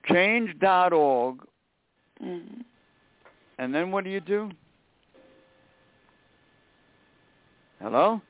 Change.org, 0.06 1.46
Mhm. 2.22 2.64
and 3.58 3.74
then 3.74 3.90
what 3.92 4.04
do 4.04 4.10
you 4.10 4.20
do? 4.20 4.50
Hello? 7.82 8.22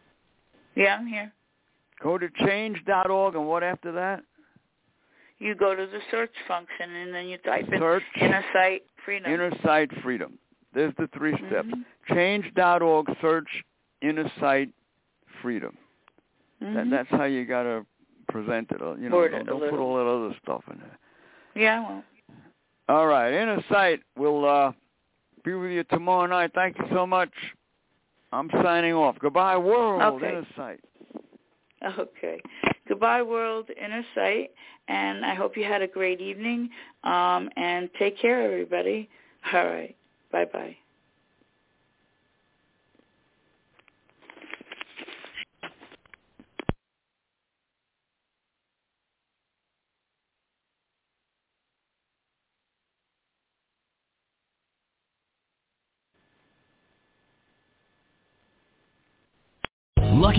Yeah, 0.75 0.97
I'm 0.97 1.07
here. 1.07 1.33
Go 2.01 2.19
to 2.19 2.29
change.org, 2.31 3.37
and 3.37 3.47
what 3.47 3.63
after 3.63 3.93
that? 3.93 4.25
You 5.43 5.57
go 5.57 5.75
to 5.75 5.87
the 5.87 5.99
search 6.13 6.31
function 6.47 6.95
and 6.95 7.13
then 7.13 7.27
you 7.27 7.37
type 7.39 7.67
in 7.73 7.81
Search 7.81 8.05
inner 8.21 8.45
sight 8.53 8.83
freedom. 9.05 9.33
Inner 9.33 9.51
Sight 9.65 9.91
Freedom. 10.01 10.39
There's 10.73 10.95
the 10.99 11.09
three 11.09 11.37
steps. 11.49 11.67
Mhm. 11.69 11.85
Change.org, 12.15 13.07
search 13.21 13.65
Inner 14.03 14.31
Sight 14.39 14.69
Freedom. 15.43 15.77
That, 16.61 16.69
Mhm. 16.87 16.91
that's 16.91 17.09
how 17.11 17.25
you 17.25 17.45
got 17.45 17.65
to 17.65 17.85
present 18.29 18.71
it. 18.71 18.81
uh, 18.81 18.95
You 18.95 19.09
know, 19.09 19.17
Word 19.17 19.33
don't, 19.33 19.47
don't 19.47 19.69
put 19.69 19.81
all 19.81 19.97
that 19.97 20.07
other 20.07 20.33
stuff 20.45 20.63
in 20.71 20.79
there. 20.79 20.99
Yeah, 21.57 21.81
well, 21.89 22.05
All 22.89 23.09
right, 23.09 23.33
Inner 23.33 23.63
Sight 23.69 24.01
will 24.17 24.45
uh, 24.49 24.73
be 25.43 25.55
with 25.55 25.73
you 25.73 25.83
tomorrow 25.85 26.27
night. 26.27 26.53
Thank 26.55 26.79
you 26.79 26.87
so 26.91 27.05
much. 27.05 27.33
I'm 28.33 28.49
signing 28.63 28.93
off. 28.95 29.19
Goodbye, 29.19 29.57
world. 29.57 30.23
Okay. 30.23 30.29
Inner 30.29 30.47
Sight. 30.55 30.81
okay. 31.99 32.41
Goodbye, 32.89 33.23
world, 33.23 33.71
inner 33.81 34.05
sight, 34.15 34.51
and 34.89 35.25
I 35.25 35.35
hope 35.35 35.57
you 35.57 35.65
had 35.65 35.83
a 35.83 35.87
great 35.89 36.21
evening. 36.21 36.71
Um, 37.05 37.49
and 37.57 37.89
take 37.99 38.19
care, 38.19 38.43
everybody. 38.43 39.09
All 39.53 39.67
right. 39.67 39.97
Bye 40.31 40.47
bye 40.47 40.77